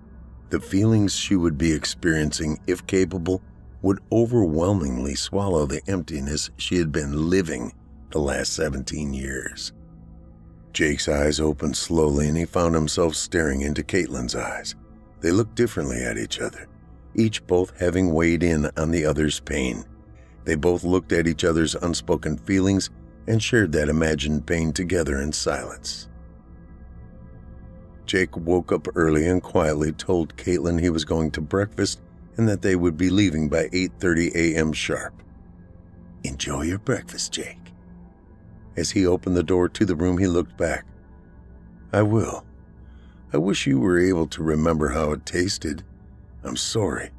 The 0.49 0.59
feelings 0.59 1.15
she 1.15 1.35
would 1.35 1.57
be 1.57 1.73
experiencing, 1.73 2.59
if 2.67 2.85
capable, 2.85 3.41
would 3.81 3.99
overwhelmingly 4.11 5.15
swallow 5.15 5.65
the 5.65 5.81
emptiness 5.87 6.51
she 6.57 6.77
had 6.77 6.91
been 6.91 7.29
living 7.29 7.73
the 8.11 8.19
last 8.19 8.53
17 8.53 9.13
years. 9.13 9.73
Jake's 10.71 11.07
eyes 11.07 11.39
opened 11.39 11.75
slowly 11.75 12.27
and 12.27 12.37
he 12.37 12.45
found 12.45 12.75
himself 12.75 13.15
staring 13.15 13.61
into 13.61 13.83
Caitlin's 13.83 14.35
eyes. 14.35 14.75
They 15.23 15.31
looked 15.31 15.55
differently 15.55 16.03
at 16.03 16.17
each 16.17 16.41
other, 16.41 16.67
each 17.15 17.47
both 17.47 17.79
having 17.79 18.13
weighed 18.13 18.43
in 18.43 18.69
on 18.75 18.91
the 18.91 19.05
other's 19.05 19.39
pain. 19.39 19.85
They 20.43 20.55
both 20.55 20.83
looked 20.83 21.13
at 21.13 21.27
each 21.27 21.45
other's 21.45 21.75
unspoken 21.75 22.37
feelings 22.37 22.89
and 23.25 23.41
shared 23.41 23.71
that 23.71 23.87
imagined 23.87 24.45
pain 24.45 24.73
together 24.73 25.21
in 25.21 25.31
silence. 25.31 26.09
Jake 28.05 28.35
woke 28.35 28.73
up 28.73 28.85
early 28.95 29.25
and 29.25 29.41
quietly 29.41 29.93
told 29.93 30.35
Caitlin 30.35 30.77
he 30.77 30.89
was 30.89 31.05
going 31.05 31.31
to 31.31 31.41
breakfast 31.41 32.01
and 32.35 32.49
that 32.49 32.61
they 32.61 32.75
would 32.75 32.97
be 32.97 33.09
leaving 33.09 33.47
by 33.47 33.69
8:30 33.69 34.35
a.m. 34.35 34.73
sharp. 34.73 35.13
Enjoy 36.25 36.63
your 36.63 36.79
breakfast, 36.79 37.31
Jake. 37.31 37.71
As 38.75 38.91
he 38.91 39.07
opened 39.07 39.37
the 39.37 39.43
door 39.43 39.69
to 39.69 39.85
the 39.85 39.95
room, 39.95 40.17
he 40.17 40.27
looked 40.27 40.57
back. 40.57 40.85
I 41.93 42.01
will. 42.01 42.43
I 43.33 43.37
wish 43.37 43.65
you 43.65 43.79
were 43.79 43.99
able 43.99 44.27
to 44.27 44.43
remember 44.43 44.89
how 44.89 45.11
it 45.11 45.25
tasted. 45.25 45.83
I'm 46.43 46.55
sorry. 46.55 47.09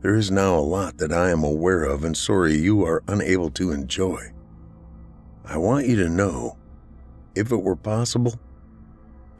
There 0.00 0.16
is 0.16 0.28
now 0.28 0.56
a 0.56 0.60
lot 0.60 0.98
that 0.98 1.12
I 1.12 1.30
am 1.30 1.44
aware 1.44 1.84
of 1.84 2.02
and 2.02 2.16
sorry 2.16 2.56
you 2.56 2.84
are 2.84 3.04
unable 3.06 3.50
to 3.50 3.70
enjoy. 3.70 4.32
I 5.44 5.56
want 5.58 5.86
you 5.86 5.94
to 5.96 6.08
know, 6.08 6.56
if 7.36 7.52
it 7.52 7.62
were 7.62 7.76
possible, 7.76 8.40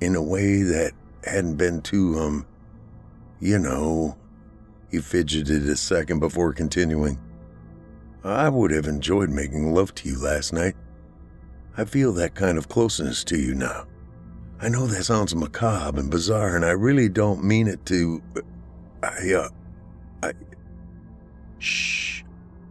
in 0.01 0.15
a 0.15 0.23
way 0.23 0.63
that 0.63 0.93
hadn't 1.25 1.57
been 1.57 1.83
too, 1.83 2.17
um, 2.21 2.47
you 3.41 3.59
know, 3.59 4.17
he 4.89 5.01
fidgeted 5.01 5.69
a 5.69 5.77
second 5.77 6.21
before 6.21 6.53
continuing. 6.53 7.19
I 8.23 8.49
would 8.49 8.71
have 8.71 8.87
enjoyed 8.87 9.31
making 9.31 9.75
love 9.75 9.93
to 9.97 10.09
you 10.09 10.23
last 10.23 10.53
night. 10.53 10.77
I 11.77 11.85
feel 11.85 12.13
that 12.13 12.37
kind 12.37 12.59
of 12.59 12.69
closeness 12.69 13.25
to 13.25 13.37
you 13.37 13.57
now. 13.57 13.87
I 14.59 14.69
know 14.69 14.87
that 14.87 15.05
sounds 15.05 15.35
macabre 15.35 16.01
and 16.01 16.11
bizarre, 16.11 16.57
and 16.57 16.65
I 16.65 16.71
really 16.71 17.09
don't 17.09 17.45
mean 17.45 17.69
it 17.69 17.85
to. 17.87 18.23
I, 19.03 19.33
uh. 19.35 19.49
I. 20.23 20.33
Shh. 21.59 22.23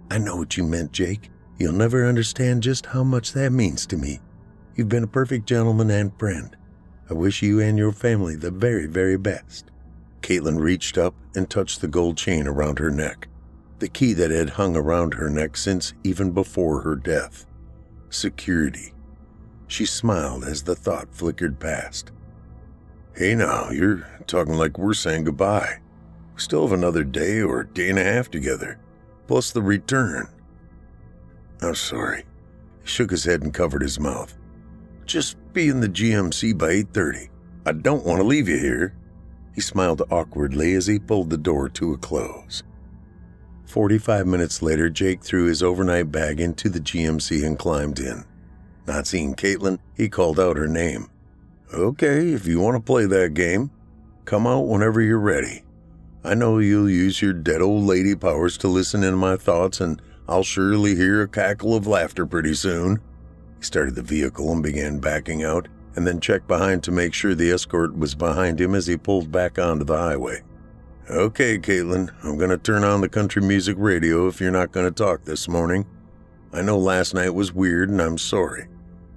I 0.09 0.17
know 0.17 0.35
what 0.37 0.57
you 0.57 0.63
meant, 0.63 0.91
Jake. 0.91 1.29
You'll 1.57 1.73
never 1.73 2.05
understand 2.05 2.63
just 2.63 2.87
how 2.87 3.03
much 3.03 3.33
that 3.33 3.51
means 3.51 3.85
to 3.87 3.97
me. 3.97 4.19
You've 4.75 4.89
been 4.89 5.03
a 5.03 5.07
perfect 5.07 5.47
gentleman 5.47 5.89
and 5.91 6.17
friend. 6.19 6.55
I 7.09 7.13
wish 7.13 7.43
you 7.43 7.59
and 7.59 7.77
your 7.77 7.91
family 7.91 8.35
the 8.35 8.51
very, 8.51 8.87
very 8.87 9.17
best. 9.17 9.71
Caitlin 10.21 10.59
reached 10.59 10.97
up 10.97 11.13
and 11.35 11.47
touched 11.47 11.81
the 11.81 11.87
gold 11.87 12.17
chain 12.17 12.47
around 12.47 12.79
her 12.79 12.89
neck, 12.89 13.27
the 13.77 13.87
key 13.87 14.13
that 14.13 14.31
had 14.31 14.49
hung 14.51 14.75
around 14.75 15.13
her 15.13 15.29
neck 15.29 15.55
since 15.55 15.93
even 16.03 16.31
before 16.31 16.81
her 16.81 16.95
death. 16.95 17.45
Security. 18.09 18.94
She 19.67 19.85
smiled 19.85 20.43
as 20.43 20.63
the 20.63 20.75
thought 20.75 21.07
flickered 21.11 21.59
past. 21.59 22.11
Hey 23.15 23.33
now, 23.35 23.69
you're 23.69 24.07
talking 24.27 24.55
like 24.55 24.77
we're 24.77 24.93
saying 24.93 25.23
goodbye. 25.23 25.79
We 26.35 26.41
still 26.41 26.67
have 26.67 26.77
another 26.77 27.03
day 27.03 27.41
or 27.41 27.63
day 27.63 27.89
and 27.89 27.99
a 27.99 28.03
half 28.03 28.29
together, 28.29 28.79
plus 29.27 29.51
the 29.51 29.61
return. 29.61 30.27
I'm 31.61 31.75
sorry. 31.75 32.25
He 32.81 32.87
shook 32.87 33.09
his 33.11 33.23
head 33.23 33.41
and 33.41 33.53
covered 33.53 33.81
his 33.81 33.99
mouth. 33.99 34.37
Just 35.05 35.37
be 35.53 35.69
in 35.69 35.79
the 35.79 35.87
GMC 35.87 36.57
by 36.57 36.71
8:30. 36.71 37.29
I 37.65 37.71
don't 37.71 38.05
want 38.05 38.19
to 38.19 38.27
leave 38.27 38.49
you 38.49 38.57
here. 38.57 38.95
He 39.53 39.61
smiled 39.61 40.01
awkwardly 40.11 40.73
as 40.73 40.85
he 40.85 40.99
pulled 40.99 41.29
the 41.29 41.37
door 41.37 41.69
to 41.69 41.93
a 41.93 41.97
close. 41.97 42.63
45 43.65 44.27
minutes 44.27 44.61
later, 44.61 44.89
Jake 44.89 45.23
threw 45.23 45.45
his 45.45 45.63
overnight 45.63 46.11
bag 46.11 46.39
into 46.39 46.69
the 46.69 46.79
GMC 46.79 47.43
and 47.43 47.57
climbed 47.57 47.99
in. 47.99 48.25
Not 48.87 49.07
seeing 49.07 49.35
Caitlin, 49.35 49.79
he 49.95 50.09
called 50.09 50.39
out 50.39 50.57
her 50.57 50.67
name. 50.67 51.09
Okay, 51.73 52.31
if 52.33 52.45
you 52.45 52.59
want 52.59 52.77
to 52.77 52.81
play 52.81 53.05
that 53.05 53.33
game, 53.33 53.71
come 54.25 54.45
out 54.45 54.67
whenever 54.67 55.01
you're 55.01 55.19
ready. 55.19 55.63
I 56.23 56.33
know 56.33 56.59
you'll 56.59 56.89
use 56.89 57.21
your 57.21 57.33
dead 57.33 57.61
old 57.61 57.83
lady 57.83 58.15
powers 58.15 58.57
to 58.59 58.67
listen 58.67 59.03
in 59.03 59.15
my 59.15 59.35
thoughts, 59.35 59.79
and 59.81 60.01
I'll 60.27 60.43
surely 60.43 60.95
hear 60.95 61.21
a 61.21 61.27
cackle 61.27 61.75
of 61.75 61.87
laughter 61.87 62.25
pretty 62.25 62.53
soon. 62.53 62.99
He 63.57 63.63
started 63.63 63.95
the 63.95 64.01
vehicle 64.01 64.51
and 64.51 64.63
began 64.63 64.99
backing 64.99 65.43
out, 65.43 65.67
and 65.95 66.05
then 66.05 66.19
checked 66.19 66.47
behind 66.47 66.83
to 66.83 66.91
make 66.91 67.13
sure 67.13 67.35
the 67.35 67.51
escort 67.51 67.97
was 67.97 68.15
behind 68.15 68.59
him 68.59 68.75
as 68.75 68.87
he 68.87 68.97
pulled 68.97 69.31
back 69.31 69.57
onto 69.59 69.85
the 69.85 69.97
highway. 69.97 70.41
Okay, 71.09 71.59
Caitlin, 71.59 72.11
I'm 72.23 72.37
going 72.37 72.49
to 72.49 72.57
turn 72.57 72.83
on 72.83 73.01
the 73.01 73.09
country 73.09 73.41
music 73.41 73.75
radio 73.77 74.27
if 74.27 74.41
you're 74.41 74.49
not 74.49 74.71
going 74.71 74.87
to 74.87 75.03
talk 75.03 75.23
this 75.23 75.47
morning. 75.47 75.85
I 76.51 76.61
know 76.61 76.79
last 76.79 77.13
night 77.13 77.35
was 77.35 77.53
weird 77.53 77.89
and 77.89 78.01
I'm 78.01 78.17
sorry. 78.17 78.67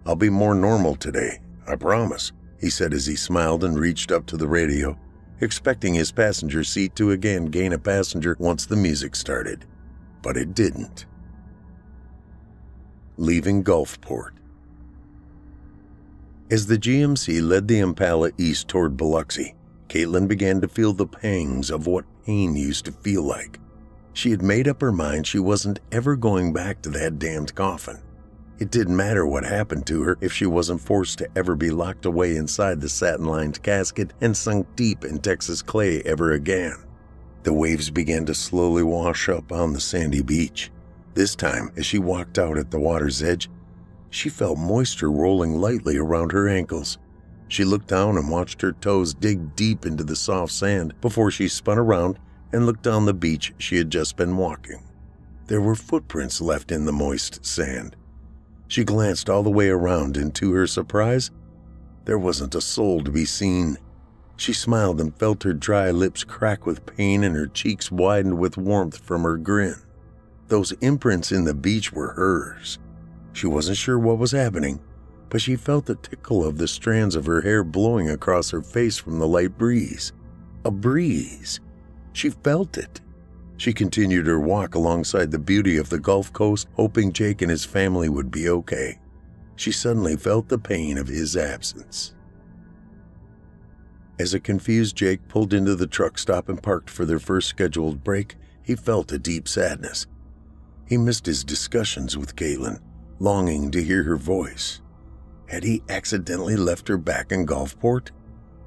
I'll 0.08 0.16
be 0.16 0.30
more 0.30 0.54
normal 0.54 0.96
today, 0.96 1.38
I 1.66 1.76
promise, 1.76 2.32
he 2.58 2.70
said 2.70 2.94
as 2.94 3.04
he 3.04 3.14
smiled 3.14 3.62
and 3.62 3.78
reached 3.78 4.10
up 4.10 4.24
to 4.28 4.38
the 4.38 4.48
radio, 4.48 4.98
expecting 5.42 5.92
his 5.92 6.12
passenger 6.12 6.64
seat 6.64 6.96
to 6.96 7.10
again 7.10 7.44
gain 7.44 7.74
a 7.74 7.78
passenger 7.78 8.34
once 8.40 8.64
the 8.64 8.74
music 8.74 9.14
started. 9.14 9.66
But 10.22 10.38
it 10.38 10.54
didn't. 10.54 11.04
Leaving 13.18 13.62
Gulfport. 13.62 14.30
As 16.50 16.66
the 16.66 16.78
GMC 16.78 17.46
led 17.46 17.68
the 17.68 17.80
Impala 17.80 18.30
east 18.38 18.66
toward 18.66 18.96
Biloxi, 18.96 19.56
Caitlin 19.90 20.26
began 20.26 20.62
to 20.62 20.68
feel 20.68 20.94
the 20.94 21.06
pangs 21.06 21.70
of 21.70 21.86
what 21.86 22.06
pain 22.24 22.56
used 22.56 22.86
to 22.86 22.92
feel 22.92 23.24
like. 23.24 23.60
She 24.14 24.30
had 24.30 24.40
made 24.40 24.68
up 24.68 24.80
her 24.80 24.90
mind 24.90 25.26
she 25.26 25.38
wasn't 25.38 25.80
ever 25.92 26.16
going 26.16 26.54
back 26.54 26.80
to 26.80 26.88
that 26.90 27.18
damned 27.18 27.54
coffin. 27.54 27.98
It 28.58 28.72
didn't 28.72 28.96
matter 28.96 29.24
what 29.24 29.44
happened 29.44 29.86
to 29.86 30.02
her 30.02 30.18
if 30.20 30.32
she 30.32 30.44
wasn't 30.44 30.80
forced 30.80 31.18
to 31.18 31.28
ever 31.36 31.54
be 31.54 31.70
locked 31.70 32.04
away 32.04 32.34
inside 32.34 32.80
the 32.80 32.88
satin 32.88 33.26
lined 33.26 33.62
casket 33.62 34.12
and 34.20 34.36
sunk 34.36 34.66
deep 34.74 35.04
in 35.04 35.18
Texas 35.18 35.62
clay 35.62 36.02
ever 36.02 36.32
again. 36.32 36.74
The 37.44 37.52
waves 37.52 37.88
began 37.88 38.26
to 38.26 38.34
slowly 38.34 38.82
wash 38.82 39.28
up 39.28 39.52
on 39.52 39.72
the 39.72 39.80
sandy 39.80 40.22
beach. 40.22 40.72
This 41.14 41.36
time, 41.36 41.70
as 41.76 41.86
she 41.86 42.00
walked 42.00 42.36
out 42.36 42.58
at 42.58 42.72
the 42.72 42.80
water's 42.80 43.22
edge, 43.22 43.48
she 44.10 44.28
felt 44.28 44.58
moisture 44.58 45.10
rolling 45.10 45.60
lightly 45.60 45.96
around 45.96 46.32
her 46.32 46.48
ankles. 46.48 46.98
She 47.46 47.64
looked 47.64 47.86
down 47.88 48.16
and 48.16 48.28
watched 48.28 48.60
her 48.62 48.72
toes 48.72 49.14
dig 49.14 49.54
deep 49.54 49.86
into 49.86 50.02
the 50.02 50.16
soft 50.16 50.52
sand 50.52 51.00
before 51.00 51.30
she 51.30 51.46
spun 51.46 51.78
around 51.78 52.18
and 52.52 52.66
looked 52.66 52.82
down 52.82 53.06
the 53.06 53.14
beach 53.14 53.54
she 53.58 53.76
had 53.76 53.90
just 53.90 54.16
been 54.16 54.36
walking. 54.36 54.82
There 55.46 55.60
were 55.60 55.76
footprints 55.76 56.40
left 56.40 56.72
in 56.72 56.86
the 56.86 56.92
moist 56.92 57.46
sand. 57.46 57.96
She 58.68 58.84
glanced 58.84 59.28
all 59.28 59.42
the 59.42 59.50
way 59.50 59.70
around, 59.70 60.16
and 60.16 60.34
to 60.36 60.52
her 60.52 60.66
surprise, 60.66 61.30
there 62.04 62.18
wasn't 62.18 62.54
a 62.54 62.60
soul 62.60 63.02
to 63.02 63.10
be 63.10 63.24
seen. 63.24 63.78
She 64.36 64.52
smiled 64.52 65.00
and 65.00 65.18
felt 65.18 65.42
her 65.42 65.52
dry 65.52 65.90
lips 65.90 66.22
crack 66.22 66.64
with 66.64 66.86
pain 66.86 67.24
and 67.24 67.34
her 67.34 67.48
cheeks 67.48 67.90
widened 67.90 68.38
with 68.38 68.56
warmth 68.56 68.98
from 68.98 69.22
her 69.22 69.36
grin. 69.36 69.74
Those 70.46 70.72
imprints 70.80 71.32
in 71.32 71.44
the 71.44 71.54
beach 71.54 71.92
were 71.92 72.12
hers. 72.12 72.78
She 73.32 73.46
wasn't 73.46 73.78
sure 73.78 73.98
what 73.98 74.18
was 74.18 74.32
happening, 74.32 74.80
but 75.28 75.40
she 75.40 75.56
felt 75.56 75.86
the 75.86 75.96
tickle 75.96 76.44
of 76.46 76.58
the 76.58 76.68
strands 76.68 77.14
of 77.14 77.26
her 77.26 77.40
hair 77.40 77.64
blowing 77.64 78.08
across 78.08 78.50
her 78.50 78.62
face 78.62 78.96
from 78.96 79.18
the 79.18 79.28
light 79.28 79.58
breeze. 79.58 80.12
A 80.64 80.70
breeze. 80.70 81.60
She 82.12 82.30
felt 82.30 82.78
it. 82.78 83.00
She 83.58 83.72
continued 83.72 84.28
her 84.28 84.38
walk 84.38 84.76
alongside 84.76 85.32
the 85.32 85.38
beauty 85.38 85.76
of 85.76 85.90
the 85.90 85.98
Gulf 85.98 86.32
Coast, 86.32 86.68
hoping 86.74 87.12
Jake 87.12 87.42
and 87.42 87.50
his 87.50 87.64
family 87.64 88.08
would 88.08 88.30
be 88.30 88.48
okay. 88.48 89.00
She 89.56 89.72
suddenly 89.72 90.16
felt 90.16 90.48
the 90.48 90.58
pain 90.58 90.96
of 90.96 91.08
his 91.08 91.36
absence. 91.36 92.14
As 94.16 94.32
a 94.32 94.40
confused 94.40 94.94
Jake 94.94 95.26
pulled 95.26 95.52
into 95.52 95.74
the 95.74 95.88
truck 95.88 96.18
stop 96.18 96.48
and 96.48 96.62
parked 96.62 96.88
for 96.88 97.04
their 97.04 97.18
first 97.18 97.48
scheduled 97.48 98.04
break, 98.04 98.36
he 98.62 98.76
felt 98.76 99.10
a 99.10 99.18
deep 99.18 99.48
sadness. 99.48 100.06
He 100.86 100.96
missed 100.96 101.26
his 101.26 101.42
discussions 101.42 102.16
with 102.16 102.36
Caitlin, 102.36 102.80
longing 103.18 103.72
to 103.72 103.82
hear 103.82 104.04
her 104.04 104.16
voice. 104.16 104.80
Had 105.48 105.64
he 105.64 105.82
accidentally 105.88 106.56
left 106.56 106.86
her 106.86 106.96
back 106.96 107.32
in 107.32 107.44
Gulfport? 107.44 108.10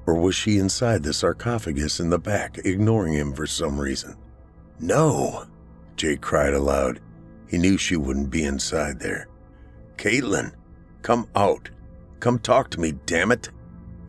Or 0.06 0.14
was 0.14 0.34
she 0.34 0.58
inside 0.58 1.02
the 1.02 1.14
sarcophagus 1.14 1.98
in 1.98 2.10
the 2.10 2.18
back, 2.18 2.58
ignoring 2.58 3.14
him 3.14 3.32
for 3.32 3.46
some 3.46 3.80
reason? 3.80 4.16
No, 4.82 5.46
Jake 5.96 6.20
cried 6.20 6.54
aloud. 6.54 7.00
He 7.48 7.56
knew 7.56 7.78
she 7.78 7.96
wouldn't 7.96 8.30
be 8.30 8.42
inside 8.42 8.98
there. 8.98 9.28
Caitlin, 9.96 10.52
come 11.02 11.28
out. 11.36 11.70
Come 12.18 12.40
talk 12.40 12.68
to 12.70 12.80
me, 12.80 12.92
damn 13.06 13.30
it. 13.30 13.50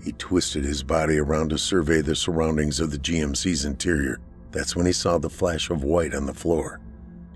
He 0.03 0.13
twisted 0.13 0.65
his 0.65 0.81
body 0.81 1.19
around 1.19 1.49
to 1.49 1.59
survey 1.59 2.01
the 2.01 2.15
surroundings 2.15 2.79
of 2.79 2.89
the 2.89 2.97
GMC's 2.97 3.65
interior. 3.65 4.19
That's 4.51 4.75
when 4.75 4.87
he 4.87 4.93
saw 4.93 5.19
the 5.19 5.29
flash 5.29 5.69
of 5.69 5.83
white 5.83 6.15
on 6.15 6.25
the 6.25 6.33
floor. 6.33 6.81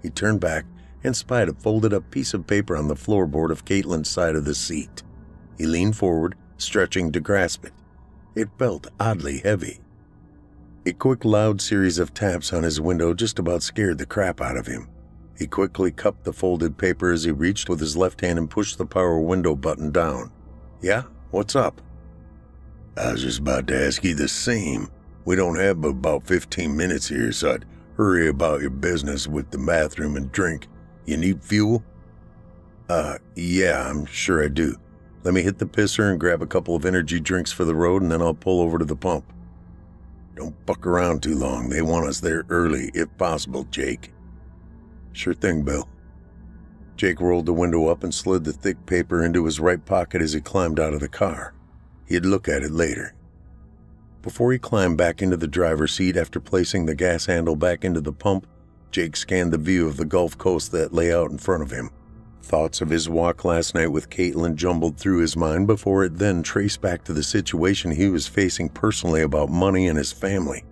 He 0.02 0.10
turned 0.10 0.40
back 0.40 0.66
and 1.04 1.16
spied 1.16 1.48
a 1.48 1.54
folded 1.54 1.94
up 1.94 2.10
piece 2.10 2.34
of 2.34 2.48
paper 2.48 2.76
on 2.76 2.88
the 2.88 2.96
floorboard 2.96 3.52
of 3.52 3.66
Caitlin's 3.66 4.10
side 4.10 4.36
of 4.36 4.46
the 4.46 4.56
seat. 4.56 5.04
He 5.60 5.68
leaned 5.68 5.96
forward, 5.96 6.36
stretching 6.58 7.12
to 7.12 7.20
grasp 7.20 7.66
it. 7.66 7.74
It 8.34 8.50
felt 8.58 8.88
oddly 9.00 9.40
heavy. 9.40 9.80
A 10.88 10.94
quick, 10.94 11.26
loud 11.26 11.60
series 11.60 12.00
of 12.00 12.14
taps 12.14 12.54
on 12.54 12.64
his 12.64 12.80
window 12.80 13.14
just 13.14 13.40
about 13.40 13.62
scared 13.62 13.98
the 13.98 14.06
crap 14.06 14.40
out 14.40 14.56
of 14.56 14.68
him. 14.68 14.88
He 15.38 15.46
quickly 15.46 15.92
cupped 15.92 16.24
the 16.24 16.32
folded 16.32 16.78
paper 16.78 17.12
as 17.12 17.26
he 17.26 17.32
reached 17.32 17.68
with 17.68 17.82
his 17.82 17.98
left 17.98 18.22
hand 18.22 18.40
and 18.40 18.50
pushed 18.50 18.78
the 18.78 18.86
power 18.86 19.20
window 19.20 19.54
button 19.54 19.92
down. 19.92 20.32
Yeah? 20.82 21.04
What's 21.32 21.58
up? 21.58 21.82
I 22.96 23.12
was 23.12 23.22
just 23.22 23.40
about 23.40 23.68
to 23.68 23.86
ask 23.86 24.02
you 24.06 24.16
the 24.16 24.30
same. 24.30 24.88
We 25.26 25.36
don't 25.36 25.60
have 25.60 25.82
but 25.82 25.90
about 25.90 26.26
15 26.26 26.78
minutes 26.78 27.10
here, 27.10 27.34
so 27.34 27.56
I'd 27.56 27.66
hurry 27.98 28.30
about 28.30 28.62
your 28.62 28.70
business 28.70 29.28
with 29.28 29.52
the 29.52 29.58
bathroom 29.58 30.16
and 30.16 30.32
drink. 30.32 30.68
You 31.06 31.18
need 31.18 31.44
fuel? 31.44 31.84
Uh, 32.88 33.18
yeah, 33.36 33.90
I'm 33.90 34.06
sure 34.06 34.42
I 34.42 34.48
do. 34.48 34.78
Let 35.24 35.34
me 35.34 35.42
hit 35.42 35.58
the 35.58 35.66
pisser 35.66 36.10
and 36.10 36.18
grab 36.18 36.42
a 36.42 36.48
couple 36.48 36.78
of 36.78 36.86
energy 36.86 37.20
drinks 37.20 37.52
for 37.52 37.66
the 37.66 37.76
road, 37.76 38.04
and 38.04 38.10
then 38.10 38.22
I'll 38.22 38.34
pull 38.34 38.62
over 38.62 38.80
to 38.80 38.86
the 38.86 38.96
pump. 38.96 39.34
Don't 40.38 40.66
buck 40.68 40.86
around 40.86 41.24
too 41.24 41.34
long. 41.34 41.70
They 41.70 41.82
want 41.82 42.08
us 42.08 42.20
there 42.20 42.46
early, 42.50 42.92
if 42.94 43.10
possible, 43.18 43.64
Jake. 43.72 44.14
Sure 45.12 45.34
thing, 45.34 45.64
Bill. 45.64 45.90
Jake 46.96 47.20
rolled 47.20 47.48
the 47.48 47.54
window 47.54 47.88
up 47.88 48.04
and 48.04 48.14
slid 48.14 48.44
the 48.44 48.54
thick 48.54 48.86
paper 48.86 49.24
into 49.24 49.46
his 49.46 49.60
right 49.60 49.84
pocket 49.84 50.22
as 50.22 50.34
he 50.34 50.42
climbed 50.42 50.80
out 50.80 50.94
of 50.94 51.00
the 51.00 51.10
car. 51.10 51.56
He'd 52.06 52.24
look 52.24 52.48
at 52.48 52.62
it 52.62 52.72
later. 52.72 53.16
Before 54.22 54.52
he 54.52 54.60
climbed 54.60 54.98
back 54.98 55.24
into 55.24 55.38
the 55.38 55.48
driver's 55.48 55.96
seat 55.96 56.16
after 56.16 56.40
placing 56.40 56.86
the 56.86 56.96
gas 56.96 57.26
handle 57.26 57.56
back 57.56 57.84
into 57.84 58.02
the 58.02 58.14
pump, 58.14 58.46
Jake 58.92 59.16
scanned 59.16 59.52
the 59.52 59.58
view 59.58 59.88
of 59.88 59.98
the 59.98 60.06
Gulf 60.06 60.38
Coast 60.38 60.72
that 60.72 60.94
lay 60.94 61.12
out 61.12 61.32
in 61.32 61.40
front 61.40 61.64
of 61.64 61.72
him. 61.72 61.90
Thoughts 62.48 62.80
of 62.80 62.90
his 62.90 63.10
walk 63.10 63.44
last 63.44 63.76
night 63.76 63.92
with 63.92 64.10
Caitlin 64.10 64.56
jumbled 64.56 64.98
through 64.98 65.20
his 65.20 65.36
mind 65.36 65.68
before 65.68 66.06
it 66.06 66.18
then 66.18 66.42
traced 66.42 66.80
back 66.80 67.04
to 67.04 67.12
the 67.12 67.22
situation 67.22 67.92
he 67.92 68.08
was 68.08 68.26
facing 68.26 68.70
personally 68.70 69.22
about 69.24 69.50
money 69.50 69.90
and 69.90 69.98
his 69.98 70.14
family. 70.14 70.64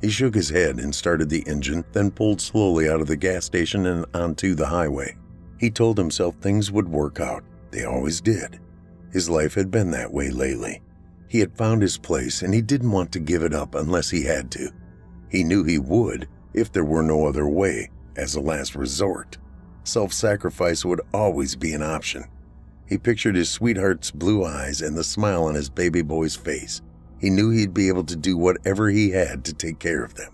He 0.00 0.10
shook 0.10 0.32
his 0.32 0.48
head 0.48 0.78
and 0.78 0.94
started 0.94 1.28
the 1.28 1.42
engine, 1.48 1.84
then 1.90 2.12
pulled 2.12 2.40
slowly 2.40 2.88
out 2.88 3.00
of 3.00 3.08
the 3.08 3.16
gas 3.16 3.44
station 3.44 3.86
and 3.86 4.06
onto 4.14 4.54
the 4.54 4.68
highway. 4.68 5.16
He 5.58 5.72
told 5.72 5.98
himself 5.98 6.36
things 6.36 6.70
would 6.70 6.88
work 6.88 7.18
out. 7.18 7.42
They 7.72 7.84
always 7.84 8.20
did. 8.20 8.60
His 9.10 9.28
life 9.28 9.54
had 9.54 9.72
been 9.72 9.90
that 9.90 10.12
way 10.12 10.30
lately. 10.30 10.82
He 11.26 11.40
had 11.40 11.56
found 11.56 11.82
his 11.82 11.98
place 11.98 12.42
and 12.42 12.54
he 12.54 12.62
didn't 12.62 12.92
want 12.92 13.10
to 13.10 13.18
give 13.18 13.42
it 13.42 13.52
up 13.52 13.74
unless 13.74 14.08
he 14.08 14.22
had 14.22 14.52
to. 14.52 14.70
He 15.28 15.42
knew 15.42 15.64
he 15.64 15.80
would 15.80 16.28
if 16.52 16.70
there 16.70 16.84
were 16.84 17.02
no 17.02 17.26
other 17.26 17.48
way, 17.48 17.90
as 18.14 18.36
a 18.36 18.40
last 18.40 18.76
resort 18.76 19.36
self 19.84 20.12
sacrifice 20.12 20.84
would 20.84 21.00
always 21.12 21.56
be 21.56 21.72
an 21.72 21.82
option. 21.82 22.24
He 22.86 22.98
pictured 22.98 23.36
his 23.36 23.50
sweetheart's 23.50 24.10
blue 24.10 24.44
eyes 24.44 24.82
and 24.82 24.96
the 24.96 25.04
smile 25.04 25.44
on 25.44 25.54
his 25.54 25.70
baby 25.70 26.02
boy's 26.02 26.36
face. 26.36 26.82
He 27.18 27.30
knew 27.30 27.50
he'd 27.50 27.72
be 27.72 27.88
able 27.88 28.04
to 28.04 28.16
do 28.16 28.36
whatever 28.36 28.90
he 28.90 29.10
had 29.10 29.44
to 29.44 29.54
take 29.54 29.78
care 29.78 30.04
of 30.04 30.14
them. 30.14 30.32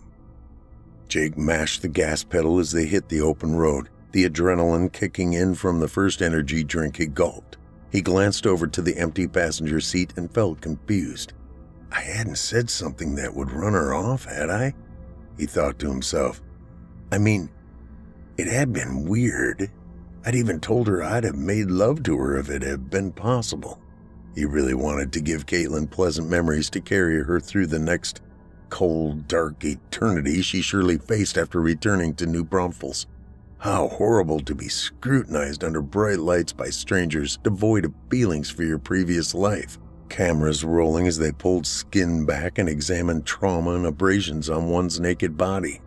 Jake 1.09 1.37
mashed 1.37 1.83
the 1.83 1.89
gas 1.89 2.25
pedal 2.25 2.59
as 2.59 2.73
they 2.73 2.87
hit 2.87 3.09
the 3.09 3.21
open 3.21 3.55
road, 3.55 3.89
the 4.13 4.29
adrenaline 4.29 4.93
kicking 4.93 5.33
in 5.33 5.55
from 5.55 5.81
the 5.81 5.89
first 5.89 6.23
energy 6.23 6.65
drink 6.65 6.97
he 6.97 7.07
gulped. 7.07 7.57
He 7.91 8.01
glanced 8.01 8.47
over 8.47 8.67
to 8.67 8.83
the 8.83 8.97
empty 8.97 9.27
passenger 9.27 9.81
seat 9.81 10.13
and 10.17 10.33
felt 10.33 10.61
confused. 10.61 11.33
I 11.93 12.01
hadn't 12.01 12.39
said 12.39 12.71
something 12.71 13.17
that 13.17 13.35
would 13.35 13.51
run 13.51 13.73
her 13.73 13.93
off, 13.93 14.25
had 14.25 14.51
I? 14.51 14.75
He 15.37 15.47
thought 15.47 15.79
to 15.81 15.89
himself. 15.91 16.41
I 17.11 17.19
mean, 17.19 17.51
it 18.41 18.49
had 18.49 18.73
been 18.73 19.05
weird. 19.05 19.71
I'd 20.25 20.35
even 20.35 20.61
told 20.61 20.89
her 20.89 21.03
I'd 21.03 21.25
have 21.25 21.37
made 21.37 21.71
love 21.71 22.03
to 22.05 22.17
her 22.17 22.39
if 22.39 22.49
it 22.49 22.63
had 22.63 22.89
been 22.89 23.13
possible. 23.13 23.79
He 24.35 24.47
really 24.47 24.73
wanted 24.73 25.13
to 25.13 25.21
give 25.21 25.45
Caitlin 25.45 25.91
pleasant 25.91 26.29
memories 26.29 26.71
to 26.71 26.81
carry 26.81 27.23
her 27.23 27.39
through 27.39 27.67
the 27.67 27.79
next 27.79 28.23
cold, 28.71 29.29
dark 29.29 29.63
eternity 29.65 30.41
she 30.41 30.63
surely 30.63 30.97
faced 30.97 31.37
after 31.37 31.61
returning 31.61 32.15
to 32.15 32.27
New 32.27 32.43
Braunfels. 32.43 33.07
How 33.59 33.89
horrible 33.89 34.41
to 34.41 34.55
be 34.55 34.69
scrutinized 34.69 35.63
under 35.63 35.83
bright 35.83 36.21
lights 36.21 36.55
by 36.55 36.71
strangers 36.71 37.39
devoid 37.43 37.85
of 37.85 37.95
feelings 38.11 38.49
for 38.49 38.63
your 38.63 38.79
previous 38.79 39.35
life. 39.35 39.79
Cameras 40.09 40.65
rolling 40.65 41.07
as 41.07 41.19
they 41.19 41.33
pulled 41.33 41.67
skin 41.67 42.25
back 42.25 42.57
and 42.57 42.71
examined 42.71 43.27
trauma 43.27 43.73
and 43.73 43.85
abrasions 43.85 44.49
on 44.49 44.71
one's 44.71 44.99
naked 44.99 45.37
body 45.37 45.83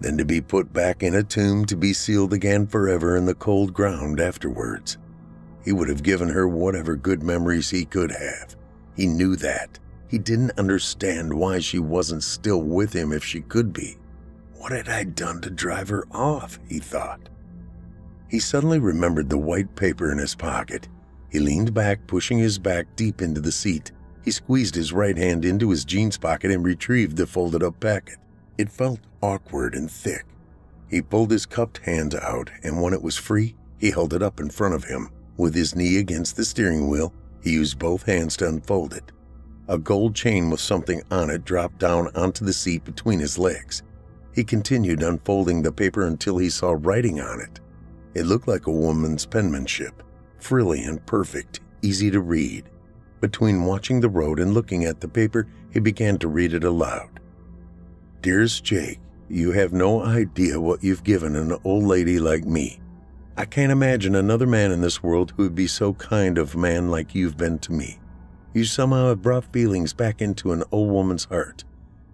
then 0.00 0.18
to 0.18 0.24
be 0.24 0.40
put 0.40 0.72
back 0.72 1.02
in 1.02 1.14
a 1.14 1.22
tomb 1.22 1.64
to 1.66 1.76
be 1.76 1.92
sealed 1.92 2.32
again 2.32 2.66
forever 2.66 3.16
in 3.16 3.26
the 3.26 3.34
cold 3.34 3.72
ground 3.72 4.20
afterwards. 4.20 4.98
He 5.64 5.72
would 5.72 5.88
have 5.88 6.02
given 6.02 6.28
her 6.28 6.46
whatever 6.46 6.96
good 6.96 7.22
memories 7.22 7.70
he 7.70 7.84
could 7.84 8.10
have. 8.10 8.56
He 8.96 9.06
knew 9.06 9.36
that. 9.36 9.78
He 10.08 10.18
didn't 10.18 10.58
understand 10.58 11.32
why 11.32 11.58
she 11.58 11.78
wasn't 11.78 12.22
still 12.22 12.62
with 12.62 12.92
him 12.92 13.12
if 13.12 13.24
she 13.24 13.40
could 13.40 13.72
be. 13.72 13.96
What 14.54 14.72
had 14.72 14.88
I 14.88 15.04
done 15.04 15.40
to 15.42 15.50
drive 15.50 15.88
her 15.88 16.06
off? 16.12 16.58
he 16.68 16.78
thought. 16.78 17.28
He 18.28 18.38
suddenly 18.38 18.78
remembered 18.78 19.28
the 19.28 19.38
white 19.38 19.74
paper 19.76 20.12
in 20.12 20.18
his 20.18 20.34
pocket. 20.34 20.88
He 21.30 21.38
leaned 21.38 21.74
back, 21.74 22.06
pushing 22.06 22.38
his 22.38 22.58
back 22.58 22.94
deep 22.96 23.20
into 23.22 23.40
the 23.40 23.52
seat. 23.52 23.92
He 24.24 24.30
squeezed 24.30 24.74
his 24.74 24.92
right 24.92 25.16
hand 25.16 25.44
into 25.44 25.70
his 25.70 25.84
jeans 25.84 26.16
pocket 26.16 26.50
and 26.50 26.64
retrieved 26.64 27.16
the 27.16 27.26
folded 27.26 27.62
up 27.62 27.78
packet. 27.80 28.18
It 28.56 28.70
felt 28.70 29.00
awkward 29.20 29.74
and 29.74 29.90
thick. 29.90 30.24
He 30.88 31.02
pulled 31.02 31.30
his 31.30 31.46
cupped 31.46 31.78
hand 31.78 32.14
out, 32.14 32.50
and 32.62 32.80
when 32.80 32.92
it 32.92 33.02
was 33.02 33.16
free, 33.16 33.56
he 33.78 33.90
held 33.90 34.14
it 34.14 34.22
up 34.22 34.38
in 34.38 34.50
front 34.50 34.74
of 34.74 34.84
him. 34.84 35.10
With 35.36 35.54
his 35.54 35.74
knee 35.74 35.98
against 35.98 36.36
the 36.36 36.44
steering 36.44 36.88
wheel, 36.88 37.12
he 37.42 37.52
used 37.52 37.78
both 37.78 38.04
hands 38.04 38.36
to 38.36 38.48
unfold 38.48 38.94
it. 38.94 39.10
A 39.66 39.78
gold 39.78 40.14
chain 40.14 40.50
with 40.50 40.60
something 40.60 41.02
on 41.10 41.30
it 41.30 41.44
dropped 41.44 41.78
down 41.78 42.08
onto 42.14 42.44
the 42.44 42.52
seat 42.52 42.84
between 42.84 43.18
his 43.18 43.38
legs. 43.38 43.82
He 44.32 44.44
continued 44.44 45.02
unfolding 45.02 45.62
the 45.62 45.72
paper 45.72 46.06
until 46.06 46.38
he 46.38 46.50
saw 46.50 46.76
writing 46.78 47.20
on 47.20 47.40
it. 47.40 47.60
It 48.14 48.26
looked 48.26 48.46
like 48.46 48.66
a 48.66 48.72
woman's 48.72 49.26
penmanship, 49.26 50.02
frilly 50.38 50.84
and 50.84 51.04
perfect, 51.06 51.60
easy 51.82 52.10
to 52.10 52.20
read. 52.20 52.70
Between 53.20 53.64
watching 53.64 54.00
the 54.00 54.08
road 54.08 54.38
and 54.38 54.54
looking 54.54 54.84
at 54.84 55.00
the 55.00 55.08
paper, 55.08 55.48
he 55.72 55.80
began 55.80 56.18
to 56.18 56.28
read 56.28 56.54
it 56.54 56.62
aloud. 56.62 57.20
Dearest 58.24 58.64
Jake, 58.64 59.00
you 59.28 59.52
have 59.52 59.74
no 59.74 60.02
idea 60.02 60.58
what 60.58 60.82
you've 60.82 61.04
given 61.04 61.36
an 61.36 61.58
old 61.62 61.84
lady 61.84 62.18
like 62.18 62.46
me. 62.46 62.80
I 63.36 63.44
can't 63.44 63.70
imagine 63.70 64.14
another 64.14 64.46
man 64.46 64.72
in 64.72 64.80
this 64.80 65.02
world 65.02 65.34
who 65.36 65.42
would 65.42 65.54
be 65.54 65.66
so 65.66 65.92
kind 65.92 66.38
of 66.38 66.54
a 66.54 66.58
man 66.58 66.90
like 66.90 67.14
you've 67.14 67.36
been 67.36 67.58
to 67.58 67.72
me. 67.72 67.98
You 68.54 68.64
somehow 68.64 69.08
have 69.08 69.20
brought 69.20 69.52
feelings 69.52 69.92
back 69.92 70.22
into 70.22 70.52
an 70.52 70.64
old 70.72 70.90
woman's 70.90 71.26
heart, 71.26 71.64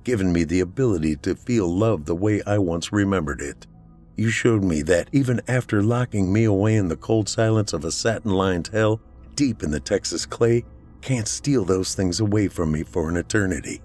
given 0.02 0.32
me 0.32 0.42
the 0.42 0.58
ability 0.58 1.14
to 1.18 1.36
feel 1.36 1.72
love 1.72 2.06
the 2.06 2.16
way 2.16 2.42
I 2.44 2.58
once 2.58 2.90
remembered 2.90 3.40
it. 3.40 3.68
You 4.16 4.30
showed 4.30 4.64
me 4.64 4.82
that 4.82 5.10
even 5.12 5.40
after 5.46 5.80
locking 5.80 6.32
me 6.32 6.42
away 6.42 6.74
in 6.74 6.88
the 6.88 6.96
cold 6.96 7.28
silence 7.28 7.72
of 7.72 7.84
a 7.84 7.92
satin 7.92 8.32
lined 8.32 8.66
hell 8.72 9.00
deep 9.36 9.62
in 9.62 9.70
the 9.70 9.78
Texas 9.78 10.26
clay, 10.26 10.64
can't 11.02 11.28
steal 11.28 11.64
those 11.64 11.94
things 11.94 12.18
away 12.18 12.48
from 12.48 12.72
me 12.72 12.82
for 12.82 13.08
an 13.08 13.16
eternity. 13.16 13.80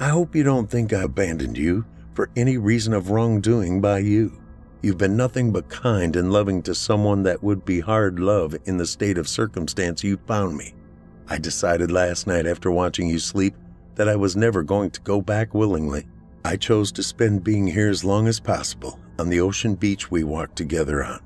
I 0.00 0.10
hope 0.10 0.36
you 0.36 0.44
don't 0.44 0.70
think 0.70 0.92
I 0.92 1.02
abandoned 1.02 1.58
you 1.58 1.84
for 2.14 2.30
any 2.36 2.56
reason 2.56 2.92
of 2.92 3.10
wrongdoing 3.10 3.80
by 3.80 3.98
you. 3.98 4.40
You've 4.80 4.98
been 4.98 5.16
nothing 5.16 5.50
but 5.50 5.68
kind 5.68 6.14
and 6.14 6.32
loving 6.32 6.62
to 6.62 6.74
someone 6.74 7.24
that 7.24 7.42
would 7.42 7.64
be 7.64 7.80
hard 7.80 8.20
love 8.20 8.54
in 8.66 8.76
the 8.76 8.86
state 8.86 9.18
of 9.18 9.28
circumstance 9.28 10.04
you 10.04 10.16
found 10.26 10.56
me. 10.56 10.72
I 11.26 11.38
decided 11.38 11.90
last 11.90 12.28
night 12.28 12.46
after 12.46 12.70
watching 12.70 13.08
you 13.08 13.18
sleep 13.18 13.56
that 13.96 14.08
I 14.08 14.14
was 14.14 14.36
never 14.36 14.62
going 14.62 14.92
to 14.92 15.00
go 15.00 15.20
back 15.20 15.52
willingly. 15.52 16.06
I 16.44 16.56
chose 16.56 16.92
to 16.92 17.02
spend 17.02 17.42
being 17.42 17.66
here 17.66 17.88
as 17.88 18.04
long 18.04 18.28
as 18.28 18.38
possible 18.38 19.00
on 19.18 19.28
the 19.28 19.40
ocean 19.40 19.74
beach 19.74 20.12
we 20.12 20.22
walked 20.22 20.54
together 20.54 21.02
on. 21.02 21.20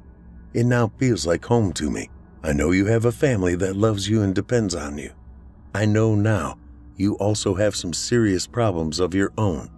It 0.55 0.65
now 0.65 0.91
feels 0.97 1.27
like 1.27 1.45
home 1.45 1.75
to 1.75 1.91
me. 1.91 2.09
I 2.43 2.55
know 2.55 2.71
you 2.71 2.87
have 2.87 3.05
a 3.05 3.13
family 3.13 3.55
that 3.57 3.77
loves 3.77 4.09
you 4.09 4.23
and 4.23 4.35
depends 4.35 4.75
on 4.75 4.97
you. 4.97 5.13
I 5.75 5.85
know 5.85 6.15
now 6.15 6.57
you 6.97 7.15
also 7.15 7.55
have 7.55 7.77
some 7.77 7.93
serious 7.93 8.47
problems 8.47 9.01
of 9.01 9.15
your 9.15 9.33
own. 9.39 9.71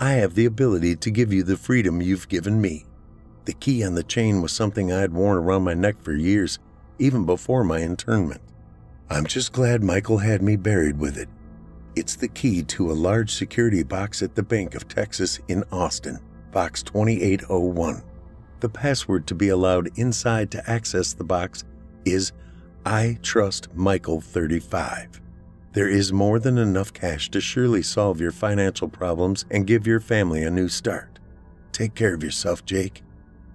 I 0.00 0.12
have 0.14 0.34
the 0.34 0.46
ability 0.46 0.96
to 0.96 1.10
give 1.10 1.32
you 1.32 1.42
the 1.42 1.56
freedom 1.56 2.02
you've 2.02 2.28
given 2.28 2.60
me. 2.60 2.84
The 3.46 3.54
key 3.54 3.84
on 3.84 3.94
the 3.94 4.02
chain 4.02 4.42
was 4.42 4.52
something 4.52 4.92
I 4.92 5.00
had 5.00 5.12
worn 5.12 5.38
around 5.38 5.62
my 5.62 5.74
neck 5.74 6.02
for 6.02 6.12
years, 6.12 6.58
even 6.98 7.24
before 7.24 7.64
my 7.64 7.78
internment. 7.78 8.40
I'm 9.08 9.24
just 9.24 9.52
glad 9.52 9.82
Michael 9.82 10.18
had 10.18 10.42
me 10.42 10.56
buried 10.56 10.98
with 10.98 11.16
it. 11.16 11.28
It's 11.94 12.16
the 12.16 12.28
key 12.28 12.62
to 12.64 12.90
a 12.90 12.92
large 12.92 13.32
security 13.32 13.82
box 13.82 14.20
at 14.22 14.34
the 14.34 14.42
Bank 14.42 14.74
of 14.74 14.88
Texas 14.88 15.38
in 15.48 15.64
Austin, 15.72 16.18
box 16.52 16.82
2801. 16.82 18.02
The 18.60 18.68
password 18.68 19.26
to 19.28 19.34
be 19.34 19.48
allowed 19.48 19.96
inside 19.96 20.50
to 20.50 20.70
access 20.70 21.14
the 21.14 21.24
box 21.24 21.64
is 22.04 22.32
I 22.84 23.18
trust 23.22 23.74
Michael 23.74 24.20
35. 24.20 25.20
There 25.76 25.90
is 25.90 26.10
more 26.10 26.38
than 26.38 26.56
enough 26.56 26.94
cash 26.94 27.30
to 27.32 27.38
surely 27.38 27.82
solve 27.82 28.18
your 28.18 28.30
financial 28.30 28.88
problems 28.88 29.44
and 29.50 29.66
give 29.66 29.86
your 29.86 30.00
family 30.00 30.42
a 30.42 30.50
new 30.50 30.70
start. 30.70 31.18
Take 31.70 31.94
care 31.94 32.14
of 32.14 32.22
yourself, 32.22 32.64
Jake. 32.64 33.02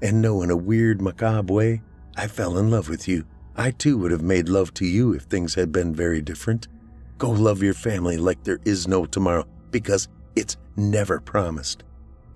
And 0.03 0.21
know 0.21 0.43
in 0.43 0.51
a 0.51 0.55
weird, 0.55 1.01
macabre 1.01 1.51
way, 1.51 1.81
I 2.15 2.27
fell 2.27 2.59
in 2.59 2.69
love 2.69 2.89
with 2.89 3.07
you. 3.07 3.25
I 3.55 3.71
too 3.71 3.97
would 3.97 4.11
have 4.11 4.21
made 4.21 4.49
love 4.49 4.71
to 4.75 4.85
you 4.85 5.13
if 5.13 5.23
things 5.23 5.55
had 5.55 5.71
been 5.71 5.95
very 5.95 6.21
different. 6.21 6.67
Go 7.17 7.31
love 7.31 7.63
your 7.63 7.73
family 7.73 8.17
like 8.17 8.43
there 8.43 8.59
is 8.65 8.87
no 8.87 9.07
tomorrow 9.07 9.47
because 9.71 10.07
it's 10.35 10.57
never 10.75 11.19
promised. 11.19 11.83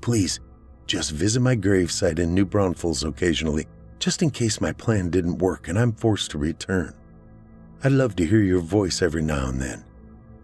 Please, 0.02 0.40
just 0.88 1.12
visit 1.12 1.42
my 1.42 1.56
gravesite 1.56 2.18
in 2.18 2.34
New 2.34 2.46
Braunfels 2.46 3.04
occasionally, 3.04 3.68
just 4.00 4.24
in 4.24 4.32
case 4.32 4.60
my 4.60 4.74
plan 4.74 5.12
didn't 5.12 5.38
work 5.38 5.68
and 5.68 5.78
I'm 5.78 5.94
forced 5.94 6.32
to 6.32 6.40
return. 6.40 6.96
I'd 7.86 7.92
love 7.92 8.16
to 8.16 8.26
hear 8.26 8.42
your 8.42 8.62
voice 8.62 9.04
every 9.04 9.22
now 9.22 9.48
and 9.48 9.62
then. 9.62 9.84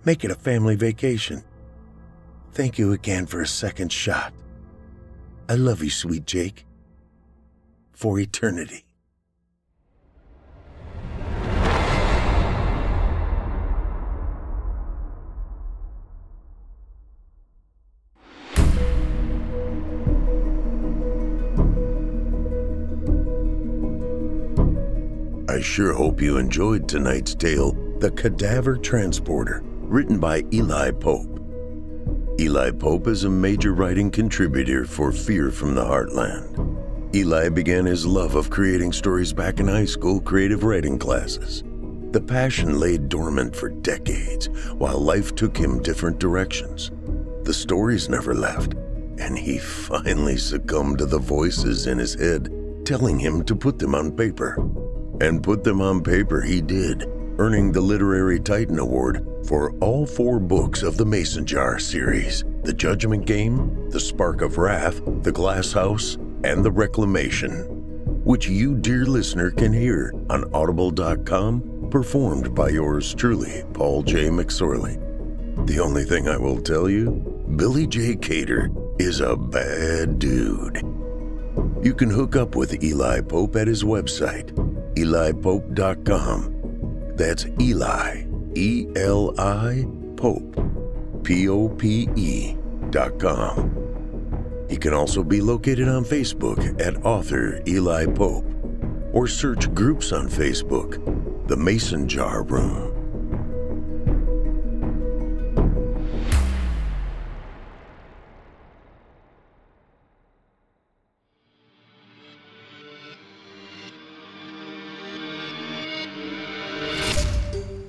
Make 0.06 0.24
it 0.24 0.30
a 0.30 0.36
family 0.36 0.76
vacation. 0.76 1.44
thank 2.52 2.78
you 2.78 2.94
again 2.94 3.26
for 3.26 3.42
a 3.42 3.48
second 3.48 3.92
shot. 3.92 4.32
I 5.50 5.56
love 5.56 5.82
you, 5.84 5.89
sweet 5.89 6.28
Jake. 6.28 6.68
For 7.94 8.20
eternity. 8.20 8.86
I 25.52 25.60
sure 25.60 25.91
hope 25.91 26.22
you 26.22 26.38
enjoyed 26.38 26.88
tonight's 26.88 27.36
tale, 27.36 27.74
The 27.99 28.10
Cadaver 28.12 28.78
Transporter, 28.78 29.62
written 29.82 30.18
by 30.18 30.45
Eli 30.54 30.91
Pope. 30.91 31.41
Eli 32.39 32.72
Pope 32.72 33.08
is 33.08 33.26
a 33.26 33.30
major 33.30 33.74
writing 33.74 34.10
contributor 34.10 34.86
for 34.86 35.12
Fear 35.12 35.52
from 35.52 35.76
the 35.76 35.84
Heartland. 35.84 37.14
Eli 37.14 37.49
began 37.49 37.86
his 37.86 38.06
love 38.06 38.36
of 38.36 38.49
creating 38.49 38.93
stories 38.93 39.34
back 39.34 39.60
in 39.60 39.68
high 39.68 39.84
school 39.84 40.22
creative 40.22 40.64
writing 40.64 40.97
classes. 40.97 41.66
The 42.12 42.22
passion 42.22 42.80
lay 42.80 42.97
dormant 42.97 43.54
for 43.54 43.68
decades 43.68 44.47
while 44.76 44.99
life 44.99 45.36
took 45.36 45.58
him 45.58 45.84
different 45.84 46.18
directions. 46.18 46.91
The 47.43 47.54
stories 47.54 48.08
never 48.08 48.34
left, 48.34 48.76
and 49.20 49.38
he 49.38 49.58
finally 49.89 50.38
succumbed 50.38 50.99
to 50.99 51.06
the 51.06 51.20
voices 51.20 51.88
in 51.88 51.97
his 51.97 52.14
head 52.14 52.49
telling 52.86 53.20
him 53.20 53.43
to 53.43 53.56
put 53.56 53.80
them 53.80 53.95
on 53.95 54.12
paper. 54.12 54.58
And 55.22 55.43
put 55.43 55.63
them 55.63 55.82
on 55.82 56.01
paper 56.01 56.41
he 56.41 56.61
did, 56.61 57.03
earning 57.38 57.72
the 57.72 57.80
Literary 57.80 58.39
Titan 58.39 58.80
Award 58.80 59.24
for 59.45 59.72
all 59.74 60.07
four 60.07 60.39
books 60.39 60.82
of 60.82 60.97
the 60.97 61.05
Mason 61.05 61.45
Jar 61.45 61.78
series 61.78 62.43
The 62.63 62.74
Judgment 62.74 63.28
Game, 63.28 63.88
The 63.91 63.99
Spark 63.99 64.41
of 64.41 64.57
Wrath, 64.57 64.99
The 65.22 65.32
Glass 65.32 65.74
House, 65.74 66.15
and 66.43 66.65
The 66.65 66.72
Reclamation, 66.72 68.24
which 68.24 68.47
you, 68.47 68.74
dear 68.74 69.05
listener, 69.05 69.51
can 69.51 69.72
hear 69.72 70.11
on 70.32 70.51
audible.com, 70.55 71.89
performed 71.91 72.55
by 72.55 72.69
yours 72.69 73.13
truly, 73.13 73.63
Paul 73.74 74.01
J. 74.01 74.30
McSorley. 74.30 74.97
The 75.67 75.80
only 75.80 76.03
thing 76.03 76.30
I 76.30 76.38
will 76.38 76.59
tell 76.59 76.89
you 76.89 77.11
Billy 77.57 77.86
J. 77.86 78.15
Cater 78.15 78.72
is 78.97 79.19
a 79.19 79.36
bad 79.36 80.17
dude. 80.17 80.78
You 81.84 81.93
can 81.93 82.09
hook 82.09 82.36
up 82.36 82.55
with 82.55 82.84
Eli 82.84 83.22
Pope 83.22 83.55
at 83.55 83.67
his 83.67 83.84
website, 83.84 84.70
elipope.com. 84.96 86.58
That's 87.16 87.46
Eli, 87.60 88.26
E 88.56 88.88
L 88.96 89.34
I 89.38 89.86
Pope, 90.16 91.24
P 91.24 91.50
O 91.50 91.70
P 91.70 92.10
E.com. 92.16 93.78
He 94.70 94.78
can 94.78 94.94
also 94.94 95.24
be 95.24 95.42
located 95.42 95.88
on 95.88 96.06
Facebook 96.06 96.80
at 96.82 97.06
author 97.06 97.62
Eli 97.68 98.06
Pope 98.06 98.46
or 99.14 99.28
search 99.28 99.74
groups 99.74 100.12
on 100.12 100.30
Facebook, 100.30 100.98
The 101.48 101.58
Mason 101.58 102.08
Jar 102.08 102.44
Room. 102.44 103.01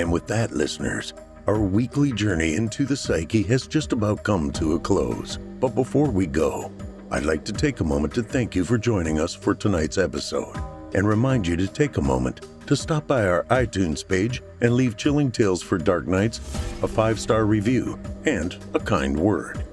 And 0.00 0.10
with 0.10 0.26
that, 0.28 0.50
listeners, 0.52 1.12
our 1.46 1.60
weekly 1.60 2.10
journey 2.10 2.54
into 2.54 2.86
the 2.86 2.96
psyche 2.96 3.42
has 3.42 3.66
just 3.66 3.92
about 3.92 4.24
come 4.24 4.50
to 4.52 4.72
a 4.72 4.80
close. 4.80 5.36
But 5.36 5.74
before 5.74 6.10
we 6.10 6.26
go, 6.26 6.72
I'd 7.10 7.26
like 7.26 7.44
to 7.44 7.52
take 7.52 7.80
a 7.80 7.84
moment 7.84 8.14
to 8.14 8.22
thank 8.22 8.56
you 8.56 8.64
for 8.64 8.78
joining 8.78 9.20
us 9.20 9.34
for 9.34 9.54
tonight's 9.54 9.98
episode 9.98 10.56
and 10.94 11.06
remind 11.06 11.46
you 11.46 11.54
to 11.56 11.66
take 11.66 11.98
a 11.98 12.02
moment 12.02 12.46
to 12.66 12.74
stop 12.74 13.06
by 13.06 13.26
our 13.26 13.44
iTunes 13.50 14.06
page 14.06 14.42
and 14.62 14.72
leave 14.72 14.96
Chilling 14.96 15.30
Tales 15.30 15.62
for 15.62 15.76
Dark 15.76 16.06
Nights 16.06 16.38
a 16.82 16.88
five 16.88 17.20
star 17.20 17.44
review 17.44 17.98
and 18.24 18.56
a 18.72 18.80
kind 18.80 19.20
word. 19.20 19.66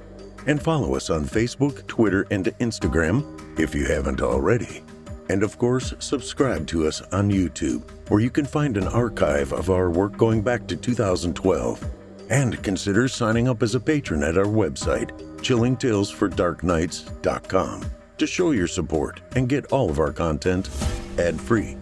And 0.46 0.62
follow 0.62 0.94
us 0.96 1.10
on 1.10 1.24
Facebook, 1.24 1.88
Twitter, 1.88 2.28
and 2.32 2.48
Instagram 2.60 3.24
if 3.58 3.74
you 3.74 3.86
haven't 3.86 4.20
already. 4.22 4.84
And 5.30 5.44
of 5.44 5.58
course, 5.58 5.94
subscribe 6.00 6.68
to 6.68 6.88
us 6.88 7.02
on 7.12 7.30
YouTube, 7.30 7.84
where 8.10 8.22
you 8.22 8.30
can 8.30 8.46
find 8.46 8.78
an 8.78 8.88
archive 8.88 9.52
of 9.52 9.70
our 9.70 9.90
work 9.90 10.16
going 10.18 10.42
back 10.42 10.68
to 10.68 10.76
2012. 10.76 11.86
And 12.30 12.62
consider 12.64 13.08
signing 13.08 13.48
up 13.48 13.64
as 13.64 13.76
a 13.76 13.80
patron 13.80 14.24
at 14.24 14.38
our 14.38 14.46
website, 14.46 15.12
chillingtalesfordarknights.com, 15.38 17.86
to 18.18 18.28
show 18.28 18.52
your 18.52 18.68
support 18.68 19.22
and 19.36 19.50
get 19.50 19.72
all 19.72 19.90
of 19.90 20.00
our 20.00 20.12
content 20.12 20.70
ad 21.18 21.40
free. 21.40 21.78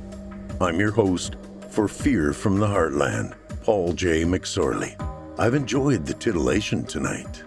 I'm 0.62 0.80
your 0.80 0.92
host 0.92 1.38
for 1.70 1.88
Fear 1.88 2.34
from 2.34 2.60
the 2.60 2.68
Heartland, 2.68 3.34
Paul 3.64 3.94
J. 3.94 4.24
McSorley. 4.24 4.96
I've 5.38 5.54
enjoyed 5.54 6.06
the 6.06 6.14
titillation 6.14 6.86
tonight. 6.86 7.44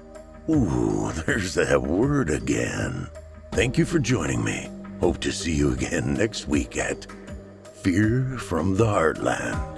Ooh, 0.51 1.11
there's 1.27 1.55
that 1.55 1.83
word 1.83 2.31
again. 2.31 3.09
Thank 3.53 3.79
you 3.79 3.85
for 3.85 3.99
joining 3.99 4.45
me. 4.45 4.69
Hope 5.01 5.21
to 5.21 5.33
see 5.33 5.55
you 5.55 5.73
again 5.73 6.15
next 6.15 6.49
week 6.49 6.77
at 6.77 7.07
Fear 7.83 8.37
from 8.39 8.77
the 8.77 8.85
Heartland. 8.85 9.78